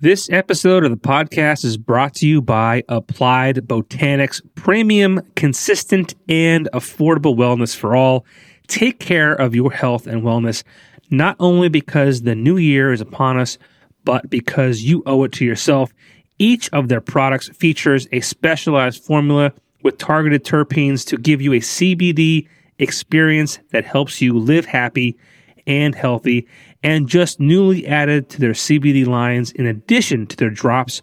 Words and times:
This 0.00 0.30
episode 0.30 0.84
of 0.84 0.92
the 0.92 0.96
podcast 0.96 1.64
is 1.64 1.76
brought 1.76 2.14
to 2.16 2.28
you 2.28 2.40
by 2.40 2.84
Applied 2.88 3.56
Botanics, 3.66 4.40
premium, 4.54 5.20
consistent, 5.34 6.14
and 6.28 6.68
affordable 6.72 7.36
wellness 7.36 7.74
for 7.74 7.96
all. 7.96 8.24
Take 8.68 9.00
care 9.00 9.32
of 9.32 9.56
your 9.56 9.72
health 9.72 10.06
and 10.06 10.22
wellness, 10.22 10.62
not 11.10 11.34
only 11.40 11.68
because 11.68 12.22
the 12.22 12.36
new 12.36 12.58
year 12.58 12.92
is 12.92 13.00
upon 13.00 13.40
us, 13.40 13.58
but 14.04 14.30
because 14.30 14.82
you 14.82 15.02
owe 15.04 15.24
it 15.24 15.32
to 15.32 15.44
yourself. 15.44 15.92
Each 16.38 16.72
of 16.72 16.86
their 16.86 17.00
products 17.00 17.48
features 17.48 18.06
a 18.12 18.20
specialized 18.20 19.02
formula 19.02 19.52
with 19.82 19.98
targeted 19.98 20.44
terpenes 20.44 21.04
to 21.08 21.16
give 21.16 21.42
you 21.42 21.54
a 21.54 21.60
CBD 21.60 22.46
experience 22.78 23.58
that 23.72 23.84
helps 23.84 24.22
you 24.22 24.38
live 24.38 24.64
happy 24.64 25.18
and 25.66 25.96
healthy 25.96 26.46
and 26.82 27.08
just 27.08 27.40
newly 27.40 27.86
added 27.86 28.28
to 28.30 28.40
their 28.40 28.52
CBD 28.52 29.06
lines, 29.06 29.52
in 29.52 29.66
addition 29.66 30.26
to 30.26 30.36
their 30.36 30.50
drops, 30.50 31.02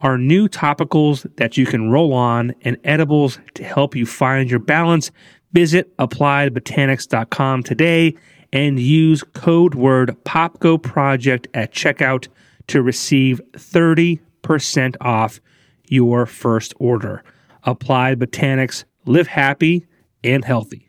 are 0.00 0.18
new 0.18 0.48
topicals 0.48 1.26
that 1.36 1.56
you 1.56 1.66
can 1.66 1.90
roll 1.90 2.12
on 2.12 2.54
and 2.62 2.76
edibles 2.84 3.38
to 3.54 3.64
help 3.64 3.96
you 3.96 4.06
find 4.06 4.50
your 4.50 4.60
balance. 4.60 5.10
Visit 5.52 5.96
appliedbotanics.com 5.96 7.62
today 7.62 8.14
and 8.52 8.78
use 8.78 9.22
code 9.22 9.74
word 9.74 10.16
POPKO 10.24 10.82
project 10.82 11.48
at 11.54 11.72
checkout 11.72 12.28
to 12.68 12.82
receive 12.82 13.40
30% 13.52 14.96
off 15.00 15.40
your 15.88 16.26
first 16.26 16.74
order. 16.78 17.22
Applied 17.64 18.18
Botanics, 18.18 18.84
live 19.06 19.28
happy 19.28 19.86
and 20.22 20.44
healthy. 20.44 20.85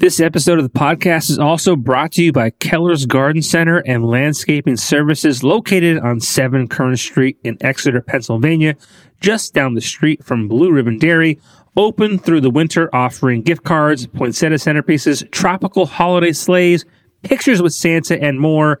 This 0.00 0.18
episode 0.18 0.58
of 0.58 0.64
the 0.64 0.78
podcast 0.78 1.28
is 1.28 1.38
also 1.38 1.76
brought 1.76 2.12
to 2.12 2.24
you 2.24 2.32
by 2.32 2.48
Keller's 2.48 3.04
Garden 3.04 3.42
Center 3.42 3.80
and 3.80 4.06
Landscaping 4.06 4.78
Services 4.78 5.44
located 5.44 5.98
on 5.98 6.20
7 6.20 6.68
Kern 6.68 6.96
Street 6.96 7.36
in 7.44 7.58
Exeter, 7.60 8.00
Pennsylvania, 8.00 8.76
just 9.20 9.52
down 9.52 9.74
the 9.74 9.82
street 9.82 10.24
from 10.24 10.48
Blue 10.48 10.72
Ribbon 10.72 10.96
Dairy. 10.96 11.38
Open 11.76 12.18
through 12.18 12.40
the 12.40 12.48
winter, 12.48 12.88
offering 12.96 13.42
gift 13.42 13.64
cards, 13.64 14.06
poinsettia 14.06 14.56
centerpieces, 14.56 15.30
tropical 15.32 15.84
holiday 15.84 16.32
sleighs, 16.32 16.86
pictures 17.22 17.60
with 17.60 17.74
Santa, 17.74 18.18
and 18.22 18.40
more. 18.40 18.80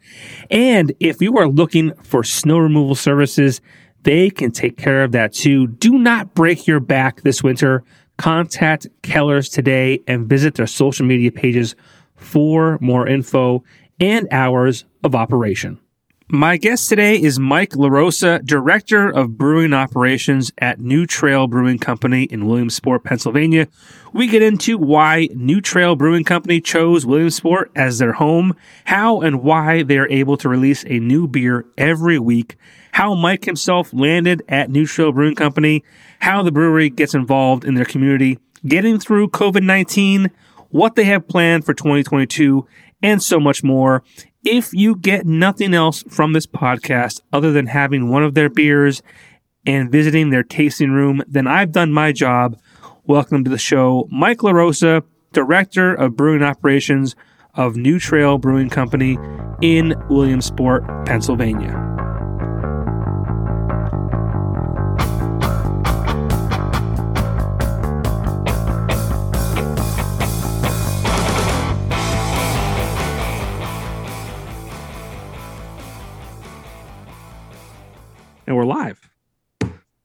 And 0.50 0.94
if 1.00 1.20
you 1.20 1.36
are 1.36 1.48
looking 1.48 1.92
for 1.96 2.24
snow 2.24 2.56
removal 2.56 2.94
services, 2.94 3.60
they 4.04 4.30
can 4.30 4.52
take 4.52 4.78
care 4.78 5.04
of 5.04 5.12
that 5.12 5.34
too. 5.34 5.66
Do 5.66 5.98
not 5.98 6.32
break 6.32 6.66
your 6.66 6.80
back 6.80 7.20
this 7.20 7.42
winter 7.42 7.84
Contact 8.20 8.86
Keller's 9.00 9.48
today 9.48 10.02
and 10.06 10.28
visit 10.28 10.56
their 10.56 10.66
social 10.66 11.06
media 11.06 11.32
pages 11.32 11.74
for 12.16 12.76
more 12.82 13.08
info 13.08 13.64
and 13.98 14.28
hours 14.30 14.84
of 15.02 15.14
operation. 15.14 15.80
My 16.28 16.58
guest 16.58 16.90
today 16.90 17.20
is 17.20 17.40
Mike 17.40 17.70
LaRosa, 17.70 18.44
Director 18.44 19.08
of 19.08 19.38
Brewing 19.38 19.72
Operations 19.72 20.52
at 20.58 20.78
New 20.78 21.06
Trail 21.06 21.46
Brewing 21.46 21.78
Company 21.78 22.24
in 22.24 22.46
Williamsport, 22.46 23.04
Pennsylvania. 23.04 23.68
We 24.12 24.26
get 24.26 24.42
into 24.42 24.76
why 24.76 25.30
New 25.34 25.62
Trail 25.62 25.96
Brewing 25.96 26.24
Company 26.24 26.60
chose 26.60 27.06
Williamsport 27.06 27.72
as 27.74 27.98
their 27.98 28.12
home, 28.12 28.54
how 28.84 29.22
and 29.22 29.42
why 29.42 29.82
they 29.82 29.96
are 29.96 30.08
able 30.08 30.36
to 30.36 30.48
release 30.50 30.84
a 30.86 31.00
new 31.00 31.26
beer 31.26 31.64
every 31.78 32.18
week, 32.18 32.58
how 32.92 33.14
Mike 33.14 33.44
himself 33.44 33.92
landed 33.92 34.42
at 34.48 34.70
New 34.70 34.86
Trail 34.86 35.12
Brewing 35.12 35.34
Company, 35.34 35.84
how 36.20 36.42
the 36.42 36.52
brewery 36.52 36.90
gets 36.90 37.14
involved 37.14 37.64
in 37.64 37.74
their 37.74 37.84
community, 37.84 38.38
getting 38.66 38.98
through 38.98 39.28
COVID 39.28 39.62
19, 39.62 40.30
what 40.70 40.94
they 40.94 41.04
have 41.04 41.28
planned 41.28 41.64
for 41.64 41.74
2022, 41.74 42.66
and 43.02 43.22
so 43.22 43.40
much 43.40 43.62
more. 43.62 44.02
If 44.44 44.72
you 44.72 44.96
get 44.96 45.26
nothing 45.26 45.74
else 45.74 46.02
from 46.08 46.32
this 46.32 46.46
podcast 46.46 47.20
other 47.32 47.52
than 47.52 47.66
having 47.66 48.08
one 48.08 48.24
of 48.24 48.34
their 48.34 48.48
beers 48.48 49.02
and 49.66 49.92
visiting 49.92 50.30
their 50.30 50.42
tasting 50.42 50.92
room, 50.92 51.22
then 51.28 51.46
I've 51.46 51.72
done 51.72 51.92
my 51.92 52.12
job. 52.12 52.58
Welcome 53.04 53.44
to 53.44 53.50
the 53.50 53.58
show, 53.58 54.08
Mike 54.10 54.38
LaRosa, 54.38 55.02
Director 55.32 55.94
of 55.94 56.16
Brewing 56.16 56.42
Operations 56.42 57.16
of 57.54 57.76
New 57.76 57.98
Trail 57.98 58.38
Brewing 58.38 58.70
Company 58.70 59.18
in 59.60 59.94
Williamsport, 60.08 60.84
Pennsylvania. 61.06 61.89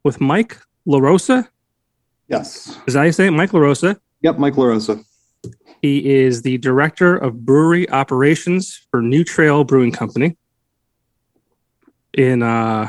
With 0.05 0.21
Mike 0.21 0.57
LaRosa. 0.88 1.49
Yes. 2.29 2.77
Is 2.88 2.93
that 2.93 2.99
how 2.99 3.05
you 3.05 3.11
say 3.11 3.27
it? 3.27 3.31
Mike 3.31 3.51
LaRosa. 3.51 3.99
Yep, 4.21 4.38
Mike 4.38 4.53
LaRosa. 4.53 5.03
He 5.81 6.13
is 6.13 6.43
the 6.43 6.57
director 6.59 7.17
of 7.17 7.43
brewery 7.43 7.89
operations 7.89 8.88
for 8.91 9.01
New 9.01 9.23
Trail 9.23 9.63
Brewing 9.63 9.91
Company 9.91 10.38
in 12.13 12.41
uh, 12.41 12.88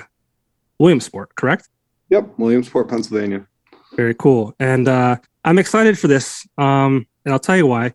Williamsport, 0.79 1.35
correct? 1.35 1.69
Yep, 2.11 2.39
Williamsport, 2.39 2.89
Pennsylvania. 2.89 3.47
Very 3.97 4.15
cool. 4.15 4.55
And 4.61 4.87
uh, 4.87 5.17
I'm 5.45 5.59
excited 5.59 5.99
for 5.99 6.09
this. 6.09 6.47
Um, 6.59 7.07
and 7.25 7.33
I'll 7.33 7.41
tell 7.41 7.57
you 7.57 7.67
why. 7.67 7.89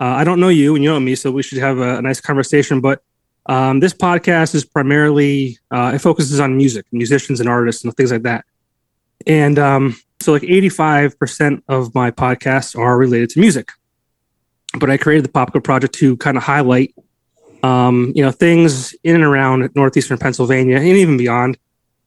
Uh, 0.00 0.16
I 0.16 0.24
don't 0.24 0.40
know 0.40 0.48
you 0.48 0.74
and 0.74 0.82
you 0.82 0.90
know 0.90 0.98
me, 0.98 1.14
so 1.14 1.30
we 1.30 1.42
should 1.42 1.58
have 1.58 1.78
a, 1.78 1.98
a 1.98 2.02
nice 2.02 2.20
conversation. 2.20 2.80
But 2.80 3.02
um, 3.46 3.80
this 3.80 3.92
podcast 3.92 4.54
is 4.54 4.64
primarily 4.64 5.58
uh, 5.70 5.92
it 5.94 5.98
focuses 5.98 6.40
on 6.40 6.56
music, 6.56 6.86
musicians, 6.90 7.38
and 7.38 7.48
artists, 7.48 7.84
and 7.84 7.94
things 7.94 8.10
like 8.10 8.22
that. 8.22 8.44
And 9.26 9.58
um, 9.58 9.96
so, 10.20 10.32
like 10.32 10.44
eighty-five 10.44 11.18
percent 11.18 11.64
of 11.68 11.94
my 11.94 12.10
podcasts 12.10 12.78
are 12.78 12.96
related 12.96 13.30
to 13.30 13.40
music. 13.40 13.70
But 14.78 14.90
I 14.90 14.96
created 14.96 15.24
the 15.24 15.30
Popko 15.30 15.62
Project 15.62 15.94
to 15.96 16.16
kind 16.16 16.36
of 16.36 16.42
highlight, 16.42 16.94
um, 17.62 18.12
you 18.14 18.22
know, 18.22 18.30
things 18.30 18.94
in 19.04 19.14
and 19.14 19.24
around 19.24 19.70
northeastern 19.74 20.18
Pennsylvania 20.18 20.76
and 20.76 20.86
even 20.86 21.16
beyond. 21.16 21.58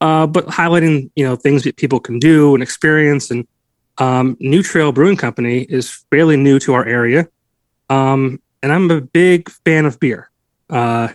Uh, 0.02 0.28
but 0.28 0.46
highlighting, 0.48 1.10
you 1.16 1.24
know, 1.24 1.36
things 1.36 1.64
that 1.64 1.78
people 1.78 2.00
can 2.00 2.20
do 2.20 2.54
and 2.54 2.62
experience. 2.62 3.32
And 3.32 3.48
um, 3.98 4.36
New 4.40 4.62
Trail 4.62 4.92
Brewing 4.92 5.16
Company 5.16 5.62
is 5.62 6.04
fairly 6.12 6.38
new 6.38 6.60
to 6.60 6.74
our 6.74 6.86
area, 6.86 7.28
um, 7.90 8.42
and 8.62 8.74
I'm 8.74 8.92
a 8.92 9.00
big 9.00 9.50
fan 9.50 9.86
of 9.86 10.00
beer. 10.00 10.30
Uh, 10.70 11.10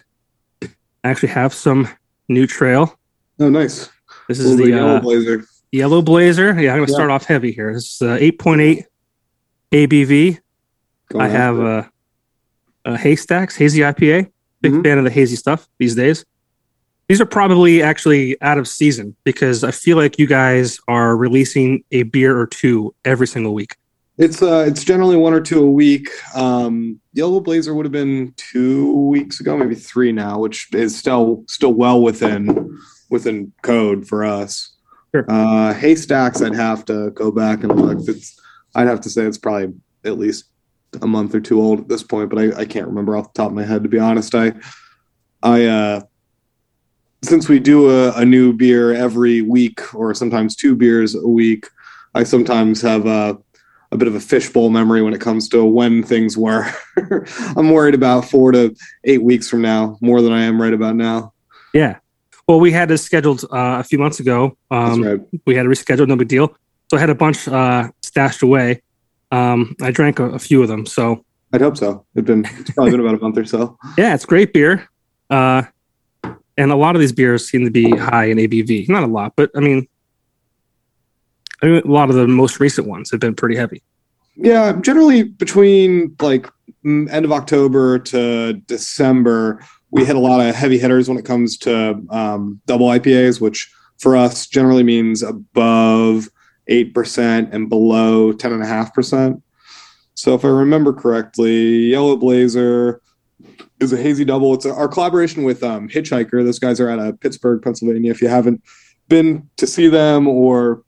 actually 1.04 1.30
have 1.30 1.52
some 1.52 1.88
new 2.28 2.46
trail. 2.46 2.96
Oh, 3.38 3.48
nice. 3.48 3.90
This 4.28 4.38
is 4.38 4.56
the, 4.56 4.68
yellow 4.68 4.96
uh, 4.96 5.00
blazer. 5.00 5.44
Yellow 5.72 6.02
blazer. 6.02 6.46
Yeah, 6.60 6.72
I'm 6.72 6.78
going 6.78 6.86
to 6.86 6.92
Yeah. 6.92 6.96
start 6.96 7.10
off 7.10 7.24
heavy 7.26 7.52
here. 7.52 7.72
This 7.72 7.94
is 7.94 8.02
uh, 8.02 8.16
8.8 8.20 8.84
ABV. 9.72 10.38
Going 11.10 11.24
I 11.24 11.28
have 11.28 11.58
uh, 11.60 11.82
uh, 12.84 12.96
Haystacks, 12.96 13.56
hazy 13.56 13.80
IPA. 13.82 14.30
Big 14.62 14.72
Mhm. 14.72 14.82
fan 14.84 14.98
of 14.98 15.04
the 15.04 15.10
hazy 15.10 15.36
stuff 15.36 15.68
these 15.78 15.94
days. 15.94 16.24
These 17.08 17.20
are 17.20 17.26
probably 17.26 17.82
actually 17.82 18.40
out 18.42 18.58
of 18.58 18.68
season 18.68 19.16
because 19.24 19.64
I 19.64 19.70
feel 19.72 19.96
like 19.96 20.18
you 20.18 20.26
guys 20.26 20.78
are 20.86 21.16
releasing 21.16 21.82
a 21.90 22.04
beer 22.04 22.38
or 22.38 22.46
two 22.46 22.94
every 23.04 23.26
single 23.26 23.52
week. 23.54 23.74
It's 24.18 24.42
uh, 24.42 24.64
it's 24.68 24.84
generally 24.84 25.16
one 25.16 25.32
or 25.32 25.40
two 25.40 25.64
a 25.64 25.70
week. 25.70 26.08
Um, 26.36 27.00
yellow 27.14 27.40
blazer 27.40 27.74
would 27.74 27.86
have 27.86 27.92
been 27.92 28.34
two 28.36 28.92
weeks 29.08 29.40
ago, 29.40 29.56
maybe 29.56 29.74
three 29.74 30.12
now, 30.12 30.38
which 30.38 30.68
is 30.74 30.96
still 30.96 31.42
still 31.48 31.72
well 31.72 32.00
within 32.02 32.78
within 33.08 33.50
code 33.62 34.06
for 34.06 34.24
us. 34.24 34.76
Sure. 35.14 35.24
Uh, 35.28 35.74
haystacks, 35.74 36.40
I'd 36.40 36.54
have 36.54 36.84
to 36.86 37.10
go 37.10 37.30
back 37.32 37.62
and 37.64 37.74
look. 37.74 38.08
It's 38.08 38.40
I'd 38.74 38.86
have 38.86 39.00
to 39.02 39.10
say 39.10 39.24
it's 39.24 39.38
probably 39.38 39.74
at 40.04 40.18
least 40.18 40.44
a 41.02 41.06
month 41.06 41.34
or 41.34 41.40
two 41.40 41.60
old 41.60 41.80
at 41.80 41.88
this 41.88 42.02
point, 42.02 42.30
but 42.30 42.38
I, 42.38 42.60
I 42.60 42.64
can't 42.64 42.86
remember 42.86 43.16
off 43.16 43.32
the 43.32 43.42
top 43.42 43.50
of 43.50 43.56
my 43.56 43.64
head 43.64 43.82
to 43.82 43.88
be 43.88 43.98
honest. 43.98 44.34
I 44.34 44.52
I 45.42 45.64
uh 45.66 46.00
since 47.22 47.48
we 47.48 47.58
do 47.58 47.90
a, 47.90 48.12
a 48.16 48.24
new 48.24 48.52
beer 48.52 48.94
every 48.94 49.42
week 49.42 49.94
or 49.94 50.14
sometimes 50.14 50.56
two 50.56 50.74
beers 50.74 51.14
a 51.14 51.26
week, 51.26 51.66
I 52.14 52.24
sometimes 52.24 52.80
have 52.82 53.06
a, 53.06 53.38
a 53.92 53.96
bit 53.96 54.08
of 54.08 54.14
a 54.14 54.20
fishbowl 54.20 54.70
memory 54.70 55.02
when 55.02 55.14
it 55.14 55.20
comes 55.20 55.48
to 55.50 55.64
when 55.64 56.02
things 56.02 56.36
were. 56.36 56.66
I'm 57.56 57.70
worried 57.70 57.94
about 57.94 58.24
four 58.24 58.52
to 58.52 58.74
eight 59.04 59.22
weeks 59.22 59.48
from 59.48 59.62
now 59.62 59.98
more 60.00 60.22
than 60.22 60.32
I 60.32 60.42
am 60.42 60.60
right 60.60 60.72
about 60.72 60.96
now. 60.96 61.34
Yeah. 61.74 61.98
Well, 62.50 62.58
we 62.58 62.72
had 62.72 62.88
this 62.88 63.04
scheduled 63.04 63.44
uh, 63.44 63.78
a 63.78 63.84
few 63.84 63.96
months 63.96 64.18
ago. 64.18 64.56
That's 64.72 64.94
Um, 64.94 65.02
right. 65.04 65.20
we 65.46 65.54
had 65.54 65.62
to 65.62 65.68
reschedule, 65.68 66.08
no 66.08 66.16
big 66.16 66.26
deal. 66.26 66.52
So 66.88 66.96
I 66.96 67.00
had 67.00 67.08
a 67.08 67.14
bunch 67.14 67.46
uh, 67.46 67.88
stashed 68.02 68.42
away. 68.42 68.82
Um, 69.30 69.76
I 69.80 69.92
drank 69.92 70.18
a, 70.18 70.30
a 70.30 70.38
few 70.40 70.60
of 70.60 70.66
them. 70.66 70.84
So 70.84 71.24
I'd 71.52 71.60
hope 71.60 71.76
so. 71.76 72.04
It'd 72.16 72.24
been 72.24 72.44
it's 72.58 72.72
probably 72.72 72.90
been 72.90 72.98
about 72.98 73.14
a 73.14 73.18
month 73.18 73.38
or 73.38 73.44
so. 73.44 73.78
yeah, 73.96 74.16
it's 74.16 74.24
great 74.24 74.52
beer. 74.52 74.88
Uh, 75.30 75.62
and 76.58 76.72
a 76.72 76.74
lot 76.74 76.96
of 76.96 77.00
these 77.00 77.12
beers 77.12 77.48
seem 77.48 77.64
to 77.64 77.70
be 77.70 77.88
high 77.96 78.24
in 78.24 78.38
ABV. 78.38 78.88
Not 78.88 79.04
a 79.04 79.06
lot, 79.06 79.34
but 79.36 79.52
I 79.54 79.60
mean, 79.60 79.86
I 81.62 81.66
mean, 81.66 81.82
a 81.84 81.88
lot 81.88 82.10
of 82.10 82.16
the 82.16 82.26
most 82.26 82.58
recent 82.58 82.88
ones 82.88 83.12
have 83.12 83.20
been 83.20 83.36
pretty 83.36 83.54
heavy. 83.54 83.80
Yeah, 84.34 84.72
generally 84.80 85.22
between 85.22 86.16
like 86.20 86.48
end 86.84 87.24
of 87.24 87.30
October 87.30 88.00
to 88.00 88.54
December, 88.54 89.64
we 89.90 90.04
hit 90.04 90.16
a 90.16 90.20
lot 90.20 90.40
of 90.40 90.54
heavy 90.54 90.78
hitters 90.78 91.08
when 91.08 91.18
it 91.18 91.24
comes 91.24 91.56
to 91.58 92.02
um, 92.10 92.60
double 92.66 92.88
IPAs, 92.88 93.40
which 93.40 93.72
for 93.98 94.16
us 94.16 94.46
generally 94.46 94.82
means 94.82 95.22
above 95.22 96.28
eight 96.68 96.94
percent 96.94 97.52
and 97.52 97.68
below 97.68 98.32
ten 98.32 98.52
and 98.52 98.62
a 98.62 98.66
half 98.66 98.94
percent. 98.94 99.42
So 100.14 100.34
if 100.34 100.44
I 100.44 100.48
remember 100.48 100.92
correctly, 100.92 101.86
Yellow 101.86 102.16
Blazer 102.16 103.00
is 103.80 103.92
a 103.92 103.96
hazy 103.96 104.24
double. 104.24 104.54
It's 104.54 104.66
our 104.66 104.88
collaboration 104.88 105.42
with 105.42 105.62
um, 105.62 105.88
Hitchhiker. 105.88 106.44
Those 106.44 106.58
guys 106.58 106.80
are 106.80 106.90
out 106.90 106.98
of 106.98 107.18
Pittsburgh, 107.20 107.62
Pennsylvania. 107.62 108.10
If 108.10 108.20
you 108.20 108.28
haven't 108.28 108.62
been 109.08 109.48
to 109.56 109.66
see 109.66 109.88
them 109.88 110.28
or 110.28 110.84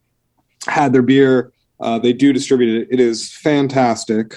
had 0.66 0.92
their 0.92 1.02
beer, 1.02 1.52
uh, 1.80 1.98
they 1.98 2.12
do 2.12 2.32
distribute 2.32 2.82
it. 2.82 2.88
It 2.90 3.00
is 3.00 3.32
fantastic. 3.32 4.36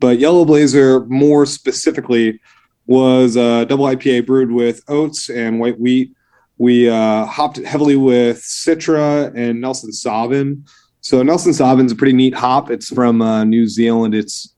But 0.00 0.18
Yellow 0.18 0.44
Blazer, 0.44 1.06
more 1.06 1.46
specifically, 1.46 2.40
was 2.86 3.36
a 3.36 3.64
double 3.66 3.86
IPA 3.86 4.26
brewed 4.26 4.50
with 4.50 4.82
oats 4.88 5.30
and 5.30 5.60
white 5.60 5.78
wheat. 5.78 6.12
We 6.58 6.88
uh, 6.88 7.24
hopped 7.26 7.56
heavily 7.58 7.96
with 7.96 8.38
Citra 8.38 9.32
and 9.34 9.60
Nelson 9.60 9.90
Sauvin. 9.90 10.68
So 11.00 11.22
Nelson 11.22 11.52
Sauvin's 11.52 11.92
a 11.92 11.96
pretty 11.96 12.12
neat 12.12 12.34
hop. 12.34 12.70
It's 12.70 12.88
from 12.88 13.20
uh, 13.20 13.44
New 13.44 13.66
Zealand. 13.66 14.14
It's 14.14 14.54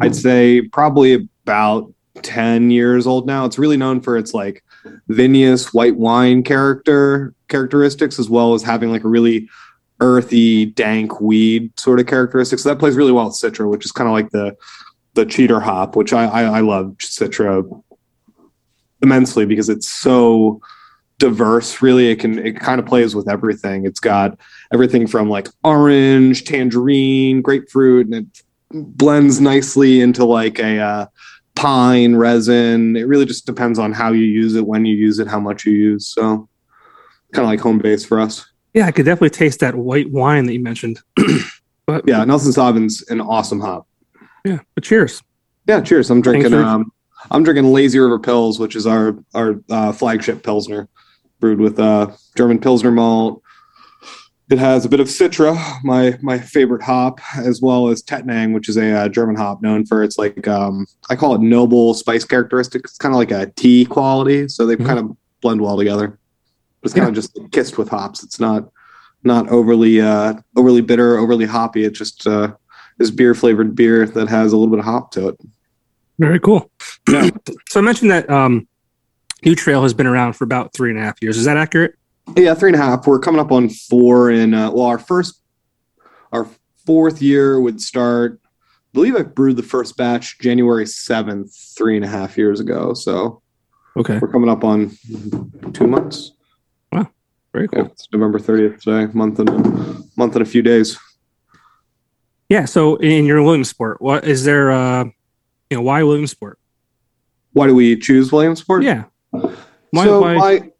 I'd 0.00 0.14
say 0.14 0.62
probably 0.62 1.28
about 1.44 1.92
10 2.22 2.70
years 2.70 3.06
old 3.06 3.26
now. 3.26 3.44
It's 3.44 3.58
really 3.58 3.76
known 3.76 4.00
for 4.00 4.16
its 4.16 4.32
like 4.32 4.62
vinous 5.08 5.74
white 5.74 5.96
wine 5.96 6.42
character 6.42 7.34
characteristics 7.48 8.18
as 8.18 8.28
well 8.28 8.54
as 8.54 8.62
having 8.62 8.90
like 8.90 9.04
a 9.04 9.08
really 9.08 9.48
earthy, 10.00 10.66
dank 10.66 11.20
weed 11.20 11.78
sort 11.78 12.00
of 12.00 12.06
characteristics. 12.06 12.62
So 12.62 12.68
that 12.68 12.78
plays 12.78 12.96
really 12.96 13.12
well 13.12 13.26
with 13.26 13.34
Citra, 13.34 13.68
which 13.68 13.84
is 13.84 13.92
kind 13.92 14.08
of 14.08 14.12
like 14.12 14.30
the 14.30 14.56
the 15.16 15.26
cheater 15.26 15.58
hop, 15.58 15.96
which 15.96 16.12
I, 16.12 16.26
I, 16.26 16.42
I 16.58 16.60
love 16.60 16.94
Citra 16.98 17.82
immensely 19.02 19.44
because 19.44 19.68
it's 19.68 19.88
so 19.88 20.60
diverse 21.18 21.82
really. 21.82 22.10
It 22.10 22.16
can 22.16 22.38
it 22.38 22.60
kind 22.60 22.78
of 22.78 22.86
plays 22.86 23.16
with 23.16 23.28
everything. 23.28 23.84
It's 23.84 23.98
got 23.98 24.38
everything 24.72 25.06
from 25.06 25.28
like 25.28 25.48
orange 25.64 26.44
tangerine 26.44 27.42
grapefruit 27.42 28.06
and 28.06 28.14
it 28.14 28.42
blends 28.70 29.40
nicely 29.40 30.00
into 30.00 30.24
like 30.24 30.58
a 30.60 30.78
uh, 30.78 31.06
pine 31.56 32.14
resin. 32.14 32.96
It 32.96 33.08
really 33.08 33.26
just 33.26 33.46
depends 33.46 33.78
on 33.78 33.92
how 33.92 34.12
you 34.12 34.24
use 34.24 34.54
it 34.54 34.66
when 34.66 34.84
you 34.84 34.94
use 34.94 35.18
it 35.18 35.26
how 35.26 35.40
much 35.40 35.66
you 35.66 35.72
use. 35.72 36.06
So 36.06 36.48
kind 37.32 37.44
of 37.44 37.50
like 37.50 37.60
home 37.60 37.78
base 37.78 38.04
for 38.04 38.20
us. 38.20 38.46
Yeah 38.74 38.86
i 38.86 38.92
could 38.92 39.06
definitely 39.06 39.30
taste 39.30 39.60
that 39.60 39.74
white 39.74 40.10
wine 40.12 40.46
that 40.46 40.52
you 40.52 40.62
mentioned. 40.62 41.00
But 41.86 42.02
yeah 42.04 42.24
nelson 42.24 42.52
sauvin's 42.52 43.08
an 43.10 43.20
awesome 43.20 43.60
hop 43.60 43.86
yeah 44.46 44.58
but 44.74 44.84
cheers 44.84 45.22
yeah 45.66 45.80
cheers 45.80 46.10
i'm 46.10 46.20
drinking 46.20 46.54
um 46.54 46.90
i'm 47.30 47.42
drinking 47.42 47.72
lazy 47.72 47.98
river 47.98 48.18
pils 48.18 48.58
which 48.60 48.76
is 48.76 48.86
our 48.86 49.18
our 49.34 49.56
uh, 49.70 49.92
flagship 49.92 50.42
pilsner 50.42 50.88
brewed 51.40 51.60
with 51.60 51.78
uh, 51.78 52.10
German 52.36 52.58
Pilsner 52.58 52.90
malt. 52.90 53.42
It 54.48 54.58
has 54.58 54.84
a 54.84 54.88
bit 54.88 55.00
of 55.00 55.08
Citra, 55.08 55.56
my 55.82 56.16
my 56.22 56.38
favorite 56.38 56.82
hop, 56.82 57.20
as 57.36 57.60
well 57.60 57.88
as 57.88 58.02
Tettnang, 58.02 58.54
which 58.54 58.68
is 58.68 58.76
a 58.76 58.92
uh, 58.92 59.08
German 59.08 59.34
hop 59.34 59.60
known 59.60 59.84
for 59.84 60.04
its 60.04 60.18
like 60.18 60.46
um, 60.46 60.86
I 61.10 61.16
call 61.16 61.34
it 61.34 61.40
noble 61.40 61.94
spice 61.94 62.24
characteristics. 62.24 62.92
It's 62.92 62.98
kind 62.98 63.12
of 63.12 63.18
like 63.18 63.32
a 63.32 63.50
tea 63.56 63.84
quality, 63.84 64.48
so 64.48 64.64
they 64.64 64.76
mm-hmm. 64.76 64.86
kind 64.86 64.98
of 65.00 65.16
blend 65.40 65.60
well 65.60 65.76
together. 65.76 66.18
It's 66.84 66.94
kind 66.94 67.06
yeah. 67.06 67.08
of 67.08 67.14
just 67.14 67.36
kissed 67.50 67.76
with 67.76 67.88
hops. 67.88 68.22
It's 68.22 68.38
not 68.38 68.70
not 69.24 69.48
overly 69.48 70.00
uh, 70.00 70.34
overly 70.54 70.80
bitter, 70.80 71.18
overly 71.18 71.46
hoppy. 71.46 71.84
It's 71.84 71.98
just 71.98 72.24
uh, 72.28 72.54
this 72.98 73.10
beer 73.10 73.34
flavored 73.34 73.74
beer 73.74 74.06
that 74.06 74.28
has 74.28 74.52
a 74.52 74.56
little 74.56 74.70
bit 74.70 74.78
of 74.78 74.84
hop 74.84 75.10
to 75.12 75.28
it. 75.28 75.36
Very 76.18 76.40
cool. 76.40 76.70
Yeah. 77.08 77.30
so 77.68 77.80
I 77.80 77.82
mentioned 77.82 78.10
that 78.10 78.28
um, 78.30 78.66
New 79.44 79.54
Trail 79.54 79.82
has 79.82 79.94
been 79.94 80.06
around 80.06 80.34
for 80.34 80.44
about 80.44 80.72
three 80.72 80.90
and 80.90 80.98
a 80.98 81.02
half 81.02 81.20
years. 81.20 81.36
Is 81.36 81.44
that 81.44 81.56
accurate? 81.56 81.94
Yeah, 82.36 82.54
three 82.54 82.70
and 82.70 82.80
a 82.80 82.82
half. 82.82 83.06
We're 83.06 83.20
coming 83.20 83.40
up 83.40 83.52
on 83.52 83.68
four, 83.68 84.30
and 84.30 84.54
uh, 84.54 84.72
well, 84.74 84.86
our 84.86 84.98
first, 84.98 85.40
our 86.32 86.48
fourth 86.84 87.22
year 87.22 87.60
would 87.60 87.80
start. 87.80 88.40
I 88.44 88.48
believe 88.92 89.14
I 89.14 89.22
brewed 89.22 89.56
the 89.56 89.62
first 89.62 89.96
batch 89.96 90.38
January 90.40 90.86
seventh, 90.86 91.54
three 91.54 91.94
and 91.94 92.04
a 92.04 92.08
half 92.08 92.36
years 92.36 92.58
ago. 92.58 92.94
So, 92.94 93.42
okay, 93.96 94.18
we're 94.18 94.32
coming 94.32 94.48
up 94.50 94.64
on 94.64 94.96
two 95.72 95.86
months. 95.86 96.32
Wow, 96.90 97.08
very 97.52 97.68
cool. 97.68 97.84
Yeah, 97.84 97.90
it's 97.92 98.08
November 98.12 98.40
thirtieth 98.40 98.80
today, 98.82 99.12
month 99.12 99.38
and 99.38 99.48
month 100.16 100.34
and 100.34 100.42
a 100.42 100.46
few 100.46 100.62
days. 100.62 100.98
Yeah. 102.48 102.64
So, 102.64 102.96
in 102.96 103.24
your 103.26 103.42
Williamsport, 103.42 104.00
what 104.00 104.24
is 104.24 104.44
there? 104.44 104.70
Uh, 104.70 105.04
you 105.70 105.76
know, 105.76 105.82
why 105.82 106.02
Williamsport? 106.02 106.58
Why 107.52 107.66
do 107.66 107.74
we 107.74 107.96
choose 107.96 108.30
Williamsport? 108.30 108.82
Yeah. 108.82 109.04
Why, 109.30 110.04
so 110.04 110.20
why? 110.20 110.34
my 110.34 110.70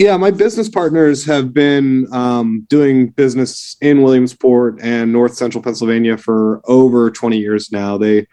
yeah, 0.00 0.16
my 0.16 0.30
business 0.30 0.68
partners 0.68 1.26
have 1.26 1.52
been 1.52 2.06
um, 2.10 2.66
doing 2.70 3.08
business 3.08 3.76
in 3.82 4.02
Williamsport 4.02 4.80
and 4.80 5.12
North 5.12 5.34
Central 5.34 5.62
Pennsylvania 5.62 6.16
for 6.16 6.62
over 6.64 7.10
20 7.10 7.36
years 7.36 7.70
now. 7.70 7.98
They 7.98 8.26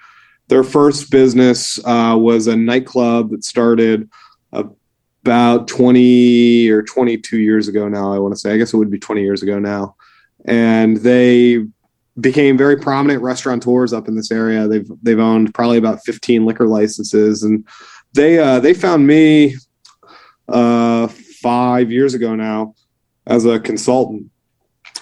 their 0.48 0.64
first 0.64 1.12
business 1.12 1.78
uh, 1.84 2.16
was 2.18 2.48
a 2.48 2.56
nightclub 2.56 3.32
that 3.32 3.44
started 3.44 4.10
about 4.54 5.68
20 5.68 6.70
or 6.70 6.84
22 6.84 7.40
years 7.40 7.68
ago 7.68 7.90
now. 7.90 8.14
I 8.14 8.20
want 8.20 8.34
to 8.34 8.40
say, 8.40 8.54
I 8.54 8.58
guess 8.58 8.74
it 8.74 8.78
would 8.78 8.90
be 8.90 8.98
20 8.98 9.22
years 9.22 9.44
ago 9.44 9.60
now, 9.60 9.98
and 10.46 10.96
they 10.96 11.66
became 12.20 12.58
very 12.58 12.78
prominent 12.78 13.22
restaurateurs 13.22 13.94
up 13.94 14.08
in 14.08 14.16
this 14.16 14.32
area. 14.32 14.68
They've 14.68 14.90
they've 15.02 15.20
owned 15.20 15.54
probably 15.54 15.78
about 15.78 16.04
15 16.04 16.46
liquor 16.46 16.68
licenses, 16.68 17.44
and 17.44 17.68
they 18.14 18.40
uh, 18.40 18.60
they 18.60 18.74
found 18.74 19.08
me 19.08 19.56
uh, 20.48 21.08
five 21.08 21.92
years 21.92 22.14
ago 22.14 22.36
now 22.36 22.74
as 23.26 23.46
a 23.46 23.60
consultant. 23.60 24.30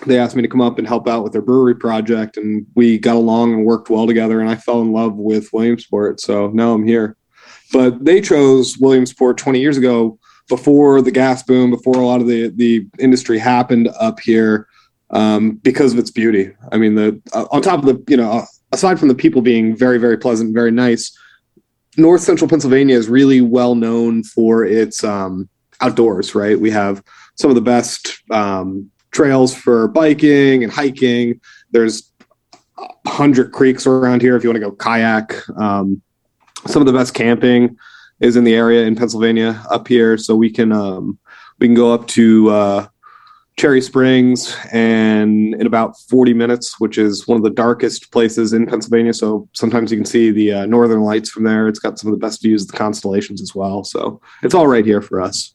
They 0.06 0.20
asked 0.20 0.36
me 0.36 0.42
to 0.42 0.48
come 0.48 0.62
up 0.62 0.78
and 0.78 0.88
help 0.88 1.08
out 1.08 1.24
with 1.24 1.32
their 1.32 1.42
brewery 1.42 1.76
project, 1.76 2.38
and 2.38 2.66
we 2.76 2.98
got 2.98 3.16
along 3.16 3.54
and 3.54 3.66
worked 3.66 3.90
well 3.90 4.08
together. 4.08 4.42
And 4.42 4.50
I 4.50 4.56
fell 4.56 4.82
in 4.82 4.92
love 4.92 5.16
with 5.16 5.52
Williamsport, 5.54 6.20
so 6.20 6.50
now 6.50 6.74
I'm 6.74 6.86
here. 6.86 7.16
But 7.72 8.04
they 8.04 8.22
chose 8.22 8.78
Williamsport 8.78 9.38
20 9.38 9.60
years 9.60 9.78
ago, 9.78 10.20
before 10.48 11.02
the 11.02 11.12
gas 11.12 11.44
boom, 11.44 11.72
before 11.72 11.96
a 11.96 12.06
lot 12.06 12.22
of 12.22 12.28
the 12.28 12.50
the 12.50 12.88
industry 13.00 13.40
happened 13.40 13.90
up 14.00 14.20
here, 14.20 14.68
um, 15.12 15.52
because 15.64 15.94
of 15.94 16.00
its 16.00 16.12
beauty. 16.12 16.52
I 16.72 16.78
mean, 16.78 16.96
the 16.96 17.22
uh, 17.34 17.46
on 17.52 17.62
top 17.62 17.80
of 17.80 17.86
the 17.86 18.04
you 18.08 18.18
know, 18.18 18.44
aside 18.72 19.00
from 19.00 19.08
the 19.08 19.16
people 19.16 19.42
being 19.42 19.76
very 19.76 19.98
very 19.98 20.18
pleasant, 20.18 20.54
very 20.54 20.72
nice, 20.72 21.18
North 21.98 22.22
Central 22.22 22.50
Pennsylvania 22.50 22.98
is 22.98 23.08
really 23.08 23.42
well 23.42 23.76
known 23.76 24.24
for 24.24 24.66
its 24.66 25.04
um, 25.04 25.50
outdoors, 25.82 26.36
right? 26.36 26.60
We 26.60 26.72
have 26.72 27.04
some 27.36 27.50
of 27.50 27.56
the 27.56 27.62
best 27.62 28.22
um, 28.32 28.90
trails 29.12 29.56
for 29.56 29.88
biking 29.88 30.64
and 30.64 30.72
hiking. 30.72 31.40
There's 31.72 32.12
hundred 33.08 33.52
creeks 33.52 33.88
around 33.88 34.22
here 34.22 34.36
if 34.36 34.44
you 34.44 34.50
want 34.50 34.62
to 34.62 34.70
go 34.70 34.72
kayak. 34.72 35.34
Um, 35.58 36.02
some 36.68 36.82
of 36.82 36.86
the 36.88 36.94
best 36.94 37.14
camping 37.14 37.78
is 38.20 38.36
in 38.36 38.44
the 38.44 38.56
area 38.56 38.86
in 38.86 38.96
Pennsylvania 38.96 39.64
up 39.70 39.88
here, 39.88 40.18
so 40.18 40.36
we 40.36 40.50
can 40.50 40.72
um, 40.72 41.18
we 41.60 41.68
can 41.68 41.76
go 41.76 41.94
up 41.94 42.08
to 42.08 42.50
uh, 42.50 42.88
Cherry 43.58 43.82
Springs 43.82 44.56
and 44.74 45.56
in 45.56 45.66
about 45.66 45.98
40 46.10 46.34
minutes, 46.34 46.80
which 46.80 46.98
is 46.98 47.26
one 47.26 47.38
of 47.38 47.44
the 47.44 47.50
darkest 47.50 48.12
places 48.12 48.52
in 48.52 48.66
Pennsylvania. 48.66 49.14
So 49.14 49.48
sometimes 49.54 49.92
you 49.92 49.98
can 49.98 50.06
see 50.06 50.30
the 50.30 50.52
uh, 50.52 50.66
northern 50.66 51.02
lights 51.02 51.30
from 51.30 51.46
there. 51.46 51.68
It's 51.68 51.80
got 51.80 51.98
some 51.98 52.12
of 52.12 52.20
the 52.20 52.26
best 52.26 52.42
views 52.42 52.64
of 52.64 52.68
the 52.70 52.78
constellations 52.78 53.42
as 53.42 53.56
well. 53.56 53.86
So 53.86 54.20
it's 54.44 54.54
all 54.54 54.68
right 54.68 54.86
here 54.86 55.02
for 55.02 55.22
us. 55.22 55.54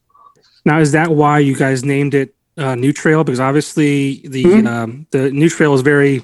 Now, 0.64 0.78
is 0.78 0.92
that 0.92 1.10
why 1.10 1.40
you 1.40 1.54
guys 1.54 1.84
named 1.84 2.14
it 2.14 2.34
uh, 2.56 2.74
New 2.74 2.92
Trail? 2.92 3.22
Because 3.22 3.40
obviously 3.40 4.26
the 4.26 4.44
mm-hmm. 4.44 4.66
um, 4.66 5.06
the 5.10 5.30
New 5.30 5.50
Trail 5.50 5.74
is 5.74 5.82
very 5.82 6.18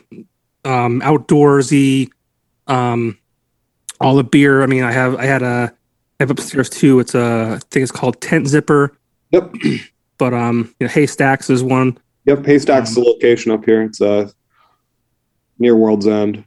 um, 0.64 1.00
outdoorsy. 1.02 2.10
Um, 2.66 3.18
all 4.00 4.16
the 4.16 4.24
beer. 4.24 4.62
I 4.62 4.66
mean, 4.66 4.82
I 4.82 4.92
have 4.92 5.14
I 5.16 5.24
had 5.24 5.42
a 5.42 5.72
I 6.20 6.22
have 6.22 6.30
upstairs 6.30 6.68
too. 6.68 7.00
It's 7.00 7.14
a 7.14 7.54
I 7.56 7.58
think 7.70 7.82
it's 7.82 7.92
called 7.92 8.20
Tent 8.20 8.48
Zipper. 8.48 8.96
Yep. 9.30 9.54
But 10.18 10.34
um, 10.34 10.74
you 10.80 10.86
know, 10.86 10.92
Haystacks 10.92 11.50
is 11.50 11.62
one. 11.62 11.98
Yep, 12.24 12.44
Haystacks 12.44 12.96
um, 12.96 13.02
is 13.02 13.06
a 13.06 13.10
location 13.10 13.52
up 13.52 13.64
here. 13.64 13.82
It's 13.82 14.00
uh 14.00 14.30
near 15.58 15.76
World's 15.76 16.06
End. 16.06 16.44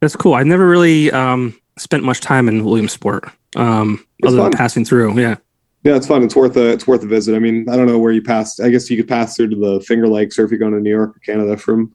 That's 0.00 0.16
cool. 0.16 0.34
I 0.34 0.42
never 0.42 0.68
really 0.68 1.10
um 1.10 1.58
spent 1.78 2.04
much 2.04 2.20
time 2.20 2.48
in 2.48 2.64
Williamsport. 2.64 3.24
Um, 3.56 4.04
it's 4.18 4.28
other 4.28 4.38
fun. 4.38 4.50
than 4.50 4.58
passing 4.58 4.84
through. 4.84 5.18
Yeah. 5.18 5.36
Yeah, 5.82 5.96
it's 5.96 6.06
fun. 6.06 6.22
It's 6.22 6.36
worth 6.36 6.56
a 6.58 6.70
it's 6.72 6.86
worth 6.86 7.02
a 7.02 7.06
visit. 7.06 7.34
I 7.34 7.38
mean, 7.38 7.66
I 7.68 7.76
don't 7.76 7.86
know 7.86 7.98
where 7.98 8.12
you 8.12 8.22
pass. 8.22 8.60
I 8.60 8.68
guess 8.68 8.90
you 8.90 8.98
could 8.98 9.08
pass 9.08 9.34
through 9.34 9.48
to 9.50 9.56
the 9.56 9.80
Finger 9.80 10.08
Lakes, 10.08 10.38
or 10.38 10.44
if 10.44 10.50
you're 10.50 10.60
going 10.60 10.74
to 10.74 10.80
New 10.80 10.90
York 10.90 11.16
or 11.16 11.20
Canada 11.20 11.56
from 11.56 11.94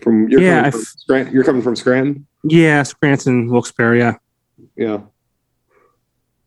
from 0.00 0.28
you're 0.28 0.40
yeah, 0.40 0.56
coming 0.56 0.72
from 0.72 0.80
Scranton, 0.80 1.34
you're 1.34 1.44
coming 1.44 1.62
from 1.62 1.76
Scranton. 1.76 2.26
Yeah, 2.42 2.82
Scranton, 2.82 3.48
Wilkes-Barre. 3.48 3.98
Yeah. 3.98 4.16
Yeah. 4.76 5.00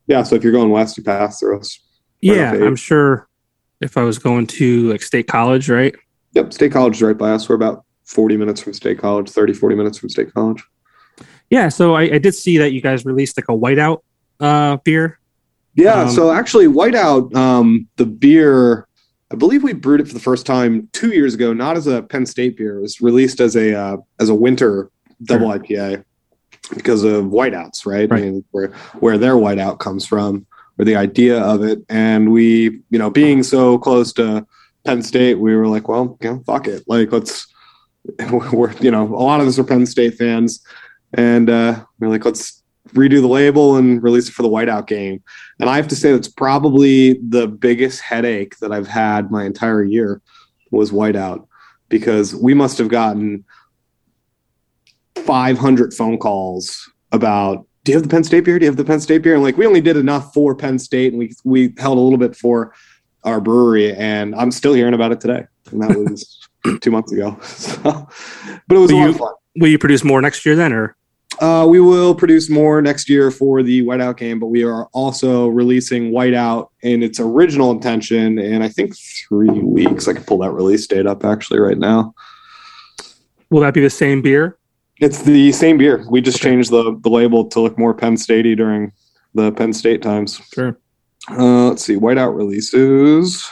Yeah. 0.07 0.23
So 0.23 0.35
if 0.35 0.43
you're 0.43 0.51
going 0.51 0.71
west, 0.71 0.97
you 0.97 1.03
pass 1.03 1.39
through 1.39 1.59
us 1.59 1.79
yeah, 2.21 2.51
I'm 2.53 2.75
sure 2.75 3.27
if 3.81 3.97
I 3.97 4.03
was 4.03 4.17
going 4.19 4.47
to 4.47 4.91
like 4.91 5.01
State 5.01 5.27
College, 5.27 5.69
right? 5.69 5.95
Yep, 6.33 6.53
State 6.53 6.71
College 6.71 6.95
is 6.95 7.01
right 7.01 7.17
by 7.17 7.31
us. 7.31 7.47
We're 7.47 7.55
about 7.55 7.85
40 8.05 8.37
minutes 8.37 8.61
from 8.61 8.73
State 8.73 8.99
College, 8.99 9.29
30, 9.29 9.53
40 9.53 9.75
minutes 9.75 9.97
from 9.97 10.09
State 10.09 10.33
College. 10.33 10.63
Yeah, 11.49 11.69
so 11.69 11.95
I, 11.95 12.03
I 12.03 12.17
did 12.17 12.35
see 12.35 12.57
that 12.57 12.71
you 12.71 12.81
guys 12.81 13.05
released 13.05 13.37
like 13.37 13.45
a 13.49 13.57
whiteout 13.57 13.99
uh, 14.39 14.77
beer? 14.83 15.19
Yeah. 15.75 16.01
Um, 16.01 16.09
so 16.09 16.31
actually, 16.31 16.67
Whiteout, 16.67 17.35
um, 17.35 17.87
the 17.97 18.05
beer, 18.05 18.87
I 19.31 19.35
believe 19.35 19.63
we 19.63 19.73
brewed 19.73 20.01
it 20.01 20.07
for 20.07 20.13
the 20.13 20.19
first 20.19 20.45
time 20.45 20.89
two 20.91 21.09
years 21.09 21.35
ago, 21.35 21.53
not 21.53 21.77
as 21.77 21.87
a 21.87 22.01
Penn 22.01 22.25
State 22.25 22.57
beer. 22.57 22.79
It 22.79 22.81
was 22.81 23.01
released 23.01 23.39
as 23.39 23.55
a 23.55 23.77
uh, 23.77 23.97
as 24.19 24.29
a 24.29 24.35
winter 24.35 24.89
double 25.23 25.49
IPA 25.49 26.03
because 26.73 27.03
of 27.03 27.25
whiteouts, 27.25 27.85
right? 27.85 28.09
Right. 28.09 28.23
I 28.23 28.25
mean, 28.25 28.45
where 28.51 28.69
where 28.99 29.17
their 29.17 29.35
whiteout 29.35 29.79
comes 29.79 30.05
from, 30.05 30.46
or 30.79 30.85
the 30.85 30.95
idea 30.95 31.41
of 31.41 31.63
it, 31.63 31.79
and 31.89 32.31
we, 32.31 32.81
you 32.89 32.99
know, 32.99 33.09
being 33.09 33.43
so 33.43 33.77
close 33.77 34.13
to 34.13 34.45
Penn 34.85 35.01
State, 35.01 35.35
we 35.35 35.55
were 35.55 35.67
like, 35.67 35.87
well, 35.87 36.17
you 36.21 36.31
know, 36.31 36.43
fuck 36.45 36.67
it, 36.67 36.83
like 36.87 37.11
let's. 37.11 37.47
We're 38.53 38.71
you 38.79 38.89
know 38.89 39.03
a 39.03 39.19
lot 39.21 39.41
of 39.41 39.47
us 39.47 39.59
are 39.59 39.65
Penn 39.65 39.85
State 39.85 40.15
fans, 40.15 40.63
and 41.13 41.49
uh, 41.49 41.83
we're 41.99 42.07
like 42.07 42.23
let's 42.23 42.63
redo 42.93 43.21
the 43.21 43.27
label 43.27 43.75
and 43.75 44.01
release 44.01 44.29
it 44.29 44.31
for 44.31 44.43
the 44.43 44.49
whiteout 44.49 44.87
game. 44.87 45.21
And 45.59 45.69
I 45.69 45.75
have 45.75 45.87
to 45.89 45.95
say 45.95 46.11
that's 46.11 46.27
probably 46.29 47.19
the 47.27 47.47
biggest 47.47 48.01
headache 48.01 48.57
that 48.59 48.71
I've 48.71 48.87
had 48.87 49.29
my 49.29 49.43
entire 49.43 49.83
year 49.83 50.21
was 50.71 50.91
whiteout 50.91 51.47
because 51.89 52.35
we 52.35 52.53
must 52.53 52.77
have 52.77 52.89
gotten 52.89 53.43
500 55.15 55.93
phone 55.93 56.17
calls 56.17 56.89
about 57.11 57.66
do 57.87 57.93
you 57.93 57.97
have 57.97 58.03
the 58.03 58.09
Penn 58.09 58.25
State 58.25 58.41
beer? 58.43 58.59
Do 58.59 58.65
you 58.65 58.69
have 58.69 58.75
the 58.75 58.83
Penn 58.83 58.99
State 58.99 59.19
beer? 59.21 59.33
And 59.35 59.41
like 59.43 59.55
we 59.55 59.65
only 59.65 59.79
did 59.79 59.95
enough 59.95 60.33
for 60.33 60.53
Penn 60.53 60.77
State 60.77 61.13
and 61.13 61.19
we 61.19 61.31
we 61.45 61.73
held 61.77 61.97
a 61.97 62.01
little 62.01 62.17
bit 62.17 62.35
for 62.35 62.73
our 63.23 63.39
brewery 63.39 63.95
and 63.95 64.35
I'm 64.35 64.51
still 64.51 64.73
hearing 64.73 64.93
about 64.93 65.13
it 65.13 65.21
today. 65.21 65.45
And 65.71 65.81
that 65.81 65.97
was 65.97 66.37
two 66.81 66.91
months 66.91 67.13
ago. 67.13 67.39
So, 67.45 67.79
but 68.67 68.75
it 68.75 68.79
was 68.79 68.91
Will 68.91 68.97
a 68.97 68.99
lot 68.99 69.03
you- 69.05 69.09
of 69.11 69.17
fun. 69.17 69.33
Will 69.59 69.69
you 69.69 69.79
produce 69.79 70.03
more 70.03 70.21
next 70.21 70.45
year 70.45 70.57
then, 70.57 70.73
or 70.73 70.97
Uh, 71.39 71.65
we 71.69 71.79
will 71.79 72.13
produce 72.13 72.49
more 72.49 72.81
next 72.81 73.07
year 73.09 73.31
for 73.31 73.63
the 73.63 73.83
Whiteout 73.83 74.17
game, 74.17 74.37
but 74.37 74.47
we 74.47 74.65
are 74.65 74.87
also 74.91 75.47
releasing 75.47 76.11
Whiteout 76.11 76.67
in 76.81 77.01
its 77.01 77.21
original 77.21 77.71
intention 77.71 78.37
in 78.37 78.61
I 78.61 78.67
think 78.67 78.97
three 79.29 79.47
weeks. 79.61 80.09
I 80.09 80.13
can 80.13 80.23
pull 80.25 80.39
that 80.39 80.51
release 80.51 80.85
date 80.87 81.07
up 81.07 81.23
actually 81.23 81.59
right 81.61 81.77
now. 81.77 82.13
will 83.49 83.61
that 83.61 83.73
be 83.73 83.79
the 83.81 83.89
same 83.89 84.21
beer? 84.21 84.57
It's 84.99 85.21
the 85.21 85.51
same 85.51 85.77
beer. 85.77 86.05
We 86.09 86.21
just 86.21 86.37
Okay. 86.37 86.49
changed 86.49 86.71
the 86.71 86.97
the 87.01 87.09
label 87.09 87.45
to 87.49 87.59
look 87.59 87.77
more 87.77 87.93
Penn 87.93 88.15
Statey 88.15 88.55
during 88.55 88.91
the 89.33 89.51
Penn 89.51 89.73
State 89.73 90.01
times. 90.01 90.41
Sure. 90.53 90.77
Uh, 91.29 91.67
let's 91.69 91.83
see. 91.83 91.95
Whiteout 91.95 92.35
releases. 92.35 93.45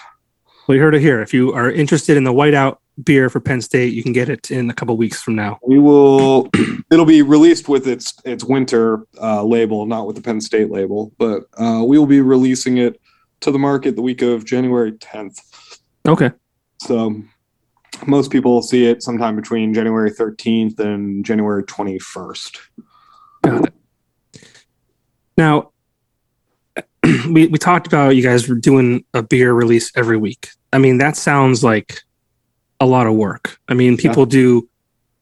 Well, 0.67 0.75
you 0.75 0.81
heard 0.81 0.95
it 0.95 1.01
here. 1.01 1.21
If 1.21 1.33
you 1.33 1.53
are 1.53 1.69
interested 1.71 2.17
in 2.17 2.23
the 2.23 2.33
whiteout 2.33 2.77
beer 3.03 3.29
for 3.29 3.39
Penn 3.39 3.61
State, 3.61 3.93
you 3.93 4.01
can 4.01 4.13
get 4.13 4.29
it 4.29 4.49
in 4.49 4.69
a 4.69 4.73
couple 4.73 4.95
weeks 4.97 5.21
from 5.21 5.35
now. 5.35 5.59
We 5.67 5.77
will. 5.79 6.49
It'll 6.91 7.05
be 7.05 7.21
released 7.21 7.67
with 7.69 7.87
its 7.87 8.13
its 8.25 8.43
winter 8.43 9.05
uh, 9.21 9.43
label, 9.43 9.85
not 9.85 10.07
with 10.07 10.15
the 10.15 10.21
Penn 10.21 10.41
State 10.41 10.71
label, 10.71 11.11
but 11.17 11.43
uh, 11.57 11.83
we 11.85 11.99
will 11.99 12.05
be 12.07 12.21
releasing 12.21 12.77
it 12.77 12.99
to 13.41 13.51
the 13.51 13.59
market 13.59 13.95
the 13.95 14.01
week 14.01 14.21
of 14.21 14.45
January 14.45 14.93
10th. 14.93 15.37
Okay. 16.07 16.31
So 16.81 17.21
most 18.07 18.31
people 18.31 18.53
will 18.53 18.61
see 18.61 18.85
it 18.85 19.03
sometime 19.03 19.35
between 19.35 19.73
January 19.73 20.11
13th 20.11 20.79
and 20.79 21.25
January 21.25 21.63
21st. 21.63 22.57
Got 23.43 23.67
it. 23.67 23.73
Now, 25.37 25.71
we 27.29 27.47
we 27.47 27.57
talked 27.57 27.87
about 27.87 28.15
you 28.15 28.23
guys 28.23 28.47
were 28.47 28.55
doing 28.55 29.03
a 29.13 29.21
beer 29.21 29.53
release 29.53 29.91
every 29.95 30.17
week. 30.17 30.49
I 30.73 30.77
mean, 30.77 30.97
that 30.97 31.15
sounds 31.17 31.63
like 31.63 32.01
a 32.79 32.85
lot 32.85 33.07
of 33.07 33.13
work. 33.13 33.57
I 33.67 33.73
mean, 33.73 33.97
people 33.97 34.25
do, 34.25 34.67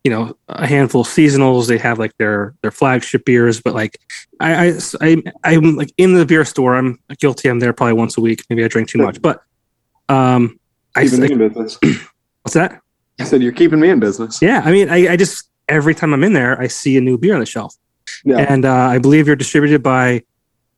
you 0.03 0.11
know, 0.11 0.37
a 0.49 0.65
handful 0.65 1.01
of 1.01 1.07
seasonals. 1.07 1.67
They 1.67 1.77
have 1.77 1.99
like 1.99 2.15
their 2.17 2.55
their 2.61 2.71
flagship 2.71 3.25
beers, 3.25 3.61
but 3.61 3.73
like 3.73 3.99
I 4.39 4.69
I, 4.69 4.77
I 5.01 5.23
I'm 5.43 5.75
like 5.75 5.93
in 5.97 6.13
the 6.13 6.25
beer 6.25 6.45
store. 6.45 6.75
I'm 6.75 6.99
guilty. 7.19 7.49
I'm 7.49 7.59
there 7.59 7.73
probably 7.73 7.93
once 7.93 8.17
a 8.17 8.21
week. 8.21 8.43
Maybe 8.49 8.63
I 8.63 8.67
drink 8.67 8.89
too 8.89 8.99
much, 8.99 9.21
but 9.21 9.43
um, 10.09 10.59
I, 10.95 11.03
me 11.05 11.23
I 11.23 11.25
in 11.25 11.37
business. 11.37 11.79
what's 12.43 12.53
that? 12.53 12.79
I 13.19 13.23
said 13.25 13.41
you're 13.41 13.51
keeping 13.51 13.79
me 13.79 13.89
in 13.89 13.99
business. 13.99 14.41
Yeah, 14.41 14.61
I 14.63 14.71
mean, 14.71 14.89
I, 14.89 15.13
I 15.13 15.15
just 15.17 15.49
every 15.69 15.95
time 15.95 16.13
I'm 16.13 16.23
in 16.23 16.33
there, 16.33 16.59
I 16.59 16.67
see 16.67 16.97
a 16.97 17.01
new 17.01 17.17
beer 17.17 17.33
on 17.33 17.39
the 17.39 17.45
shelf. 17.45 17.75
Yeah. 18.25 18.37
And 18.37 18.65
uh, 18.65 18.71
I 18.73 18.99
believe 18.99 19.27
you're 19.27 19.35
distributed 19.35 19.81
by 19.83 20.23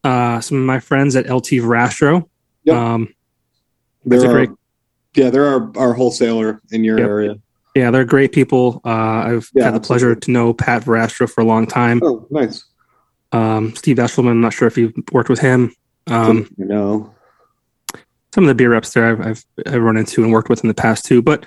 uh, 0.04 0.40
some 0.42 0.58
of 0.60 0.64
my 0.66 0.80
friends 0.80 1.16
at 1.16 1.30
LT 1.30 1.46
Verrastro. 1.62 2.28
Yep. 2.64 2.76
Um, 2.76 3.14
They're 4.06 4.20
That's 4.20 4.30
a 4.30 4.34
great- 4.34 4.50
yeah, 5.16 5.30
they're 5.30 5.46
our, 5.46 5.72
our 5.78 5.94
wholesaler 5.94 6.62
in 6.72 6.84
your 6.84 7.00
Yep. 7.00 7.08
area. 7.08 7.36
yeah, 7.74 7.90
they're 7.90 8.04
great 8.06 8.32
people. 8.34 8.82
Uh, 8.84 8.90
I've 8.90 9.50
Yeah, 9.54 9.66
had 9.66 9.74
the 9.76 9.80
pleasure 9.80 10.14
to 10.14 10.32
know 10.32 10.54
Pat 10.54 10.84
Verrastro 10.84 11.30
for 11.30 11.40
a 11.42 11.46
long 11.46 11.66
time. 11.66 12.02
Oh, 12.04 12.28
nice. 12.30 12.66
Um, 13.32 13.74
Steve 13.76 13.96
Eshelman, 13.98 14.32
I'm 14.32 14.42
not 14.42 14.54
sure 14.54 14.68
if 14.68 14.78
you've 14.78 14.94
worked 15.14 15.30
with 15.30 15.40
him. 15.40 15.74
Um, 16.08 16.50
no. 16.58 17.15
Some 18.36 18.44
of 18.44 18.50
the 18.50 18.56
beer 18.56 18.72
reps 18.72 18.94
there 18.94 19.08
I've, 19.08 19.22
I've, 19.22 19.46
I've 19.66 19.82
run 19.82 19.96
into 19.96 20.22
and 20.22 20.32
worked 20.32 20.50
with 20.50 20.62
in 20.62 20.68
the 20.68 20.74
past 20.74 21.06
too. 21.06 21.22
But 21.22 21.46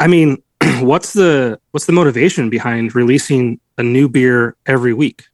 I 0.00 0.08
mean, 0.08 0.42
what's 0.80 1.12
the 1.12 1.60
what's 1.70 1.86
the 1.86 1.92
motivation 1.92 2.50
behind 2.50 2.96
releasing 2.96 3.60
a 3.78 3.84
new 3.84 4.08
beer 4.08 4.56
every 4.66 4.92
week? 4.92 5.26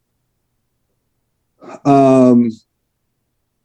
Um, 1.86 2.50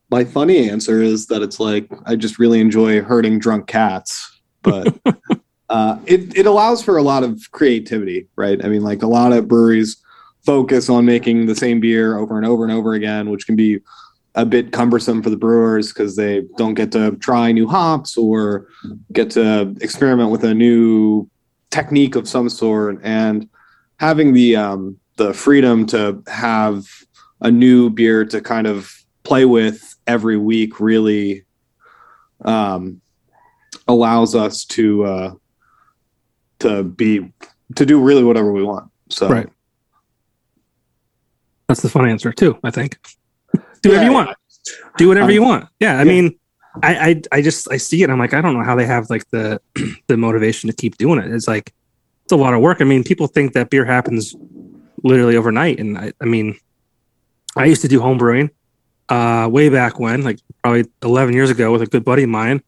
my 0.10 0.24
funny 0.24 0.70
answer 0.70 1.02
is 1.02 1.28
that 1.28 1.42
it's 1.42 1.60
like 1.60 1.92
I 2.06 2.16
just 2.16 2.40
really 2.40 2.62
enjoy 2.62 3.02
herding 3.02 3.38
drunk 3.38 3.68
cats, 3.68 4.40
but 4.64 4.98
uh, 5.70 6.00
it 6.06 6.38
it 6.38 6.46
allows 6.46 6.82
for 6.82 6.96
a 6.96 7.04
lot 7.04 7.24
of 7.24 7.52
creativity, 7.52 8.30
right? 8.38 8.64
I 8.64 8.70
mean, 8.70 8.82
like 8.82 9.04
a 9.04 9.08
lot 9.08 9.34
of 9.34 9.50
breweries 9.50 10.02
focus 10.46 10.90
on 10.90 11.04
making 11.04 11.48
the 11.48 11.56
same 11.56 11.82
beer 11.82 12.18
over 12.18 12.38
and 12.38 12.46
over 12.46 12.64
and 12.64 12.72
over 12.72 12.94
again, 12.94 13.30
which 13.30 13.46
can 13.46 13.58
be 13.58 13.82
a 14.40 14.46
bit 14.46 14.72
cumbersome 14.72 15.22
for 15.22 15.30
the 15.30 15.38
brewers 15.38 15.92
because 15.92 16.16
they 16.16 16.44
don't 16.58 16.74
get 16.74 16.94
to 16.94 17.12
try 17.18 17.52
new 17.52 17.68
hops 17.68 18.18
or 18.18 18.68
get 19.12 19.30
to 19.32 19.76
experiment 19.82 20.32
with 20.32 20.46
a 20.46 20.54
new 20.54 21.30
technique 21.72 22.16
of 22.16 22.28
some 22.28 22.48
sort 22.48 23.00
and 23.04 23.50
having 23.98 24.32
the 24.32 24.56
um, 24.56 24.98
the 25.18 25.34
freedom 25.34 25.86
to 25.86 26.24
have 26.28 26.86
a 27.42 27.52
new 27.52 27.90
beer 27.90 28.24
to 28.24 28.40
kind 28.40 28.66
of 28.66 28.94
play 29.24 29.44
with 29.44 29.96
every 30.08 30.38
week 30.38 30.80
really 30.80 31.44
um, 32.46 33.02
allows 33.90 34.36
us 34.36 34.64
to 34.64 35.04
uh, 35.04 35.34
to 36.60 36.84
be 36.84 37.30
to 37.76 37.86
do 37.86 38.02
really 38.02 38.24
whatever 38.24 38.54
we 38.54 38.64
want. 38.64 38.90
So 39.10 39.28
Right. 39.28 39.50
That's 41.68 41.82
the 41.82 41.90
fun 41.90 42.08
answer 42.08 42.32
too. 42.32 42.58
I 42.64 42.72
think. 42.72 42.98
Do 43.82 43.90
whatever 43.90 44.06
you 44.06 44.12
Yeah, 44.12 44.26
want. 44.26 44.38
Do 44.98 45.08
whatever 45.08 45.26
Um, 45.28 45.32
you 45.32 45.42
want. 45.44 45.70
Yeah. 45.80 45.96
I 45.96 46.04
yeah. 46.04 46.04
mean, 46.04 46.40
I, 46.84 47.10
I 47.10 47.22
I 47.38 47.42
just 47.42 47.72
I 47.72 47.78
see 47.78 48.04
it. 48.04 48.10
I'm 48.10 48.20
like, 48.20 48.34
I 48.34 48.42
don't 48.42 48.54
know 48.54 48.64
how 48.64 48.76
they 48.76 48.86
have 48.86 49.10
like 49.10 49.30
the 49.32 49.60
the 50.08 50.18
motivation 50.18 50.70
to 50.70 50.76
keep 50.76 50.98
doing 50.98 51.20
it. 51.20 51.32
It's 51.32 51.48
like 51.48 51.74
it's 52.24 52.32
a 52.32 52.36
lot 52.38 52.54
of 52.54 52.62
work. 52.62 52.82
I 52.82 52.84
mean, 52.86 53.04
people 53.04 53.28
think 53.28 53.54
that 53.54 53.70
beer 53.70 53.86
happens 53.86 54.36
literally 55.04 55.36
overnight, 55.36 55.80
and 55.80 55.98
I 55.98 56.14
I 56.22 56.26
mean, 56.26 56.56
I 57.56 57.66
used 57.66 57.82
to 57.82 57.88
do 57.88 58.00
home 58.00 58.18
brewing 58.18 58.52
uh, 59.10 59.50
way 59.52 59.70
back 59.70 60.00
when, 60.00 60.24
like 60.24 60.40
probably 60.62 60.86
11 61.02 61.34
years 61.34 61.50
ago, 61.50 61.72
with 61.72 61.82
a 61.82 61.88
good 61.88 62.06
buddy 62.06 62.24
of 62.24 62.30
mine, 62.30 62.62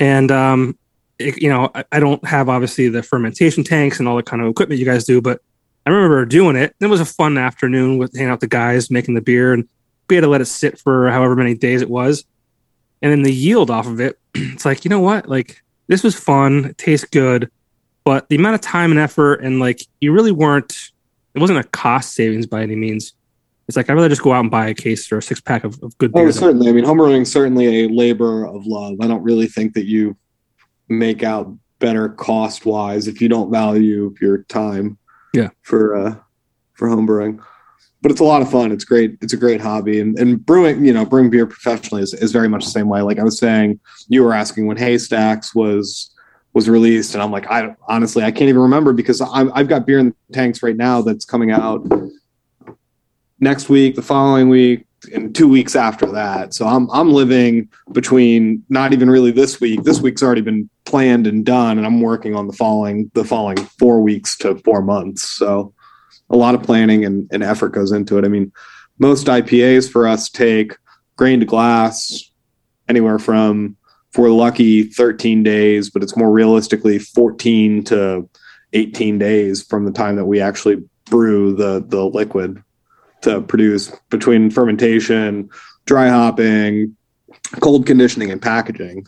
and 0.00 0.30
um, 0.32 0.76
it, 1.18 1.40
you 1.40 1.48
know, 1.48 1.70
I, 1.74 1.84
I 1.92 2.00
don't 2.00 2.24
have 2.26 2.48
obviously 2.48 2.88
the 2.88 3.02
fermentation 3.02 3.62
tanks 3.62 4.00
and 4.00 4.08
all 4.08 4.16
the 4.16 4.22
kind 4.24 4.42
of 4.42 4.48
equipment 4.48 4.80
you 4.80 4.86
guys 4.86 5.04
do, 5.04 5.20
but 5.20 5.40
I 5.86 5.90
remember 5.90 6.24
doing 6.26 6.56
it. 6.56 6.74
It 6.80 6.86
was 6.86 7.00
a 7.00 7.04
fun 7.04 7.38
afternoon 7.38 7.98
with 7.98 8.12
hanging 8.14 8.30
out 8.30 8.34
with 8.34 8.40
the 8.40 8.48
guys 8.48 8.90
making 8.90 9.14
the 9.14 9.20
beer, 9.20 9.52
and 9.52 9.68
we 10.08 10.16
had 10.16 10.22
to 10.22 10.28
let 10.28 10.40
it 10.40 10.46
sit 10.46 10.78
for 10.78 11.10
however 11.10 11.36
many 11.36 11.54
days 11.54 11.82
it 11.82 11.90
was. 11.90 12.24
And 13.02 13.12
then 13.12 13.22
the 13.22 13.32
yield 13.32 13.70
off 13.70 13.86
of 13.86 14.00
it, 14.00 14.18
it's 14.34 14.64
like, 14.64 14.84
you 14.84 14.88
know 14.88 15.00
what? 15.00 15.28
Like, 15.28 15.62
this 15.88 16.02
was 16.02 16.14
fun. 16.14 16.66
It 16.66 16.78
tastes 16.78 17.06
good. 17.06 17.50
But 18.04 18.28
the 18.28 18.36
amount 18.36 18.54
of 18.54 18.60
time 18.60 18.90
and 18.90 19.00
effort, 19.00 19.42
and 19.42 19.58
like, 19.58 19.82
you 20.00 20.12
really 20.12 20.32
weren't, 20.32 20.92
it 21.34 21.40
wasn't 21.40 21.58
a 21.58 21.64
cost 21.64 22.14
savings 22.14 22.46
by 22.46 22.62
any 22.62 22.76
means. 22.76 23.12
It's 23.68 23.76
like, 23.76 23.90
I'd 23.90 23.94
rather 23.94 24.08
just 24.08 24.22
go 24.22 24.32
out 24.32 24.40
and 24.40 24.50
buy 24.50 24.68
a 24.68 24.74
case 24.74 25.10
or 25.10 25.18
a 25.18 25.22
six 25.22 25.40
pack 25.40 25.64
of, 25.64 25.82
of 25.82 25.98
good 25.98 26.12
beer. 26.12 26.28
Oh, 26.28 26.30
certainly. 26.30 26.68
I 26.68 26.72
mean, 26.72 26.84
homebrewing 26.84 27.22
is 27.22 27.32
certainly 27.32 27.84
a 27.84 27.88
labor 27.88 28.46
of 28.46 28.64
love. 28.64 28.98
I 29.00 29.08
don't 29.08 29.24
really 29.24 29.48
think 29.48 29.74
that 29.74 29.86
you 29.86 30.16
make 30.88 31.24
out 31.24 31.52
better 31.80 32.08
cost 32.08 32.64
wise 32.64 33.08
if 33.08 33.20
you 33.20 33.28
don't 33.28 33.50
value 33.50 34.14
your 34.20 34.44
time. 34.44 34.98
Yeah. 35.34 35.48
For 35.62 35.96
uh, 35.96 36.16
for 36.74 36.88
homebrewing, 36.88 37.44
but 38.02 38.10
it's 38.10 38.20
a 38.20 38.24
lot 38.24 38.42
of 38.42 38.50
fun. 38.50 38.72
It's 38.72 38.84
great. 38.84 39.16
It's 39.20 39.32
a 39.32 39.36
great 39.36 39.60
hobby, 39.60 40.00
and 40.00 40.18
and 40.18 40.44
brewing, 40.44 40.84
you 40.84 40.92
know, 40.92 41.04
brewing 41.04 41.30
beer 41.30 41.46
professionally 41.46 42.02
is, 42.02 42.14
is 42.14 42.32
very 42.32 42.48
much 42.48 42.64
the 42.64 42.70
same 42.70 42.88
way. 42.88 43.02
Like 43.02 43.18
I 43.18 43.24
was 43.24 43.38
saying, 43.38 43.80
you 44.08 44.22
were 44.22 44.32
asking 44.32 44.66
when 44.66 44.76
Haystacks 44.76 45.54
was 45.54 46.10
was 46.52 46.68
released, 46.68 47.14
and 47.14 47.22
I'm 47.22 47.30
like, 47.30 47.46
I 47.50 47.74
honestly 47.88 48.22
I 48.22 48.30
can't 48.30 48.48
even 48.48 48.62
remember 48.62 48.92
because 48.92 49.20
I'm, 49.20 49.50
I've 49.54 49.68
got 49.68 49.86
beer 49.86 49.98
in 49.98 50.14
the 50.28 50.34
tanks 50.34 50.62
right 50.62 50.76
now 50.76 51.02
that's 51.02 51.24
coming 51.24 51.50
out 51.50 51.86
next 53.40 53.68
week, 53.68 53.94
the 53.94 54.02
following 54.02 54.48
week, 54.48 54.86
and 55.12 55.34
two 55.34 55.48
weeks 55.48 55.76
after 55.76 56.06
that. 56.06 56.54
So 56.54 56.66
I'm 56.66 56.90
I'm 56.90 57.12
living 57.12 57.68
between 57.92 58.62
not 58.68 58.92
even 58.92 59.10
really 59.10 59.30
this 59.30 59.60
week. 59.60 59.82
This 59.82 60.00
week's 60.00 60.22
already 60.22 60.40
been 60.40 60.68
planned 60.84 61.26
and 61.26 61.44
done, 61.44 61.78
and 61.78 61.86
I'm 61.86 62.00
working 62.00 62.34
on 62.34 62.46
the 62.46 62.52
following 62.52 63.10
the 63.14 63.24
following 63.24 63.58
four 63.78 64.00
weeks 64.00 64.36
to 64.38 64.56
four 64.58 64.82
months. 64.82 65.22
So 65.22 65.74
a 66.30 66.36
lot 66.36 66.54
of 66.54 66.62
planning 66.62 67.04
and, 67.04 67.28
and 67.32 67.42
effort 67.42 67.70
goes 67.70 67.92
into 67.92 68.18
it. 68.18 68.24
I 68.24 68.28
mean, 68.28 68.52
most 68.98 69.26
IPAs 69.26 69.90
for 69.90 70.06
us 70.06 70.28
take 70.28 70.76
grain 71.16 71.40
to 71.40 71.46
glass 71.46 72.30
anywhere 72.88 73.18
from 73.18 73.76
for 74.16 74.22
we're 74.22 74.30
lucky 74.30 74.84
13 74.84 75.42
days, 75.42 75.90
but 75.90 76.02
it's 76.02 76.16
more 76.16 76.32
realistically 76.32 76.98
14 76.98 77.84
to 77.84 78.28
18 78.72 79.18
days 79.18 79.62
from 79.62 79.84
the 79.84 79.92
time 79.92 80.16
that 80.16 80.24
we 80.24 80.40
actually 80.40 80.82
brew 81.04 81.54
the 81.54 81.84
the 81.86 82.02
liquid 82.02 82.62
to 83.22 83.42
produce 83.42 83.94
between 84.08 84.50
fermentation, 84.50 85.50
dry 85.84 86.08
hopping, 86.08 86.96
cold 87.60 87.86
conditioning, 87.86 88.30
and 88.30 88.40
packaging. 88.40 89.06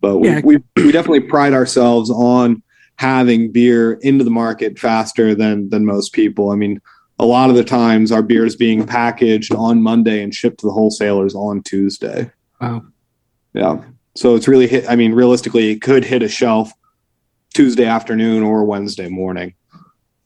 But 0.00 0.18
we, 0.18 0.28
yeah. 0.28 0.40
we, 0.44 0.58
we 0.76 0.92
definitely 0.92 1.20
pride 1.20 1.52
ourselves 1.52 2.10
on 2.10 2.62
having 2.98 3.50
beer 3.52 3.92
into 4.02 4.24
the 4.24 4.30
market 4.30 4.78
faster 4.78 5.34
than 5.34 5.70
than 5.70 5.86
most 5.86 6.12
people. 6.12 6.50
I 6.50 6.56
mean, 6.56 6.80
a 7.18 7.24
lot 7.24 7.48
of 7.48 7.56
the 7.56 7.64
times 7.64 8.12
our 8.12 8.22
beer 8.22 8.44
is 8.44 8.56
being 8.56 8.86
packaged 8.86 9.54
on 9.54 9.82
Monday 9.82 10.22
and 10.22 10.34
shipped 10.34 10.60
to 10.60 10.66
the 10.66 10.72
wholesalers 10.72 11.34
on 11.34 11.62
Tuesday. 11.62 12.30
Wow. 12.60 12.84
Yeah. 13.54 13.82
So 14.14 14.34
it's 14.34 14.48
really 14.48 14.66
hit. 14.66 14.88
I 14.88 14.96
mean, 14.96 15.12
realistically, 15.12 15.70
it 15.70 15.80
could 15.80 16.04
hit 16.04 16.22
a 16.22 16.28
shelf 16.28 16.72
Tuesday 17.54 17.86
afternoon 17.86 18.42
or 18.42 18.64
Wednesday 18.64 19.08
morning 19.08 19.54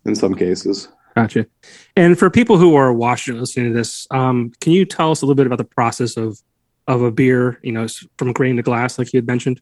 in 0.05 0.15
some 0.15 0.35
cases. 0.35 0.89
Gotcha. 1.15 1.47
And 1.95 2.19
for 2.19 2.31
people 2.31 2.57
who 2.57 2.75
are 2.75 2.93
watching 2.93 3.33
and 3.33 3.41
listening 3.41 3.69
to 3.69 3.75
this, 3.75 4.07
um, 4.11 4.51
can 4.61 4.73
you 4.73 4.87
tell 4.87 5.11
us 5.11 5.21
a 5.21 5.27
little 5.27 5.35
bit 5.35 5.47
about 5.47 5.59
the 5.59 5.65
process 5.65 6.17
of 6.17 6.41
of 6.89 7.03
a 7.03 7.11
beer, 7.13 7.61
you 7.63 7.71
know, 7.71 7.87
from 8.17 8.33
grain 8.33 8.57
to 8.57 8.63
glass, 8.63 8.99
like 8.99 9.13
you 9.13 9.19
had 9.19 9.27
mentioned? 9.27 9.61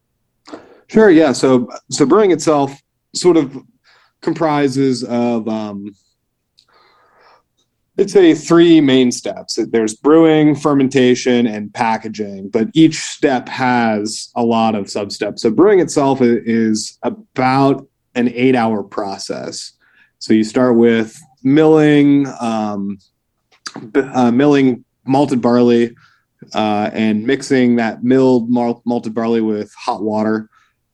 Sure. 0.87 1.11
Yeah. 1.11 1.33
So 1.33 1.69
so 1.91 2.07
brewing 2.07 2.31
itself 2.31 2.81
sort 3.15 3.37
of 3.37 3.57
comprises 4.21 5.05
of 5.05 5.49
um, 5.49 5.95
I'd 8.01 8.11
say 8.11 8.35
three 8.35 8.81
main 8.81 9.13
steps. 9.13 9.59
There's 9.71 9.95
brewing, 9.95 10.55
fermentation, 10.55 11.47
and 11.47 11.73
packaging, 11.75 12.49
but 12.49 12.69
each 12.73 12.97
step 12.97 13.47
has 13.49 14.31
a 14.35 14.43
lot 14.43 14.75
of 14.75 14.91
sub 14.91 15.13
steps. 15.13 15.43
So 15.43 15.51
brewing 15.51 15.81
itself 15.81 16.21
is 16.23 16.99
about 17.03 17.87
an 18.15 18.31
eight 18.35 18.57
hour 18.57 18.83
process. 18.83 19.73
So 20.19 20.33
you 20.33 20.45
start 20.45 20.77
with 20.77 21.19
milling, 21.43 22.27
um, 22.41 22.99
uh, 23.95 24.31
milling 24.31 24.85
malted 25.05 25.43
barley, 25.43 25.95
uh, 26.55 26.91
and 26.95 27.27
mixing 27.27 27.77
that 27.77 28.03
milled 28.03 28.49
malted 28.49 29.15
barley 29.15 29.43
with 29.43 29.75
hot 29.75 30.03
water, 30.03 30.49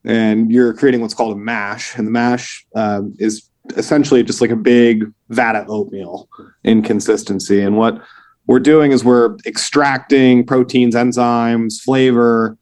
and 0.07 0.51
you're 0.51 0.73
creating 0.73 1.01
what's 1.01 1.15
called 1.15 1.37
a 1.37 1.41
mash. 1.41 1.97
And 1.97 2.07
the 2.07 2.11
mash 2.13 2.65
uh, 2.75 3.03
is 3.19 3.51
essentially 3.77 4.23
just 4.23 4.41
like 4.41 4.51
a 4.51 4.57
big 4.57 5.13
vat 5.31 5.57
of 5.57 5.69
oatmeal 5.69 6.29
in 6.65 6.83
consistency. 6.83 7.61
And 7.61 7.77
what 7.77 8.01
we're 8.47 8.61
doing 8.61 8.93
is 8.93 9.05
we're 9.05 9.37
extracting 9.45 10.47
proteins, 10.47 10.95
enzymes, 10.95 11.81
flavor, 11.81 12.57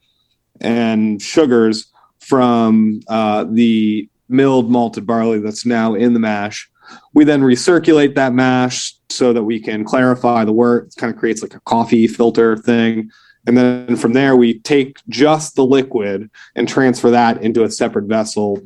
and 0.59 1.21
sugars 1.21 1.87
from 2.19 3.01
uh, 3.07 3.45
the 3.49 4.09
milled 4.27 4.71
malted 4.71 5.05
barley 5.05 5.39
that's 5.39 5.65
now 5.65 5.93
in 5.93 6.13
the 6.13 6.19
mash. 6.19 6.67
We 7.13 7.23
then 7.23 7.41
recirculate 7.41 8.15
that 8.15 8.33
mash 8.33 8.95
so 9.09 9.33
that 9.33 9.43
we 9.43 9.59
can 9.59 9.83
clarify 9.83 10.45
the 10.45 10.53
wort. 10.53 10.87
It 10.87 10.99
kind 10.99 11.13
of 11.13 11.19
creates 11.19 11.43
like 11.43 11.53
a 11.53 11.59
coffee 11.61 12.07
filter 12.07 12.57
thing. 12.57 13.11
And 13.47 13.57
then 13.57 13.95
from 13.95 14.13
there, 14.13 14.35
we 14.35 14.59
take 14.59 14.97
just 15.09 15.55
the 15.55 15.65
liquid 15.65 16.29
and 16.55 16.67
transfer 16.67 17.11
that 17.11 17.41
into 17.41 17.63
a 17.63 17.71
separate 17.71 18.05
vessel 18.05 18.61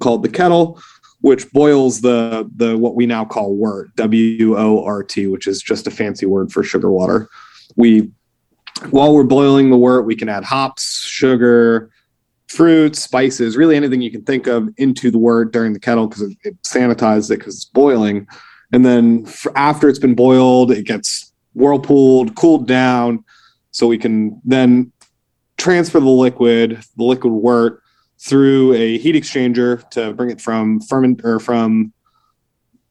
called 0.00 0.22
the 0.22 0.28
kettle, 0.28 0.80
which 1.20 1.50
boils 1.52 2.00
the 2.00 2.48
the 2.56 2.78
what 2.78 2.94
we 2.94 3.06
now 3.06 3.24
call 3.24 3.54
wort, 3.54 3.94
W 3.96 4.56
O 4.56 4.84
R 4.84 5.02
T, 5.02 5.26
which 5.26 5.46
is 5.46 5.62
just 5.62 5.86
a 5.86 5.90
fancy 5.90 6.26
word 6.26 6.50
for 6.50 6.62
sugar 6.62 6.90
water. 6.90 7.28
We 7.76 8.10
while 8.90 9.14
we're 9.14 9.24
boiling 9.24 9.70
the 9.70 9.76
wort, 9.76 10.06
we 10.06 10.16
can 10.16 10.28
add 10.28 10.44
hops, 10.44 11.04
sugar, 11.04 11.90
fruits, 12.48 13.00
spices, 13.00 13.56
really 13.56 13.76
anything 13.76 14.02
you 14.02 14.10
can 14.10 14.24
think 14.24 14.46
of 14.46 14.68
into 14.76 15.10
the 15.10 15.18
wort 15.18 15.52
during 15.52 15.72
the 15.72 15.80
kettle 15.80 16.06
because 16.06 16.22
it, 16.22 16.36
it 16.42 16.62
sanitizes 16.62 17.30
it 17.30 17.38
because 17.38 17.56
it's 17.56 17.64
boiling. 17.64 18.26
And 18.72 18.84
then 18.84 19.26
after 19.54 19.88
it's 19.88 19.98
been 19.98 20.14
boiled, 20.14 20.70
it 20.70 20.84
gets 20.84 21.32
whirlpooled, 21.54 22.34
cooled 22.34 22.66
down, 22.66 23.24
so 23.72 23.86
we 23.86 23.98
can 23.98 24.40
then 24.44 24.92
transfer 25.58 26.00
the 26.00 26.08
liquid, 26.08 26.82
the 26.96 27.04
liquid 27.04 27.32
wort, 27.32 27.82
through 28.20 28.72
a 28.74 28.98
heat 28.98 29.16
exchanger 29.16 29.88
to 29.90 30.12
bring 30.12 30.30
it 30.30 30.40
from 30.40 30.80
ferment 30.80 31.20
or 31.24 31.40
from 31.40 31.92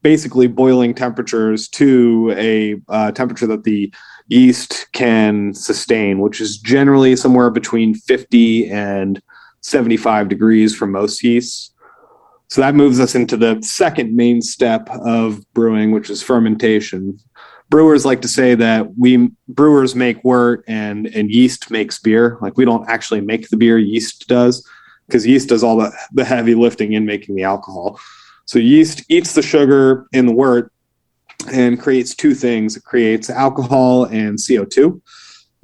basically 0.02 0.48
boiling 0.48 0.94
temperatures 0.94 1.68
to 1.70 2.34
a 2.36 2.76
uh, 2.90 3.12
temperature 3.12 3.48
that 3.48 3.64
the 3.64 3.94
yeast 4.28 4.88
can 4.94 5.54
sustain, 5.54 6.20
which 6.20 6.42
is 6.42 6.58
generally 6.58 7.16
somewhere 7.16 7.50
between 7.50 7.94
50 7.94 8.70
and 8.70 9.22
75 9.62 10.28
degrees 10.28 10.76
for 10.76 10.88
most 10.88 11.24
yeasts. 11.24 11.72
So 12.50 12.62
that 12.62 12.76
moves 12.76 13.00
us 13.00 13.16
into 13.16 13.38
the 13.38 13.62
second 13.62 14.14
main 14.14 14.42
step 14.42 14.90
of 14.90 15.42
brewing, 15.54 15.92
which 15.92 16.10
is 16.10 16.22
fermentation. 16.22 17.18
Brewers 17.72 18.06
like 18.06 18.22
to 18.22 18.28
say 18.28 18.54
that 18.54 18.98
we 18.98 19.32
brewers 19.48 19.96
make 19.96 20.24
wort 20.24 20.64
and 20.68 21.08
and 21.08 21.32
yeast 21.32 21.72
makes 21.72 21.98
beer. 21.98 22.38
Like 22.42 22.58
we 22.58 22.66
don't 22.66 22.88
actually 22.88 23.22
make 23.22 23.50
the 23.50 23.58
beer, 23.58 23.80
yeast 23.80 24.28
does 24.28 24.68
because 25.08 25.26
yeast 25.26 25.50
does 25.50 25.64
all 25.64 25.78
the, 25.78 25.92
the 26.14 26.24
heavy 26.24 26.54
lifting 26.54 26.94
in 26.94 27.06
making 27.06 27.36
the 27.36 27.44
alcohol. 27.44 28.00
So 28.46 28.60
yeast 28.60 29.04
eats 29.10 29.34
the 29.34 29.42
sugar 29.42 30.06
in 30.12 30.26
the 30.26 30.34
wort 30.34 30.72
and 31.52 31.80
creates 31.80 32.14
two 32.14 32.36
things. 32.36 32.78
It 32.78 32.84
creates 32.84 33.30
alcohol 33.30 34.06
and 34.06 34.38
CO2. 34.38 35.02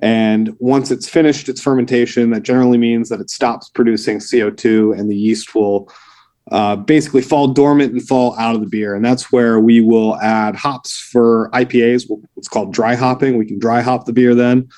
And 0.01 0.55
once 0.59 0.91
it's 0.91 1.09
finished 1.09 1.49
its 1.49 1.61
fermentation, 1.61 2.29
that 2.31 2.43
generally 2.43 2.77
means 2.77 3.09
that 3.09 3.19
it 3.19 3.29
stops 3.29 3.69
producing 3.69 4.19
CO2 4.19 4.97
and 4.97 5.09
the 5.09 5.17
yeast 5.17 5.55
will 5.55 5.91
uh, 6.51 6.75
basically 6.75 7.21
fall 7.21 7.47
dormant 7.47 7.91
and 7.91 8.07
fall 8.07 8.37
out 8.37 8.55
of 8.55 8.61
the 8.61 8.67
beer. 8.67 8.95
And 8.95 9.03
that's 9.03 9.31
where 9.31 9.59
we 9.59 9.81
will 9.81 10.17
add 10.17 10.55
hops 10.55 10.97
for 11.11 11.49
IPAs, 11.53 12.05
what's 12.33 12.47
called 12.47 12.73
dry 12.73 12.95
hopping. 12.95 13.37
We 13.37 13.45
can 13.45 13.59
dry 13.59 13.81
hop 13.81 14.05
the 14.05 14.13
beer 14.13 14.33
then 14.33 14.69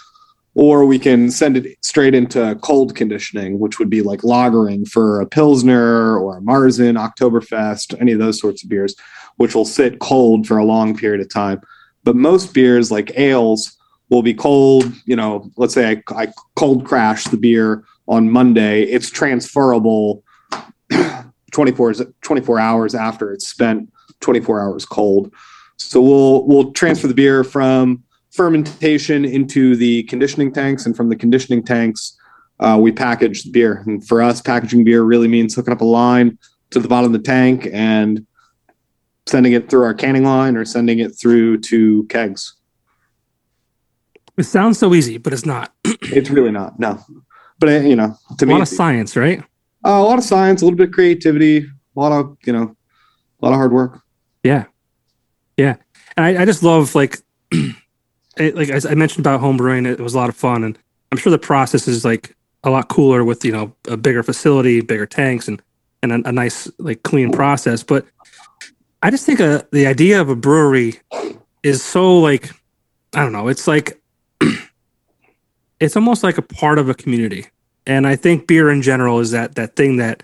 or 0.56 0.86
we 0.86 1.00
can 1.00 1.32
send 1.32 1.56
it 1.56 1.78
straight 1.86 2.14
into 2.14 2.54
cold 2.62 2.96
conditioning, 2.96 3.60
which 3.60 3.80
would 3.80 3.90
be 3.90 4.02
like 4.02 4.22
lagering 4.22 4.88
for 4.88 5.22
a 5.22 5.26
Pilsner 5.26 6.18
or 6.18 6.38
a 6.38 6.42
Marzen, 6.42 6.98
Oktoberfest, 6.98 8.00
any 8.02 8.12
of 8.12 8.20
those 8.20 8.40
sorts 8.40 8.64
of 8.64 8.70
beers, 8.70 8.96
which 9.38 9.56
will 9.56 9.66
sit 9.66 10.00
cold 10.00 10.48
for 10.48 10.58
a 10.58 10.66
long 10.66 10.98
period 10.98 11.22
of 11.22 11.30
time. 11.30 11.62
But 12.04 12.16
most 12.16 12.54
beers, 12.54 12.92
like 12.92 13.18
ales, 13.18 13.78
will 14.10 14.24
be 14.24 14.34
cold. 14.34 14.92
You 15.06 15.16
know, 15.16 15.50
let's 15.56 15.74
say 15.74 15.92
I, 15.92 16.04
I 16.24 16.28
cold 16.56 16.86
crash 16.86 17.26
the 17.26 17.38
beer 17.38 17.86
on 18.08 18.30
Monday, 18.30 18.84
it's 18.84 19.10
transferable 19.10 20.24
24, 21.60 21.94
24 22.22 22.58
hours 22.58 22.96
after 22.96 23.34
it's 23.34 23.46
spent 23.46 23.92
24 24.22 24.62
hours 24.62 24.86
cold. 24.86 25.30
So 25.76 26.02
we'll 26.02 26.48
we'll 26.48 26.72
transfer 26.72 27.06
the 27.06 27.14
beer 27.14 27.44
from 27.44 28.02
fermentation 28.32 29.26
into 29.26 29.76
the 29.76 30.04
conditioning 30.04 30.54
tanks, 30.54 30.86
and 30.86 30.96
from 30.96 31.10
the 31.10 31.18
conditioning 31.18 31.62
tanks, 31.62 32.18
uh, 32.62 32.78
we 32.80 32.94
package 32.94 33.44
the 33.44 33.52
beer. 33.52 33.84
And 33.86 34.08
for 34.08 34.22
us, 34.22 34.42
packaging 34.42 34.86
beer 34.86 35.04
really 35.04 35.28
means 35.28 35.54
hooking 35.54 35.74
up 35.74 35.82
a 35.82 35.86
line 35.86 36.38
to 36.70 36.80
the 36.80 36.88
bottom 36.88 37.14
of 37.14 37.22
the 37.22 37.26
tank 37.26 37.68
and 37.74 38.26
sending 39.28 39.52
it 39.52 39.70
through 39.70 39.84
our 39.84 39.94
canning 39.94 40.24
line 40.24 40.56
or 40.56 40.64
sending 40.64 41.00
it 41.00 41.10
through 41.10 41.60
to 41.60 42.06
kegs. 42.06 42.56
It 44.38 44.44
sounds 44.44 44.80
so 44.80 44.94
easy, 44.94 45.18
but 45.18 45.34
it's 45.34 45.46
not. 45.46 45.74
it's 45.84 46.30
really 46.30 46.52
not. 46.52 46.80
No, 46.80 47.04
but 47.60 47.84
you 47.84 47.98
know, 47.98 48.16
to 48.38 48.46
a 48.46 48.48
me, 48.48 48.54
a 48.54 48.58
lot 48.60 48.62
of 48.62 48.70
science, 48.70 49.18
right? 49.18 49.44
Uh, 49.86 49.90
a 49.90 50.04
lot 50.04 50.18
of 50.18 50.24
science, 50.24 50.62
a 50.62 50.66
little 50.66 50.78
bit 50.78 50.90
of 50.90 50.94
creativity, 50.94 51.60
a 51.60 52.00
lot 52.00 52.12
of 52.12 52.38
you 52.46 52.54
know, 52.54 52.76
a 53.42 53.46
lot 53.46 53.52
of 53.52 53.56
hard 53.56 53.72
work. 53.72 54.02
Yeah, 54.44 54.66
yeah, 55.58 55.76
and 56.18 56.26
I, 56.26 56.42
I 56.42 56.46
just 56.46 56.64
love 56.64 56.96
like 56.96 57.18
it, 57.52 58.56
like 58.56 58.70
as 58.70 58.86
I 58.86 58.94
mentioned 58.94 59.26
about 59.26 59.40
home 59.40 59.58
brewing, 59.58 59.86
it 59.86 60.00
was 60.00 60.14
a 60.14 60.18
lot 60.18 60.30
of 60.30 60.36
fun, 60.36 60.64
and 60.64 60.78
I'm 61.12 61.18
sure 61.18 61.32
the 61.32 61.38
process 61.38 61.88
is 61.88 62.04
like 62.06 62.36
a 62.64 62.70
lot 62.70 62.90
cooler 62.90 63.24
with 63.24 63.46
you 63.46 63.52
know 63.52 63.74
a 63.88 63.98
bigger 63.98 64.24
facility, 64.24 64.82
bigger 64.82 65.06
tanks, 65.06 65.48
and 65.48 65.62
and 66.04 66.12
a, 66.12 66.30
a 66.30 66.32
nice 66.32 66.70
like 66.78 67.04
clean 67.04 67.32
process. 67.32 67.84
But 67.84 68.06
I 69.02 69.12
just 69.12 69.26
think 69.26 69.40
uh, 69.40 69.64
the 69.72 69.88
idea 69.88 70.20
of 70.20 70.30
a 70.30 70.36
brewery 70.36 71.00
is 71.64 71.84
so 71.84 72.18
like 72.18 72.52
I 73.14 73.24
don't 73.24 73.32
know. 73.32 73.48
It's 73.48 73.68
like 73.68 74.02
it's 75.80 75.96
almost 75.96 76.24
like 76.24 76.38
a 76.38 76.42
part 76.42 76.80
of 76.80 76.90
a 76.90 76.94
community, 76.94 77.48
and 77.90 78.06
I 78.06 78.16
think 78.16 78.46
beer 78.48 78.70
in 78.70 78.84
general 78.84 79.20
is 79.20 79.32
that 79.32 79.56
that 79.56 79.76
thing 79.76 79.98
that 79.98 80.22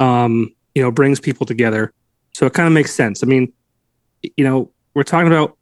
um 0.00 0.52
you 0.74 0.82
know 0.82 0.90
brings 0.90 1.20
people 1.20 1.46
together. 1.46 1.92
So 2.34 2.44
it 2.46 2.52
kind 2.52 2.66
of 2.66 2.72
makes 2.72 2.92
sense. 2.92 3.22
I 3.22 3.26
mean, 3.26 3.52
you 4.36 4.44
know, 4.44 4.70
we're 4.92 5.04
talking 5.04 5.28
about 5.28 5.56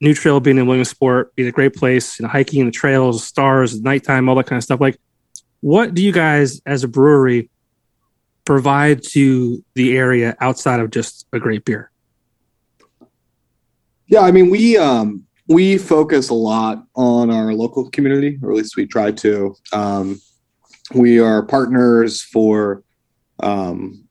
New 0.00 0.14
Trail 0.14 0.40
being 0.40 0.58
in 0.58 0.66
Williamsport, 0.66 1.36
being 1.36 1.48
a 1.48 1.52
great 1.52 1.74
place, 1.74 2.18
you 2.18 2.24
know, 2.24 2.30
hiking 2.30 2.60
in 2.60 2.66
the 2.66 2.72
trails, 2.72 3.22
stars, 3.22 3.80
nighttime, 3.80 4.28
all 4.28 4.34
that 4.36 4.46
kind 4.46 4.56
of 4.56 4.64
stuff. 4.64 4.80
Like, 4.80 4.98
what 5.60 5.94
do 5.94 6.02
you 6.02 6.12
guys 6.12 6.60
as 6.66 6.82
a 6.82 6.88
brewery 6.88 7.50
provide 8.44 9.02
to 9.10 9.62
the 9.74 9.96
area 9.96 10.34
outside 10.40 10.80
of 10.80 10.90
just 10.90 11.26
a 11.32 11.38
great 11.38 11.64
beer? 11.64 11.90
Yeah, 14.08 14.20
I 14.20 14.32
mean, 14.32 14.48
we 14.50 14.78
um 14.78 15.24
we 15.46 15.76
focus 15.76 16.30
a 16.30 16.34
lot 16.34 16.84
on 16.96 17.30
our 17.30 17.52
local 17.52 17.90
community, 17.90 18.38
or 18.42 18.50
at 18.50 18.56
least 18.56 18.76
we 18.76 18.86
try 18.86 19.12
to. 19.12 19.54
Um, 19.72 20.20
we 20.94 21.18
are 21.20 21.44
partners 21.44 22.22
for 22.22 22.82
um, 23.40 24.06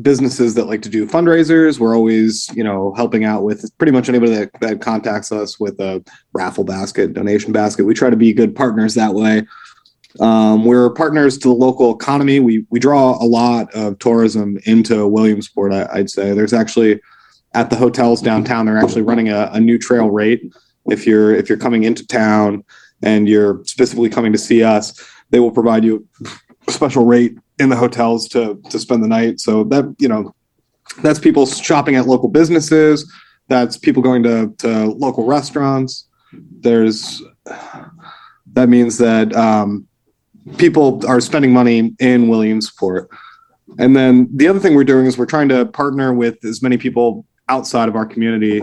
businesses 0.00 0.54
that 0.54 0.66
like 0.66 0.82
to 0.82 0.88
do 0.88 1.06
fundraisers. 1.06 1.78
We're 1.78 1.96
always, 1.96 2.50
you 2.54 2.64
know, 2.64 2.92
helping 2.94 3.24
out 3.24 3.42
with 3.42 3.70
pretty 3.78 3.92
much 3.92 4.08
anybody 4.08 4.34
that, 4.34 4.50
that 4.60 4.80
contacts 4.80 5.32
us 5.32 5.60
with 5.60 5.78
a 5.80 6.02
raffle 6.32 6.64
basket, 6.64 7.12
donation 7.12 7.52
basket. 7.52 7.84
We 7.84 7.94
try 7.94 8.10
to 8.10 8.16
be 8.16 8.32
good 8.32 8.54
partners 8.54 8.94
that 8.94 9.14
way. 9.14 9.46
Um, 10.20 10.64
we're 10.64 10.90
partners 10.90 11.38
to 11.38 11.48
the 11.48 11.54
local 11.54 11.94
economy. 11.94 12.38
We 12.40 12.66
we 12.70 12.78
draw 12.78 13.22
a 13.22 13.24
lot 13.24 13.72
of 13.74 13.98
tourism 13.98 14.58
into 14.66 15.08
Williamsport. 15.08 15.72
I, 15.72 15.88
would 15.94 16.10
say 16.10 16.34
there's 16.34 16.52
actually 16.52 17.00
at 17.54 17.70
the 17.70 17.76
hotels 17.76 18.20
downtown. 18.20 18.66
They're 18.66 18.78
actually 18.78 19.02
running 19.02 19.30
a, 19.30 19.48
a 19.52 19.60
new 19.60 19.78
trail 19.78 20.10
rate. 20.10 20.52
If 20.86 21.06
you're 21.06 21.34
if 21.34 21.48
you're 21.48 21.58
coming 21.58 21.84
into 21.84 22.06
town 22.06 22.64
and 23.02 23.26
you're 23.26 23.64
specifically 23.64 24.10
coming 24.10 24.32
to 24.32 24.38
see 24.38 24.62
us, 24.62 25.00
they 25.32 25.40
will 25.40 25.50
provide 25.50 25.82
you 25.82 26.06
a 26.68 26.72
special 26.72 27.04
rate 27.04 27.36
in 27.58 27.68
the 27.68 27.76
hotels 27.76 28.28
to 28.28 28.60
to 28.70 28.78
spend 28.78 29.02
the 29.02 29.08
night. 29.08 29.40
So 29.40 29.64
that 29.64 29.92
you 29.98 30.06
know, 30.06 30.32
that's 31.02 31.18
people 31.18 31.44
shopping 31.46 31.96
at 31.96 32.06
local 32.06 32.28
businesses. 32.28 33.10
That's 33.48 33.76
people 33.76 34.02
going 34.02 34.22
to 34.22 34.54
to 34.58 34.84
local 34.86 35.26
restaurants. 35.26 36.06
There's 36.32 37.20
that 38.52 38.68
means 38.68 38.98
that 38.98 39.34
um, 39.34 39.88
people 40.58 41.04
are 41.08 41.20
spending 41.20 41.52
money 41.52 41.94
in 41.98 42.28
Williamsport. 42.28 43.08
And 43.78 43.96
then 43.96 44.28
the 44.34 44.48
other 44.48 44.58
thing 44.58 44.74
we're 44.74 44.84
doing 44.84 45.06
is 45.06 45.16
we're 45.16 45.26
trying 45.26 45.48
to 45.48 45.64
partner 45.64 46.12
with 46.12 46.44
as 46.44 46.62
many 46.62 46.76
people 46.76 47.24
outside 47.48 47.88
of 47.88 47.96
our 47.96 48.04
community 48.04 48.60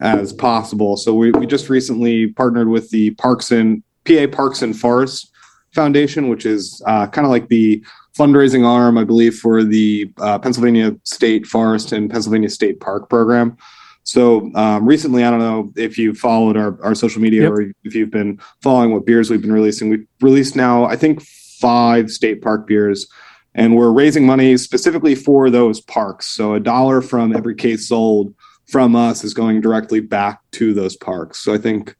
as 0.00 0.32
possible. 0.32 0.98
So 0.98 1.14
we, 1.14 1.30
we 1.30 1.46
just 1.46 1.70
recently 1.70 2.28
partnered 2.32 2.68
with 2.68 2.90
the 2.90 3.12
Parks 3.12 3.50
and 3.50 3.82
PA 4.04 4.26
Parks 4.30 4.60
and 4.60 4.78
Forest 4.78 5.31
Foundation, 5.74 6.28
which 6.28 6.46
is 6.46 6.82
uh, 6.86 7.06
kind 7.06 7.24
of 7.24 7.30
like 7.30 7.48
the 7.48 7.84
fundraising 8.16 8.66
arm, 8.66 8.98
I 8.98 9.04
believe, 9.04 9.36
for 9.36 9.64
the 9.64 10.12
uh, 10.18 10.38
Pennsylvania 10.38 10.96
State 11.04 11.46
Forest 11.46 11.92
and 11.92 12.10
Pennsylvania 12.10 12.50
State 12.50 12.80
Park 12.80 13.08
program. 13.08 13.56
So 14.04 14.50
um, 14.54 14.86
recently, 14.86 15.24
I 15.24 15.30
don't 15.30 15.38
know 15.38 15.72
if 15.76 15.96
you 15.96 16.12
followed 16.14 16.56
our, 16.56 16.82
our 16.82 16.94
social 16.94 17.22
media 17.22 17.42
yep. 17.42 17.52
or 17.52 17.72
if 17.84 17.94
you've 17.94 18.10
been 18.10 18.40
following 18.60 18.92
what 18.92 19.06
beers 19.06 19.30
we've 19.30 19.40
been 19.40 19.52
releasing. 19.52 19.88
We've 19.88 20.06
released 20.20 20.56
now, 20.56 20.84
I 20.84 20.96
think, 20.96 21.22
five 21.22 22.10
state 22.10 22.42
park 22.42 22.66
beers, 22.66 23.06
and 23.54 23.76
we're 23.76 23.92
raising 23.92 24.26
money 24.26 24.56
specifically 24.56 25.14
for 25.14 25.50
those 25.50 25.80
parks. 25.80 26.26
So 26.26 26.54
a 26.54 26.60
dollar 26.60 27.00
from 27.00 27.34
every 27.34 27.54
case 27.54 27.88
sold 27.88 28.34
from 28.66 28.96
us 28.96 29.22
is 29.22 29.34
going 29.34 29.60
directly 29.60 30.00
back 30.00 30.40
to 30.52 30.74
those 30.74 30.96
parks. 30.96 31.38
So 31.38 31.54
I 31.54 31.58
think 31.58 31.94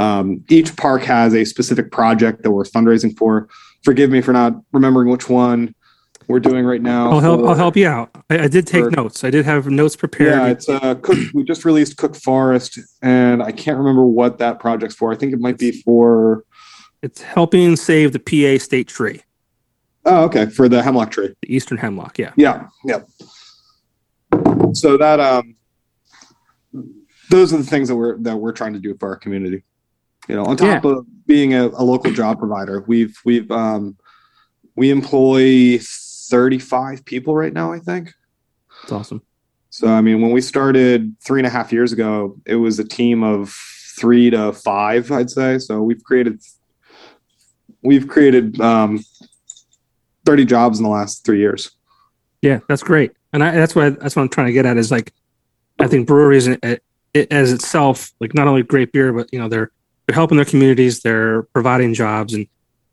um, 0.00 0.42
each 0.48 0.74
park 0.76 1.02
has 1.02 1.34
a 1.34 1.44
specific 1.44 1.92
project 1.92 2.42
that 2.42 2.50
we're 2.50 2.64
fundraising 2.64 3.16
for. 3.18 3.48
Forgive 3.84 4.10
me 4.10 4.22
for 4.22 4.32
not 4.32 4.54
remembering 4.72 5.10
which 5.10 5.28
one 5.28 5.74
we're 6.26 6.40
doing 6.40 6.64
right 6.64 6.80
now. 6.80 7.10
I'll 7.10 7.20
help. 7.20 7.40
For, 7.40 7.48
I'll 7.48 7.54
help 7.54 7.76
you 7.76 7.86
out. 7.86 8.10
I, 8.30 8.44
I 8.44 8.48
did 8.48 8.66
take 8.66 8.84
for, 8.84 8.90
notes. 8.90 9.24
I 9.24 9.30
did 9.30 9.44
have 9.44 9.66
notes 9.66 9.96
prepared. 9.96 10.32
Yeah, 10.32 10.46
it's 10.46 10.68
uh, 10.70 10.94
Cook. 10.94 11.18
We 11.34 11.44
just 11.44 11.66
released 11.66 11.98
Cook 11.98 12.16
Forest, 12.16 12.78
and 13.02 13.42
I 13.42 13.52
can't 13.52 13.76
remember 13.76 14.04
what 14.04 14.38
that 14.38 14.58
project's 14.58 14.94
for. 14.94 15.12
I 15.12 15.16
think 15.16 15.34
it 15.34 15.38
might 15.38 15.58
be 15.58 15.70
for. 15.82 16.44
It's 17.02 17.20
helping 17.20 17.76
save 17.76 18.12
the 18.12 18.18
PA 18.18 18.62
state 18.62 18.88
tree. 18.88 19.22
Oh, 20.06 20.24
okay, 20.24 20.46
for 20.46 20.66
the 20.66 20.82
hemlock 20.82 21.10
tree. 21.10 21.34
The 21.42 21.54
eastern 21.54 21.76
hemlock. 21.76 22.18
Yeah. 22.18 22.32
Yeah. 22.36 22.68
Yeah. 22.86 23.02
So 24.72 24.96
that 24.96 25.20
um, 25.20 25.56
those 27.28 27.52
are 27.52 27.58
the 27.58 27.64
things 27.64 27.88
that 27.88 27.96
we're 27.96 28.16
that 28.18 28.36
we're 28.36 28.52
trying 28.52 28.72
to 28.72 28.78
do 28.78 28.96
for 28.98 29.10
our 29.10 29.16
community. 29.16 29.62
You 30.30 30.36
know, 30.36 30.44
on 30.44 30.56
top 30.56 30.84
yeah. 30.84 30.90
of 30.92 31.26
being 31.26 31.54
a, 31.54 31.66
a 31.66 31.82
local 31.82 32.12
job 32.12 32.38
provider, 32.38 32.84
we've 32.86 33.18
we've 33.24 33.50
um, 33.50 33.96
we 34.76 34.90
employ 34.90 35.78
35 35.80 37.04
people 37.04 37.34
right 37.34 37.52
now, 37.52 37.72
I 37.72 37.80
think. 37.80 38.12
That's 38.82 38.92
awesome. 38.92 39.22
So, 39.70 39.88
I 39.88 40.00
mean, 40.00 40.20
when 40.20 40.30
we 40.30 40.40
started 40.40 41.16
three 41.20 41.40
and 41.40 41.48
a 41.48 41.50
half 41.50 41.72
years 41.72 41.92
ago, 41.92 42.36
it 42.46 42.54
was 42.54 42.78
a 42.78 42.84
team 42.84 43.24
of 43.24 43.52
three 43.98 44.30
to 44.30 44.52
five, 44.52 45.10
I'd 45.10 45.30
say. 45.30 45.58
So 45.58 45.82
we've 45.82 46.02
created, 46.04 46.40
we've 47.82 48.06
created 48.06 48.60
um, 48.60 49.04
30 50.26 50.44
jobs 50.44 50.78
in 50.78 50.84
the 50.84 50.90
last 50.90 51.24
three 51.24 51.40
years. 51.40 51.72
Yeah, 52.40 52.60
that's 52.68 52.84
great. 52.84 53.10
And 53.32 53.42
I, 53.42 53.50
that's 53.50 53.74
what, 53.74 53.98
that's 53.98 54.14
what 54.14 54.22
I'm 54.22 54.28
trying 54.28 54.46
to 54.46 54.52
get 54.52 54.64
at 54.64 54.76
is 54.76 54.92
like, 54.92 55.12
I 55.80 55.88
think 55.88 56.06
breweries 56.06 56.46
it, 56.46 56.84
it, 57.14 57.32
as 57.32 57.52
itself, 57.52 58.12
like 58.20 58.32
not 58.32 58.46
only 58.46 58.62
great 58.62 58.92
beer, 58.92 59.12
but 59.12 59.28
you 59.32 59.40
know, 59.40 59.48
they're, 59.48 59.72
they're 60.10 60.16
helping 60.16 60.38
their 60.38 60.44
communities, 60.44 61.02
they're 61.02 61.44
providing 61.54 61.94
jobs. 61.94 62.34
And, 62.34 62.48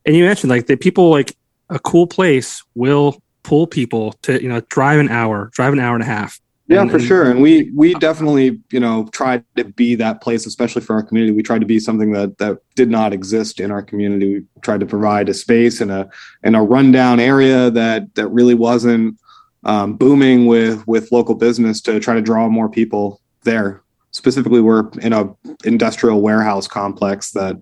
and 0.05 0.15
you 0.15 0.23
mentioned 0.23 0.51
like 0.51 0.67
the 0.67 0.77
people 0.77 1.09
like 1.09 1.35
a 1.67 1.79
cool 1.79 2.05
place 2.05 2.63
will 2.75 3.19
pull 3.41 3.65
people 3.65 4.11
to 4.21 4.39
you 4.41 4.47
know 4.47 4.61
drive 4.69 4.99
an 4.99 5.09
hour, 5.09 5.49
drive 5.53 5.73
an 5.73 5.79
hour 5.79 5.95
and 5.95 6.03
a 6.03 6.05
half. 6.05 6.39
Yeah, 6.67 6.81
and, 6.81 6.91
for 6.91 6.97
and, 6.97 7.05
sure. 7.07 7.31
And 7.31 7.41
we 7.41 7.71
we 7.75 7.95
definitely 7.95 8.61
you 8.71 8.79
know 8.79 9.09
tried 9.11 9.43
to 9.55 9.63
be 9.63 9.95
that 9.95 10.21
place, 10.21 10.45
especially 10.45 10.83
for 10.83 10.95
our 10.95 11.01
community. 11.01 11.33
We 11.33 11.41
tried 11.41 11.61
to 11.61 11.65
be 11.65 11.79
something 11.79 12.11
that 12.11 12.37
that 12.37 12.59
did 12.75 12.91
not 12.91 13.13
exist 13.13 13.59
in 13.59 13.71
our 13.71 13.81
community. 13.81 14.33
We 14.35 14.45
tried 14.61 14.81
to 14.81 14.85
provide 14.85 15.27
a 15.27 15.33
space 15.33 15.81
and 15.81 15.89
a 15.89 16.07
and 16.43 16.55
a 16.55 16.61
rundown 16.61 17.19
area 17.19 17.71
that 17.71 18.13
that 18.13 18.27
really 18.27 18.53
wasn't 18.53 19.17
um, 19.63 19.95
booming 19.95 20.45
with 20.45 20.87
with 20.87 21.11
local 21.11 21.33
business 21.33 21.81
to 21.81 21.99
try 21.99 22.13
to 22.13 22.21
draw 22.21 22.47
more 22.47 22.69
people 22.69 23.21
there. 23.41 23.81
Specifically, 24.17 24.61
we're 24.61 24.89
in 24.99 25.13
a 25.13 25.29
industrial 25.63 26.21
warehouse 26.21 26.67
complex 26.67 27.31
that 27.33 27.55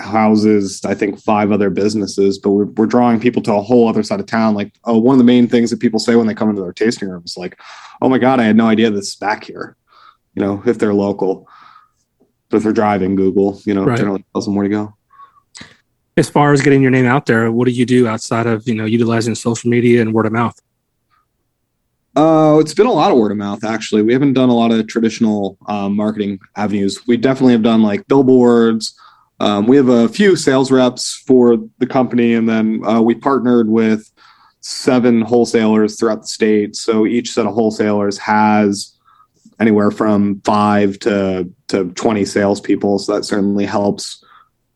houses 0.00 0.84
i 0.84 0.94
think 0.94 1.18
five 1.18 1.50
other 1.50 1.70
businesses 1.70 2.38
but 2.38 2.50
we're, 2.50 2.66
we're 2.66 2.86
drawing 2.86 3.18
people 3.18 3.42
to 3.42 3.52
a 3.52 3.60
whole 3.60 3.88
other 3.88 4.04
side 4.04 4.20
of 4.20 4.26
town. 4.26 4.54
Like 4.54 4.72
oh 4.84 4.96
one 4.96 5.14
of 5.14 5.18
the 5.18 5.24
main 5.24 5.48
things 5.48 5.70
that 5.70 5.80
people 5.80 5.98
say 5.98 6.14
when 6.14 6.28
they 6.28 6.34
come 6.34 6.48
into 6.48 6.62
their 6.62 6.72
tasting 6.72 7.08
room 7.08 7.22
is 7.24 7.36
like 7.36 7.58
oh 8.00 8.08
my 8.08 8.18
god 8.18 8.38
i 8.38 8.44
had 8.44 8.56
no 8.56 8.66
idea 8.68 8.90
this 8.90 9.08
is 9.08 9.16
back 9.16 9.42
here 9.44 9.76
you 10.34 10.42
know 10.42 10.62
if 10.66 10.78
they're 10.78 10.94
local. 10.94 11.48
But 12.48 12.58
if 12.58 12.62
they're 12.62 12.72
driving 12.72 13.16
google 13.16 13.60
you 13.64 13.74
know 13.74 13.84
right. 13.84 13.98
generally 13.98 14.24
tells 14.32 14.44
them 14.44 14.54
where 14.54 14.64
to 14.64 14.68
go. 14.68 14.94
As 16.16 16.28
far 16.28 16.52
as 16.52 16.62
getting 16.62 16.80
your 16.80 16.92
name 16.92 17.06
out 17.06 17.26
there 17.26 17.50
what 17.50 17.66
do 17.66 17.72
you 17.72 17.84
do 17.84 18.06
outside 18.06 18.46
of 18.46 18.68
you 18.68 18.76
know 18.76 18.84
utilizing 18.84 19.34
social 19.34 19.68
media 19.68 20.00
and 20.00 20.14
word 20.14 20.26
of 20.26 20.32
mouth 20.32 20.60
uh, 22.16 22.58
it's 22.60 22.74
been 22.74 22.86
a 22.86 22.92
lot 22.92 23.10
of 23.10 23.18
word 23.18 23.30
of 23.30 23.38
mouth, 23.38 23.64
actually. 23.64 24.02
We 24.02 24.12
haven't 24.12 24.32
done 24.32 24.48
a 24.48 24.54
lot 24.54 24.72
of 24.72 24.86
traditional 24.86 25.58
um, 25.66 25.94
marketing 25.94 26.40
avenues. 26.56 27.06
We 27.06 27.16
definitely 27.16 27.52
have 27.52 27.62
done 27.62 27.82
like 27.82 28.06
billboards, 28.08 28.94
um, 29.40 29.66
we 29.66 29.76
have 29.76 29.88
a 29.88 30.08
few 30.08 30.36
sales 30.36 30.70
reps 30.70 31.14
for 31.14 31.58
the 31.78 31.86
company, 31.86 32.34
and 32.34 32.48
then 32.48 32.84
uh, 32.84 33.00
we 33.00 33.14
partnered 33.14 33.68
with 33.68 34.10
seven 34.60 35.20
wholesalers 35.22 35.98
throughout 35.98 36.22
the 36.22 36.26
state. 36.26 36.74
So 36.74 37.06
each 37.06 37.32
set 37.32 37.46
of 37.46 37.54
wholesalers 37.54 38.18
has 38.18 38.94
anywhere 39.60 39.90
from 39.90 40.40
five 40.44 40.98
to 41.00 41.48
to 41.68 41.90
twenty 41.92 42.24
salespeople. 42.24 42.98
So 42.98 43.14
that 43.14 43.24
certainly 43.24 43.64
helps 43.64 44.24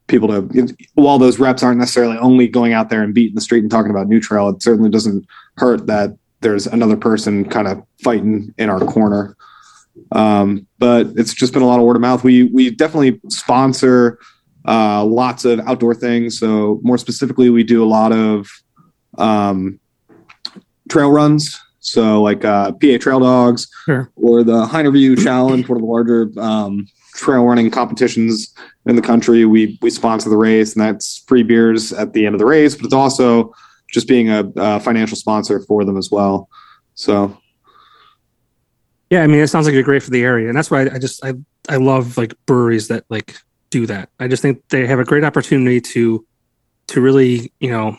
people 0.07 0.29
to. 0.29 0.77
While 0.95 1.19
those 1.19 1.41
reps 1.41 1.65
aren't 1.65 1.81
necessarily 1.81 2.17
only 2.19 2.47
going 2.47 2.73
out 2.73 2.89
there 2.89 3.03
and 3.03 3.15
beating 3.15 3.35
the 3.35 3.41
street 3.41 3.63
and 3.63 3.71
talking 3.71 3.91
about 3.91 4.07
New 4.07 4.21
Trail, 4.21 4.49
it 4.49 4.63
certainly 4.63 4.91
doesn't 4.91 5.27
hurt 5.57 5.89
that 5.89 6.17
there's 6.43 6.67
another 6.67 6.97
person 6.97 7.49
kind 7.49 7.69
of 7.69 7.83
fighting 8.03 8.55
in 8.59 8.69
our 8.69 8.81
corner. 8.81 9.37
Um, 10.13 10.67
but 10.79 11.07
it's 11.17 11.35
just 11.35 11.53
been 11.53 11.63
a 11.63 11.67
lot 11.67 11.79
of 11.79 11.87
word 11.87 11.97
of 11.97 12.03
mouth. 12.03 12.25
We 12.25 12.45
we 12.45 12.71
definitely 12.71 13.21
sponsor 13.29 14.19
uh, 14.67 15.05
lots 15.05 15.45
of 15.45 15.61
outdoor 15.61 15.95
things. 15.95 16.39
So 16.39 16.81
more 16.83 16.99
specifically, 16.99 17.51
we 17.51 17.65
do 17.65 17.83
a 17.83 17.87
lot 17.87 18.13
of 18.13 18.49
um, 19.19 19.81
trail 20.89 21.11
runs. 21.11 21.59
So 21.81 22.23
like 22.23 22.45
uh, 22.45 22.73
PA 22.73 22.99
Trail 23.01 23.21
Dogs 23.21 23.69
sure. 23.85 24.11
or 24.15 24.45
the 24.45 24.67
Hyner 24.67 24.93
View 24.93 25.17
Challenge, 25.17 25.69
one 25.69 25.77
of 25.77 25.83
the 25.83 25.89
larger 25.89 26.31
um, 26.39 26.87
trail 27.15 27.45
running 27.45 27.71
competitions 27.71 28.55
in 28.87 28.97
the 28.97 29.03
country. 29.03 29.45
We 29.45 29.79
we 29.83 29.91
sponsor 29.91 30.31
the 30.31 30.37
race, 30.37 30.75
and 30.75 30.83
that's 30.83 31.25
free 31.27 31.43
beers 31.43 31.93
at 31.93 32.13
the 32.13 32.25
end 32.25 32.35
of 32.35 32.39
the 32.39 32.47
race. 32.47 32.77
But 32.77 32.85
it's 32.85 32.95
also 32.95 33.53
just 33.93 34.09
being 34.09 34.31
a, 34.31 34.51
a 34.57 34.81
financial 34.81 35.17
sponsor 35.17 35.61
for 35.61 35.85
them 35.85 35.97
as 35.97 36.11
well. 36.11 36.49
So 36.95 37.37
yeah, 39.11 39.23
I 39.23 39.27
mean, 39.27 39.41
it 39.41 39.49
sounds 39.49 39.67
like 39.67 39.75
you're 39.75 39.83
great 39.83 40.03
for 40.03 40.11
the 40.11 40.23
area, 40.23 40.49
and 40.49 40.57
that's 40.57 40.71
why 40.71 40.85
I, 40.85 40.95
I 40.95 40.99
just 40.99 41.25
I 41.25 41.35
I 41.69 41.77
love 41.77 42.17
like 42.17 42.35
breweries 42.47 42.89
that 42.89 43.05
like 43.11 43.37
do 43.69 43.87
that. 43.87 44.09
I 44.19 44.27
just 44.27 44.41
think 44.41 44.67
they 44.69 44.87
have 44.87 44.99
a 44.99 45.05
great 45.05 45.23
opportunity 45.23 45.81
to 45.81 46.25
to 46.89 47.01
really, 47.01 47.53
you 47.61 47.71
know, 47.71 47.99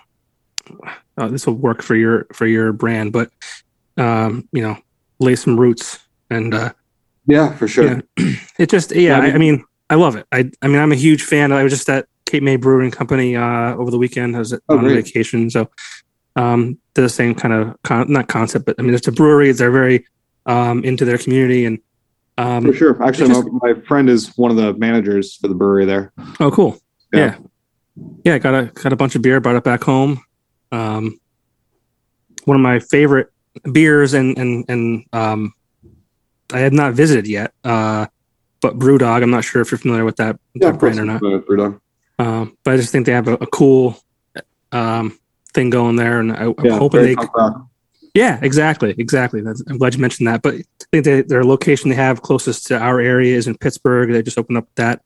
uh, 1.17 1.27
this 1.27 1.45
will 1.45 1.53
work 1.53 1.83
for 1.83 1.95
your 1.95 2.25
for 2.33 2.47
your 2.47 2.73
brand, 2.73 3.13
but 3.13 3.29
um, 3.97 4.49
you 4.51 4.63
know, 4.63 4.77
lay 5.19 5.35
some 5.35 5.59
roots 5.59 5.99
and 6.31 6.53
uh, 6.53 6.73
yeah, 7.27 7.55
for 7.55 7.67
sure. 7.67 8.01
Yeah, 8.17 8.33
it 8.57 8.69
just 8.69 8.91
yeah, 8.91 9.19
I, 9.19 9.33
I, 9.33 9.37
mean, 9.37 9.63
I 9.91 9.95
love 9.95 10.15
it. 10.15 10.25
I 10.31 10.49
I 10.63 10.67
mean, 10.67 10.79
I'm 10.79 10.91
a 10.91 10.95
huge 10.95 11.23
fan. 11.23 11.51
I 11.51 11.61
was 11.61 11.73
just 11.73 11.89
at 11.89 12.07
Cape 12.33 12.41
May 12.41 12.55
Brewing 12.55 12.89
Company 12.89 13.35
uh, 13.35 13.75
over 13.75 13.91
the 13.91 13.97
weekend. 13.99 14.35
I 14.35 14.39
was 14.39 14.53
oh, 14.53 14.59
on 14.69 14.79
great. 14.79 15.05
vacation, 15.05 15.51
so 15.51 15.69
um, 16.35 16.79
the 16.95 17.07
same 17.07 17.35
kind 17.35 17.53
of 17.53 17.75
con- 17.83 18.11
not 18.11 18.27
concept, 18.27 18.65
but 18.65 18.75
I 18.79 18.81
mean, 18.81 18.95
it's 18.95 19.07
a 19.07 19.11
brewery. 19.11 19.51
They're 19.51 19.69
very 19.69 20.07
um, 20.47 20.83
into 20.83 21.05
their 21.05 21.19
community 21.19 21.65
and 21.65 21.77
Um, 22.39 22.65
For 22.65 22.73
sure. 22.73 23.03
Actually, 23.03 23.27
just- 23.27 23.47
my, 23.61 23.73
my 23.73 23.81
friend 23.81 24.09
is 24.09 24.35
one 24.35 24.49
of 24.49 24.57
the 24.57 24.73
managers 24.73 25.35
for 25.35 25.47
the 25.47 25.53
brewery 25.53 25.85
there. 25.85 26.11
Oh, 26.39 26.49
cool. 26.49 26.79
Yeah. 27.13 27.19
Yeah. 27.19 27.37
yeah. 28.23 28.37
got 28.39 28.55
a 28.55 28.65
got 28.65 28.91
a 28.91 28.95
bunch 28.95 29.13
of 29.13 29.21
beer, 29.21 29.39
brought 29.39 29.55
it 29.55 29.63
back 29.63 29.83
home. 29.83 30.19
Um, 30.71 31.19
one 32.45 32.55
of 32.55 32.61
my 32.61 32.79
favorite 32.79 33.27
beers, 33.71 34.15
and 34.15 34.35
and 34.39 34.65
and 34.67 35.05
um, 35.13 35.53
I 36.51 36.57
had 36.57 36.73
not 36.73 36.93
visited 36.93 37.27
yet. 37.27 37.53
Uh, 37.63 38.07
but 38.59 38.79
BrewDog, 38.79 39.21
I'm 39.21 39.29
not 39.29 39.43
sure 39.43 39.61
if 39.61 39.69
you're 39.69 39.77
familiar 39.77 40.03
with 40.03 40.15
that, 40.15 40.39
that 40.55 40.79
brand 40.79 40.97
or 40.97 41.05
not. 41.05 41.17
Uh, 41.17 41.37
Brewdog. 41.37 41.79
Um, 42.19 42.57
but 42.63 42.73
I 42.73 42.77
just 42.77 42.91
think 42.91 43.05
they 43.05 43.11
have 43.11 43.27
a, 43.27 43.33
a 43.35 43.47
cool 43.47 43.97
um 44.71 45.17
thing 45.53 45.69
going 45.69 45.95
there, 45.95 46.19
and 46.19 46.31
I, 46.31 46.45
I'm 46.45 46.55
Yeah, 46.63 46.77
hoping 46.79 47.01
they. 47.03 47.15
Yeah, 48.15 48.37
exactly, 48.43 48.93
exactly. 48.99 49.41
That's, 49.41 49.63
I'm 49.67 49.79
glad 49.79 49.95
you 49.95 50.01
mentioned 50.01 50.27
that. 50.27 50.43
But 50.43 50.53
I 50.55 50.63
think 50.91 51.05
they, 51.05 51.21
their 51.23 51.43
location 51.43 51.89
they 51.89 51.95
have 51.95 52.21
closest 52.21 52.67
to 52.67 52.77
our 52.77 52.99
area 52.99 53.35
is 53.35 53.47
in 53.47 53.57
Pittsburgh. 53.57 54.11
They 54.11 54.21
just 54.21 54.37
opened 54.37 54.59
up 54.59 54.67
that 54.75 55.01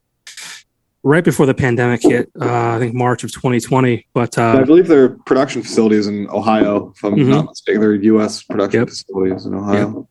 right 1.03 1.23
before 1.23 1.45
the 1.45 1.53
pandemic 1.53 2.01
hit. 2.03 2.29
Uh, 2.39 2.75
I 2.75 2.79
think 2.79 2.93
March 2.93 3.23
of 3.23 3.31
2020. 3.31 4.05
But 4.13 4.37
I 4.37 4.59
uh, 4.61 4.65
believe 4.65 4.87
their 4.87 5.09
production 5.09 5.63
facilities 5.63 6.07
in 6.07 6.29
Ohio, 6.29 6.91
if 6.97 7.03
I'm 7.05 7.15
Mhm. 7.15 7.29
not 7.29 7.45
mistaken. 7.45 7.79
Their 7.79 7.93
U.S. 7.95 8.43
production 8.43 8.81
Yep. 8.81 8.89
facilities 8.89 9.45
in 9.45 9.53
Ohio. 9.55 10.09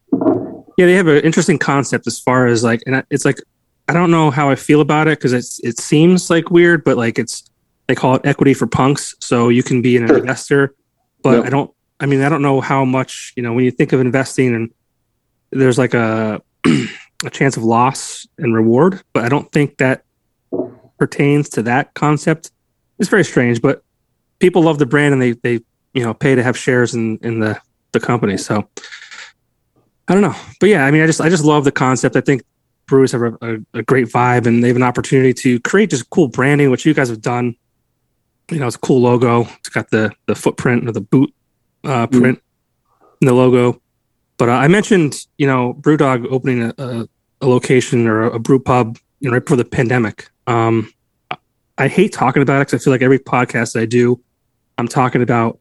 yeah, 0.78 0.86
they 0.86 0.94
have 0.94 1.06
an 1.08 1.18
interesting 1.18 1.58
concept 1.58 2.06
as 2.06 2.18
far 2.18 2.46
as 2.46 2.64
like, 2.64 2.82
and 2.86 3.04
it's 3.10 3.26
like 3.26 3.36
I 3.88 3.92
don't 3.92 4.10
know 4.10 4.30
how 4.30 4.50
I 4.50 4.56
feel 4.56 4.80
about 4.80 5.06
it 5.08 5.18
because 5.18 5.32
it's 5.32 5.60
it 5.60 5.78
seems 5.78 6.28
like 6.30 6.50
weird, 6.50 6.82
but 6.84 6.96
like 6.96 7.18
it's 7.18 7.48
they 7.86 7.94
call 7.94 8.16
it 8.16 8.22
equity 8.26 8.52
for 8.54 8.66
punks, 8.66 9.14
so 9.20 9.48
you 9.48 9.62
can 9.62 9.80
be 9.82 9.96
an 9.96 10.06
Sure. 10.08 10.18
investor. 10.18 10.74
But 11.22 11.36
Yep. 11.38 11.44
I 11.46 11.50
don't. 11.50 11.70
I 12.00 12.06
mean, 12.06 12.20
I 12.20 12.28
don't 12.28 12.42
know 12.42 12.60
how 12.60 12.84
much 12.84 13.32
you 13.36 13.42
know 13.42 13.52
when 13.52 13.64
you 13.64 13.70
think 13.70 13.92
of 13.92 14.00
investing 14.00 14.54
and 14.54 14.70
there's 15.50 15.78
like 15.78 15.94
a 15.94 16.42
a 17.24 17.30
chance 17.30 17.56
of 17.56 17.62
loss 17.64 18.26
and 18.38 18.54
reward, 18.54 19.02
but 19.12 19.24
I 19.24 19.28
don't 19.28 19.50
think 19.52 19.76
that 19.78 20.02
pertains 20.98 21.48
to 21.50 21.62
that 21.62 21.94
concept. 21.94 22.50
It's 22.98 23.08
very 23.08 23.24
strange, 23.24 23.62
but 23.62 23.82
people 24.40 24.62
love 24.62 24.78
the 24.78 24.86
brand 24.86 25.12
and 25.12 25.22
they 25.22 25.32
they 25.32 25.60
you 25.94 26.02
know 26.02 26.12
pay 26.12 26.34
to 26.34 26.42
have 26.42 26.58
shares 26.58 26.94
in 26.94 27.18
in 27.22 27.38
the 27.38 27.58
the 27.92 28.00
company. 28.00 28.36
So 28.36 28.68
I 30.08 30.12
don't 30.12 30.22
know, 30.22 30.34
but 30.60 30.68
yeah, 30.68 30.84
I 30.84 30.90
mean, 30.90 31.02
I 31.02 31.06
just 31.06 31.20
I 31.20 31.28
just 31.28 31.44
love 31.44 31.64
the 31.64 31.72
concept. 31.72 32.16
I 32.16 32.20
think 32.20 32.42
breweries 32.86 33.12
have 33.12 33.22
a, 33.22 33.38
a, 33.42 33.78
a 33.78 33.82
great 33.82 34.08
vibe 34.08 34.46
and 34.46 34.62
they 34.62 34.68
have 34.68 34.76
an 34.76 34.82
opportunity 34.82 35.32
to 35.34 35.60
create 35.60 35.90
just 35.90 36.08
cool 36.10 36.28
branding, 36.28 36.70
which 36.70 36.86
you 36.86 36.94
guys 36.94 37.08
have 37.08 37.20
done. 37.20 37.54
You 38.50 38.58
know, 38.60 38.66
it's 38.66 38.76
a 38.76 38.80
cool 38.80 39.00
logo. 39.00 39.48
It's 39.58 39.68
got 39.68 39.90
the 39.90 40.12
the 40.26 40.34
footprint 40.34 40.88
or 40.88 40.92
the 40.92 41.00
boot 41.00 41.34
uh, 41.84 42.06
print 42.06 42.40
in 43.20 43.26
the 43.26 43.34
logo. 43.34 43.80
But 44.36 44.48
uh, 44.48 44.52
I 44.52 44.68
mentioned, 44.68 45.26
you 45.38 45.46
know, 45.46 45.74
BrewDog 45.80 46.26
opening 46.30 46.62
a, 46.62 46.74
a, 46.78 47.08
a 47.40 47.46
location 47.46 48.06
or 48.06 48.22
a, 48.22 48.38
brew 48.38 48.60
pub, 48.60 48.98
you 49.20 49.28
know, 49.28 49.34
right 49.34 49.44
before 49.44 49.56
the 49.56 49.64
pandemic. 49.64 50.28
Um, 50.46 50.92
I- 51.78 51.88
hate 51.88 52.12
talking 52.12 52.42
about 52.42 52.60
it 52.60 52.68
because 52.68 52.80
I 52.80 52.84
feel 52.84 52.92
like 52.92 53.02
every 53.02 53.18
podcast 53.18 53.72
that 53.72 53.80
I 53.80 53.86
do, 53.86 54.20
I'm 54.78 54.88
talking 54.88 55.22
about, 55.22 55.58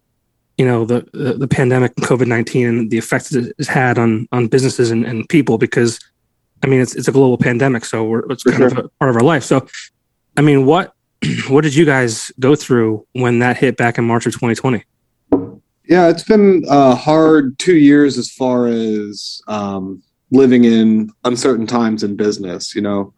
you 0.58 0.66
know, 0.66 0.86
the 0.86 1.08
the, 1.14 1.34
the 1.34 1.48
pandemic 1.48 1.94
and 1.98 2.06
COVID 2.06 2.28
nineteen 2.28 2.68
and 2.68 2.92
the 2.92 2.98
effects 2.98 3.34
it 3.34 3.54
has 3.58 3.68
had 3.68 3.98
on 3.98 4.28
on 4.32 4.48
businesses 4.48 4.92
and, 4.92 5.06
and 5.06 5.28
people. 5.28 5.58
Because, 5.58 6.00
I 6.65 6.67
mean, 6.67 6.82
it's 6.82 6.95
it's 6.95 7.08
a 7.08 7.12
global 7.12 7.38
pandemic, 7.38 7.86
so 7.86 8.04
we're, 8.04 8.25
it's 8.32 8.41
kind 8.41 8.63
of 8.63 8.78
a 8.78 8.89
part 8.89 9.12
of 9.12 9.15
our 9.15 9.21
life. 9.21 9.43
So, 9.43 9.67
I 10.36 10.41
mean, 10.41 10.65
what 10.65 10.95
what 11.47 11.62
did 11.62 11.75
you 11.75 11.86
guys 11.86 12.32
go 12.39 12.56
through 12.56 13.06
when 13.13 13.38
that 13.39 13.58
hit 13.58 13.78
back 13.78 13.99
in 13.99 14.06
March 14.06 14.25
of 14.25 14.34
2020? 14.34 14.84
Yeah, 15.88 16.08
it's 16.08 16.23
been 16.23 16.65
a 16.67 16.95
hard 16.95 17.60
two 17.60 17.75
years 17.78 18.17
as 18.17 18.32
far 18.32 18.65
as 18.65 19.43
um, 19.47 20.01
living 20.32 20.63
in 20.63 21.12
uncertain 21.23 21.67
times 21.67 22.01
in 22.01 22.15
business. 22.15 22.73
You 22.73 22.82
know, 22.82 23.13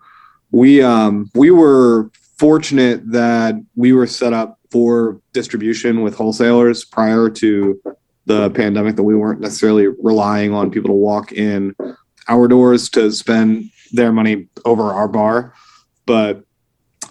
we 0.51 0.81
um, 0.81 1.31
we 1.33 1.49
were 1.49 2.11
fortunate 2.37 3.09
that 3.13 3.55
we 3.77 3.93
were 3.93 4.07
set 4.07 4.33
up 4.33 4.59
for 4.71 5.21
distribution 5.31 6.01
with 6.01 6.15
wholesalers 6.15 6.83
prior 6.83 7.29
to 7.29 7.81
the 8.25 8.49
pandemic. 8.49 8.97
That 8.97 9.03
we 9.03 9.15
weren't 9.15 9.39
necessarily 9.39 9.87
relying 9.87 10.53
on 10.53 10.69
people 10.69 10.89
to 10.89 10.95
walk 10.95 11.31
in 11.31 11.73
our 12.27 12.47
doors 12.47 12.89
to 12.89 13.11
spend 13.11 13.69
their 13.91 14.11
money 14.11 14.47
over 14.65 14.83
our 14.93 15.07
bar, 15.07 15.53
but 16.05 16.43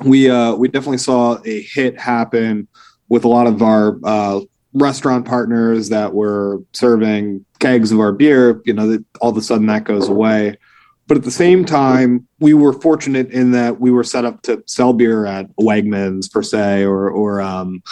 we 0.04 0.28
uh, 0.28 0.54
we 0.54 0.68
definitely 0.68 0.98
saw 0.98 1.38
a 1.44 1.62
hit 1.62 1.98
happen 1.98 2.68
with 3.08 3.24
a 3.24 3.28
lot 3.28 3.46
of 3.46 3.62
our 3.62 3.98
uh, 4.04 4.40
restaurant 4.72 5.24
partners 5.24 5.88
that 5.88 6.12
were 6.12 6.62
serving 6.72 7.44
kegs 7.58 7.92
of 7.92 8.00
our 8.00 8.12
beer, 8.12 8.60
you 8.64 8.72
know, 8.72 8.98
all 9.20 9.30
of 9.30 9.36
a 9.36 9.42
sudden 9.42 9.66
that 9.66 9.84
goes 9.84 10.08
away. 10.08 10.56
But 11.06 11.16
at 11.16 11.24
the 11.24 11.30
same 11.30 11.64
time, 11.64 12.26
we 12.40 12.52
were 12.52 12.72
fortunate 12.72 13.30
in 13.30 13.52
that 13.52 13.80
we 13.80 13.90
were 13.92 14.04
set 14.04 14.24
up 14.24 14.42
to 14.42 14.62
sell 14.66 14.92
beer 14.92 15.24
at 15.24 15.46
Wegmans 15.56 16.30
per 16.30 16.42
se, 16.42 16.84
or 16.84 17.08
or 17.08 17.40
um, 17.40 17.82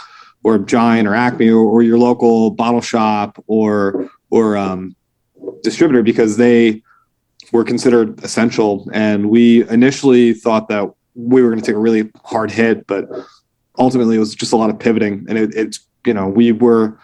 or 0.42 0.58
Giant 0.58 1.08
or 1.08 1.14
Acme 1.14 1.50
or, 1.50 1.64
or 1.64 1.82
your 1.82 1.98
local 1.98 2.50
bottle 2.50 2.80
shop 2.80 3.42
or 3.46 4.10
or 4.30 4.56
um, 4.56 4.96
distributor 5.62 6.02
because 6.02 6.36
they 6.36 6.82
were 7.54 7.64
considered 7.64 8.22
essential. 8.22 8.86
And 8.92 9.30
we 9.30 9.66
initially 9.70 10.34
thought 10.34 10.68
that 10.68 10.92
we 11.14 11.40
were 11.42 11.48
going 11.48 11.60
to 11.60 11.66
take 11.66 11.76
a 11.76 11.78
really 11.78 12.10
hard 12.24 12.50
hit, 12.50 12.86
but 12.86 13.08
ultimately 13.78 14.16
it 14.16 14.18
was 14.18 14.34
just 14.34 14.52
a 14.52 14.56
lot 14.56 14.70
of 14.70 14.78
pivoting 14.78 15.24
and 15.28 15.38
it, 15.38 15.54
it's 15.54 15.80
you 16.06 16.14
know 16.14 16.28
we 16.28 16.52
were 16.52 16.98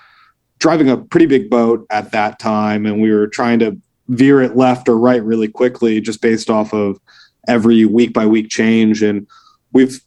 driving 0.59 0.89
a 0.89 0.97
pretty 0.97 1.27
big 1.27 1.51
boat 1.51 1.87
at 1.91 2.13
that 2.13 2.39
time 2.39 2.87
and 2.87 3.01
we 3.01 3.11
were 3.11 3.27
trying 3.27 3.59
to 3.59 3.77
veer 4.09 4.41
it 4.41 4.57
left 4.57 4.89
or 4.89 4.99
right 4.99 5.23
really 5.25 5.49
quickly 5.49 6.01
just 6.01 6.21
based 6.21 6.51
off 6.51 6.73
of 6.73 7.01
every 7.49 7.85
week 7.85 8.13
by 8.13 8.27
week 8.27 8.49
change 8.49 9.03
and 9.03 9.27
we've 9.73 10.01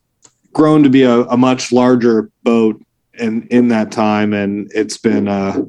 grown 0.54 0.84
to 0.84 0.90
be 0.90 1.04
a, 1.04 1.22
a 1.24 1.38
much 1.38 1.72
larger 1.72 2.30
boat 2.44 2.82
in 3.16 3.48
in 3.48 3.68
that 3.68 3.92
time 3.92 4.34
and 4.34 4.72
it's 4.74 4.98
been 4.98 5.28
uh, 5.28 5.62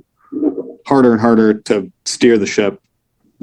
harder 0.87 1.13
and 1.13 1.21
harder 1.21 1.55
to 1.55 1.91
steer 2.05 2.39
the 2.39 2.47
ship 2.47 2.81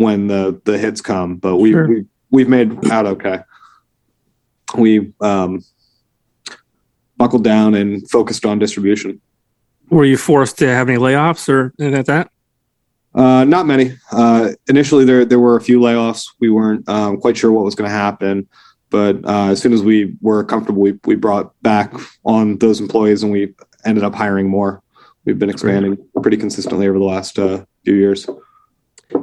when 0.02 0.28
the 0.28 0.60
the 0.66 0.78
hits 0.78 1.02
come 1.02 1.36
but 1.38 1.58
we, 1.58 1.72
Sure. 1.72 1.88
we 1.88 2.06
we've 2.32 2.50
made 2.50 2.92
out 2.92 3.06
okay 3.06 3.40
we 4.78 5.14
um 5.22 5.64
buckled 7.18 7.44
down 7.44 7.76
and 7.76 8.10
focused 8.10 8.46
on 8.46 8.60
distribution 8.60 9.22
Were 9.90 10.06
you 10.06 10.18
forced 10.18 10.58
to 10.60 10.68
have 10.68 10.90
any 10.90 10.98
layoffs 10.98 11.48
or 11.50 11.74
anything 11.80 11.98
like 11.98 12.06
that? 12.08 12.32
Uh, 13.14 13.44
not 13.44 13.66
many. 13.66 13.92
Uh, 14.14 14.52
initially, 14.70 15.04
there 15.04 15.26
there 15.26 15.40
were 15.40 15.58
a 15.58 15.62
few 15.62 15.82
layoffs. 15.82 16.28
We 16.40 16.50
weren't 16.50 16.88
um, 16.88 17.18
quite 17.18 17.36
sure 17.36 17.52
what 17.52 17.66
was 17.66 17.76
going 17.76 17.90
to 17.90 17.94
happen, 17.94 18.48
but 18.90 19.18
uh, 19.26 19.50
as 19.52 19.62
soon 19.62 19.74
as 19.74 19.84
we 19.84 20.16
were 20.22 20.46
comfortable, 20.46 20.82
we 20.82 20.98
we 21.06 21.16
brought 21.16 21.52
back 21.62 21.94
on 22.24 22.58
those 22.60 22.80
employees, 22.80 23.22
and 23.22 23.30
we 23.34 23.54
ended 23.84 24.06
up 24.06 24.16
hiring 24.16 24.48
more. 24.48 24.82
We've 25.26 25.38
been 25.38 25.50
expanding 25.50 25.98
pretty 26.22 26.38
consistently 26.38 26.88
over 26.88 26.98
the 27.00 27.04
last 27.04 27.38
uh, 27.38 27.66
few 27.84 27.96
years. 27.96 28.30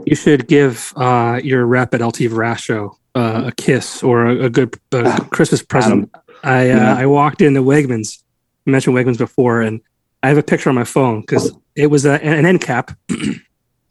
You 0.04 0.14
should 0.14 0.46
give 0.48 0.92
uh, 0.96 1.40
your 1.42 1.66
rep 1.66 1.94
at 1.94 2.00
LT 2.00 2.16
Verrastro 2.30 2.96
uh, 3.14 3.44
a 3.46 3.52
kiss 3.52 4.02
or 4.02 4.26
a, 4.26 4.44
a 4.44 4.50
good 4.50 4.74
uh, 4.92 5.18
Christmas 5.30 5.62
present. 5.62 6.10
I 6.42 6.70
uh, 6.70 6.76
Yeah. 6.76 6.94
I 6.94 7.06
walked 7.06 7.40
into 7.42 7.62
Wegmans. 7.62 8.22
I 8.66 8.70
mentioned 8.70 8.96
Wegmans 8.96 9.18
before, 9.18 9.60
and 9.60 9.80
I 10.22 10.28
have 10.28 10.38
a 10.38 10.42
picture 10.42 10.68
on 10.68 10.74
my 10.74 10.84
phone 10.84 11.20
because 11.22 11.52
it 11.74 11.86
was 11.86 12.04
a, 12.04 12.22
an 12.24 12.46
end 12.46 12.60
cap. 12.60 12.96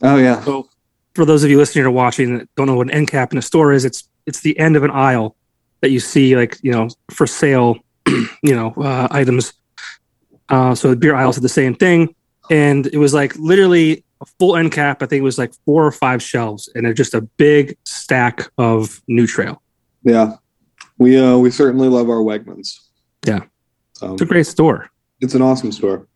Oh 0.04 0.18
yeah, 0.18 0.44
So, 0.44 0.70
for 1.16 1.26
those 1.26 1.44
of 1.44 1.50
you 1.50 1.58
listening 1.58 1.84
or 1.84 1.90
watching 1.90 2.38
that 2.38 2.48
don't 2.56 2.68
know 2.68 2.76
what 2.76 2.86
an 2.86 2.94
end 2.94 3.08
cap 3.08 3.32
in 3.32 3.40
a 3.40 3.42
store 3.42 3.74
is, 3.74 3.84
it's 3.84 4.08
it's 4.28 4.42
the 4.42 4.58
end 4.60 4.76
of 4.76 4.84
an 4.84 4.92
aisle 4.92 5.36
that 5.82 5.90
you 5.90 6.00
see, 6.00 6.36
like 6.36 6.60
you 6.62 6.72
know, 6.72 6.88
for 7.10 7.26
sale, 7.26 7.80
you 8.08 8.56
know, 8.56 8.76
uh, 8.78 9.08
items. 9.10 9.54
Uh, 10.50 10.76
so 10.76 10.92
the 10.92 10.96
beer 10.96 11.16
aisles 11.16 11.38
did 11.38 11.44
the 11.44 11.50
same 11.50 11.74
thing, 11.74 12.14
and 12.52 12.86
it 12.86 12.98
was 12.98 13.16
like 13.16 13.36
literally 13.38 14.04
a 14.22 14.26
full 14.40 14.56
end 14.56 14.72
cap. 14.72 15.02
I 15.04 15.06
think 15.06 15.20
it 15.20 15.24
was 15.24 15.38
like 15.38 15.54
four 15.66 15.86
or 15.86 15.92
five 15.92 16.22
shelves, 16.22 16.70
and 16.76 16.86
it's 16.88 16.98
just 16.98 17.14
a 17.14 17.22
big 17.22 17.78
stack 17.86 18.50
of 18.58 19.02
New 19.08 19.28
Trail. 19.28 19.62
yeah. 20.04 20.36
We 21.00 21.16
uh 21.20 21.38
we 21.38 21.52
certainly 21.52 21.90
love 21.90 22.10
our 22.10 22.24
Wegmans. 22.24 22.70
Yeah. 23.28 23.42
so 23.94 24.14
It's 24.14 24.22
a 24.24 24.26
great 24.26 24.48
store. 24.48 24.90
it's 25.22 25.36
an 25.36 25.44
awesome 25.44 25.72
store, 25.72 26.08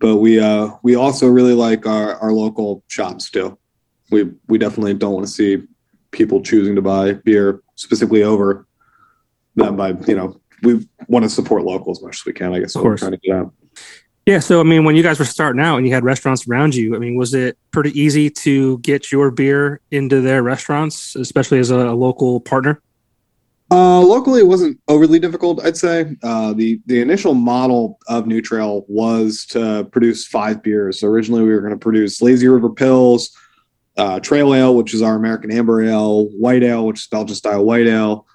but 0.00 0.16
we 0.16 0.40
uh 0.40 0.70
we 0.82 0.96
also 0.96 1.28
really 1.28 1.54
like 1.54 1.86
our 1.86 2.16
our 2.16 2.32
local 2.32 2.82
shops 2.88 3.30
too. 3.30 3.56
We 4.10 4.32
we 4.48 4.58
definitely 4.58 4.94
don't 4.94 5.14
want 5.14 5.24
to 5.26 5.32
see 5.32 5.62
people 6.10 6.40
choosing 6.42 6.74
to 6.74 6.82
buy 6.82 7.12
beer 7.12 7.62
specifically 7.76 8.24
over 8.24 8.66
them 9.54 9.76
by 9.76 9.90
you 10.08 10.16
know 10.16 10.40
we 10.64 10.84
want 11.06 11.22
to 11.24 11.28
support 11.28 11.62
local 11.62 11.92
as 11.92 12.02
much 12.02 12.16
as 12.16 12.24
we 12.26 12.32
can. 12.32 12.52
I 12.52 12.58
guess 12.58 12.74
Of 12.74 12.82
course. 12.82 13.00
trying 13.02 13.12
to 13.12 13.18
get 13.18 13.36
out. 13.36 13.52
Yeah. 14.26 14.38
So, 14.38 14.60
I 14.60 14.62
mean, 14.62 14.84
when 14.84 14.96
you 14.96 15.02
guys 15.02 15.18
were 15.18 15.24
starting 15.24 15.60
out 15.60 15.76
and 15.76 15.86
you 15.86 15.92
had 15.92 16.02
restaurants 16.02 16.48
around 16.48 16.74
you, 16.74 16.96
I 16.96 16.98
mean, 16.98 17.14
was 17.16 17.34
it 17.34 17.58
pretty 17.72 17.98
easy 17.98 18.30
to 18.30 18.78
get 18.78 19.12
your 19.12 19.30
beer 19.30 19.80
into 19.90 20.22
their 20.22 20.42
restaurants, 20.42 21.14
especially 21.14 21.58
as 21.58 21.70
a, 21.70 21.88
a 21.88 21.94
local 21.94 22.40
partner? 22.40 22.80
Uh, 23.70 24.00
locally, 24.00 24.40
it 24.40 24.46
wasn't 24.46 24.78
overly 24.88 25.18
difficult. 25.18 25.64
I'd 25.64 25.76
say 25.76 26.16
uh, 26.22 26.52
the 26.52 26.80
the 26.86 27.00
initial 27.00 27.34
model 27.34 27.98
of 28.08 28.26
New 28.26 28.40
Trail 28.40 28.84
was 28.88 29.46
to 29.46 29.84
produce 29.90 30.26
five 30.26 30.62
beers. 30.62 31.00
So 31.00 31.08
originally, 31.08 31.42
we 31.42 31.52
were 31.52 31.60
going 31.60 31.72
to 31.72 31.78
produce 31.78 32.22
Lazy 32.22 32.46
River 32.46 32.68
Pils, 32.68 33.30
uh, 33.96 34.20
Trail 34.20 34.54
Ale, 34.54 34.76
which 34.76 34.94
is 34.94 35.02
our 35.02 35.16
American 35.16 35.50
Amber 35.50 35.82
Ale, 35.82 36.26
White 36.26 36.62
Ale, 36.62 36.86
which 36.86 37.00
is 37.00 37.06
Belgian 37.06 37.34
style 37.34 37.64
white 37.64 37.86
ale, 37.86 38.26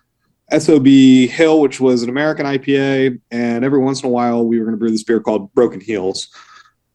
SOB 0.58 0.86
Hill, 0.86 1.62
which 1.62 1.80
was 1.80 2.04
an 2.04 2.10
American 2.10 2.46
IPA, 2.46 3.20
and 3.32 3.64
every 3.64 3.80
once 3.80 4.02
in 4.02 4.08
a 4.08 4.12
while 4.12 4.46
we 4.46 4.60
were 4.60 4.66
going 4.66 4.76
to 4.76 4.80
brew 4.80 4.92
this 4.92 5.04
beer 5.04 5.20
called 5.20 5.54
Broken 5.54 5.80
Heels, 5.80 6.30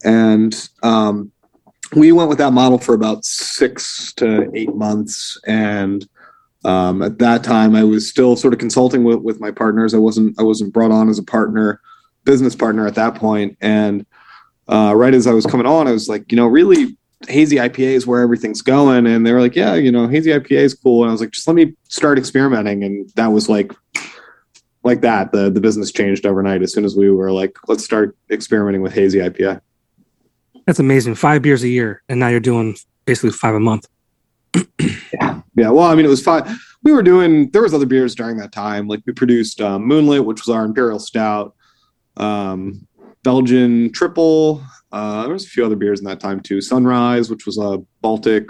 and 0.04 0.68
um, 0.82 1.30
we 1.94 2.12
went 2.12 2.28
with 2.28 2.38
that 2.38 2.52
model 2.52 2.78
for 2.78 2.94
about 2.94 3.24
six 3.24 4.12
to 4.14 4.50
eight 4.54 4.74
months, 4.74 5.40
and 5.46 6.06
um, 6.64 7.02
at 7.02 7.18
that 7.18 7.44
time 7.44 7.74
I 7.74 7.84
was 7.84 8.08
still 8.08 8.36
sort 8.36 8.54
of 8.54 8.58
consulting 8.58 9.04
with, 9.04 9.18
with 9.18 9.40
my 9.40 9.50
partners. 9.50 9.94
I 9.94 9.98
wasn't 9.98 10.38
I 10.38 10.42
wasn't 10.42 10.72
brought 10.72 10.90
on 10.90 11.08
as 11.08 11.18
a 11.18 11.24
partner, 11.24 11.80
business 12.24 12.54
partner 12.54 12.86
at 12.86 12.94
that 12.94 13.14
point. 13.14 13.56
and 13.60 14.06
uh, 14.66 14.94
right 14.96 15.14
as 15.14 15.26
I 15.26 15.32
was 15.32 15.46
coming 15.46 15.66
on, 15.66 15.86
I 15.86 15.92
was 15.92 16.08
like, 16.08 16.32
you 16.32 16.36
know, 16.36 16.46
really 16.46 16.96
hazy 17.28 17.56
IPA 17.56 17.92
is 17.94 18.06
where 18.06 18.22
everything's 18.22 18.62
going. 18.62 19.06
And 19.06 19.26
they 19.26 19.32
were 19.32 19.40
like, 19.40 19.56
yeah, 19.56 19.74
you 19.74 19.90
know, 19.92 20.08
hazy 20.08 20.30
IPA 20.30 20.58
is 20.58 20.74
cool. 20.74 21.02
And 21.02 21.10
I 21.10 21.12
was 21.12 21.20
like, 21.20 21.32
just 21.32 21.46
let 21.46 21.54
me 21.54 21.74
start 21.88 22.18
experimenting. 22.18 22.84
And 22.84 23.10
that 23.16 23.28
was 23.28 23.48
like, 23.48 23.72
like 24.84 25.00
that. 25.00 25.32
The 25.32 25.50
the 25.50 25.60
business 25.60 25.90
changed 25.90 26.26
overnight 26.26 26.62
as 26.62 26.72
soon 26.72 26.84
as 26.84 26.96
we 26.96 27.10
were 27.10 27.32
like, 27.32 27.56
let's 27.66 27.84
start 27.84 28.16
experimenting 28.30 28.82
with 28.82 28.92
hazy 28.92 29.18
IPA. 29.18 29.60
That's 30.66 30.78
amazing. 30.78 31.16
Five 31.16 31.42
beers 31.42 31.62
a 31.62 31.68
year, 31.68 32.02
and 32.08 32.20
now 32.20 32.28
you're 32.28 32.40
doing 32.40 32.76
basically 33.04 33.30
five 33.30 33.54
a 33.54 33.60
month. 33.60 33.86
yeah, 34.54 35.40
yeah. 35.56 35.70
Well, 35.70 35.82
I 35.82 35.94
mean, 35.94 36.06
it 36.06 36.10
was 36.10 36.22
five. 36.22 36.48
We 36.82 36.92
were 36.92 37.02
doing. 37.02 37.50
There 37.50 37.62
was 37.62 37.74
other 37.74 37.86
beers 37.86 38.14
during 38.14 38.36
that 38.38 38.52
time. 38.52 38.86
Like 38.86 39.02
we 39.06 39.12
produced 39.12 39.60
um, 39.60 39.86
Moonlit, 39.86 40.24
which 40.24 40.46
was 40.46 40.54
our 40.54 40.64
imperial 40.64 40.98
stout, 40.98 41.54
um, 42.16 42.86
Belgian 43.22 43.92
triple, 43.92 44.62
uh, 44.94 45.24
there 45.24 45.32
was 45.32 45.44
a 45.44 45.48
few 45.48 45.66
other 45.66 45.74
beers 45.74 45.98
in 45.98 46.06
that 46.06 46.20
time 46.20 46.38
too. 46.38 46.60
Sunrise, 46.60 47.28
which 47.28 47.46
was 47.46 47.58
a 47.58 47.78
Baltic 48.00 48.48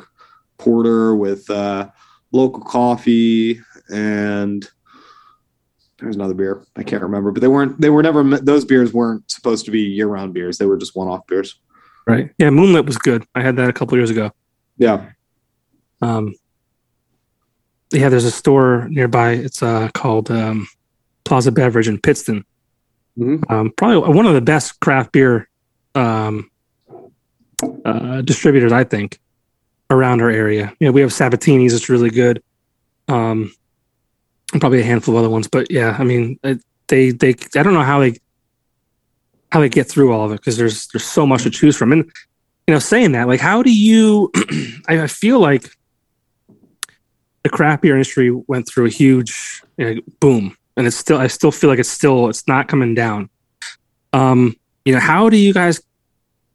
porter 0.58 1.16
with 1.16 1.48
uh, 1.48 1.88
local 2.32 2.62
coffee, 2.62 3.58
and 3.90 4.68
there's 5.98 6.16
another 6.16 6.34
beer 6.34 6.62
I 6.76 6.82
can't 6.82 7.02
remember, 7.02 7.32
but 7.32 7.40
they 7.40 7.48
weren't. 7.48 7.80
They 7.80 7.88
were 7.88 8.02
never. 8.02 8.22
Those 8.22 8.66
beers 8.66 8.92
weren't 8.92 9.30
supposed 9.30 9.64
to 9.64 9.70
be 9.70 9.80
year-round 9.80 10.34
beers. 10.34 10.58
They 10.58 10.66
were 10.66 10.76
just 10.76 10.94
one-off 10.94 11.26
beers. 11.26 11.58
Right. 12.06 12.30
Yeah. 12.36 12.50
Moonlit 12.50 12.84
was 12.84 12.98
good. 12.98 13.24
I 13.34 13.40
had 13.40 13.56
that 13.56 13.70
a 13.70 13.72
couple 13.72 13.96
years 13.96 14.10
ago. 14.10 14.30
Yeah. 14.76 15.12
Um. 16.02 16.34
Yeah, 17.90 18.10
there's 18.10 18.26
a 18.26 18.30
store 18.30 18.86
nearby. 18.90 19.30
It's 19.32 19.62
uh 19.62 19.88
called 19.94 20.30
um, 20.30 20.68
Plaza 21.24 21.52
Beverage 21.52 21.88
in 21.88 21.98
Pittston. 21.98 22.44
Mm-hmm. 23.18 23.50
Um, 23.50 23.72
probably 23.78 24.12
one 24.12 24.26
of 24.26 24.34
the 24.34 24.42
best 24.42 24.80
craft 24.80 25.12
beer 25.12 25.48
um, 25.94 26.50
uh, 27.84 28.22
distributors, 28.22 28.72
I 28.72 28.84
think, 28.84 29.20
around 29.90 30.20
our 30.20 30.30
area. 30.30 30.72
You 30.80 30.86
know, 30.86 30.92
we 30.92 31.00
have 31.00 31.12
Sabatini's, 31.12 31.74
it's 31.74 31.88
really 31.88 32.10
good. 32.10 32.42
Um, 33.08 33.54
probably 34.60 34.80
a 34.80 34.84
handful 34.84 35.14
of 35.14 35.20
other 35.20 35.30
ones, 35.30 35.48
but 35.48 35.70
yeah, 35.70 35.96
I 35.98 36.04
mean, 36.04 36.38
they 36.88 37.10
they 37.10 37.34
I 37.56 37.62
don't 37.62 37.74
know 37.74 37.82
how 37.82 38.00
they 38.00 38.16
how 39.52 39.60
they 39.60 39.68
get 39.68 39.88
through 39.88 40.12
all 40.12 40.24
of 40.24 40.32
it 40.32 40.40
because 40.40 40.56
there's 40.56 40.88
there's 40.88 41.04
so 41.04 41.26
much 41.26 41.42
to 41.44 41.50
choose 41.50 41.76
from. 41.76 41.92
And 41.92 42.04
you 42.66 42.74
know, 42.74 42.78
saying 42.78 43.12
that, 43.12 43.28
like, 43.28 43.40
how 43.40 43.62
do 43.62 43.72
you? 43.72 44.32
I 44.88 45.06
feel 45.06 45.38
like 45.38 45.70
the 47.42 47.50
craft 47.50 47.82
beer 47.82 47.94
industry 47.94 48.30
went 48.30 48.66
through 48.66 48.86
a 48.86 48.90
huge 48.90 49.62
you 49.76 49.94
know, 49.94 50.00
boom, 50.20 50.56
and 50.76 50.86
it's 50.86 50.96
still 50.96 51.18
I 51.18 51.26
still 51.26 51.52
feel 51.52 51.70
like 51.70 51.78
it's 51.78 51.90
still 51.90 52.28
it's 52.28 52.48
not 52.48 52.68
coming 52.68 52.94
down. 52.94 53.28
Um, 54.12 54.56
you 54.84 54.92
know, 54.92 55.00
how 55.00 55.28
do 55.28 55.36
you 55.36 55.52
guys 55.52 55.80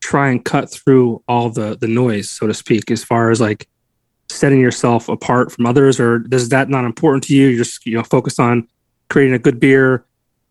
try 0.02 0.30
and 0.30 0.44
cut 0.44 0.72
through 0.72 1.24
all 1.28 1.50
the 1.50 1.78
the 1.80 1.88
noise, 1.88 2.30
so 2.30 2.48
to 2.48 2.54
speak, 2.54 2.92
as 2.92 3.04
far 3.04 3.32
as 3.32 3.42
like 3.42 3.68
setting 4.30 4.60
yourself 4.60 5.10
apart 5.10 5.52
from 5.52 5.66
others, 5.66 6.00
or 6.00 6.24
is 6.32 6.50
that 6.50 6.70
not 6.70 6.86
important 6.86 7.24
to 7.26 7.36
you? 7.36 7.48
You're 7.48 7.64
just 7.64 7.86
you 7.86 7.96
know 7.96 8.04
focused 8.04 8.40
on 8.40 8.68
creating 9.10 9.34
a 9.34 9.40
good 9.40 9.60
beer 9.60 10.06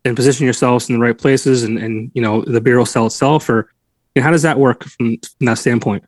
and 0.05 0.15
position 0.15 0.45
yourselves 0.45 0.89
in 0.89 0.95
the 0.95 1.01
right 1.01 1.17
places, 1.17 1.63
and 1.63 1.77
and 1.77 2.11
you 2.13 2.21
know 2.21 2.41
the 2.41 2.61
beer 2.61 2.77
will 2.77 2.85
sell 2.85 3.07
itself, 3.07 3.49
or 3.49 3.71
you 4.15 4.21
know, 4.21 4.23
how 4.23 4.31
does 4.31 4.43
that 4.43 4.59
work 4.59 4.83
from, 4.83 5.17
from 5.17 5.45
that 5.45 5.57
standpoint? 5.57 6.03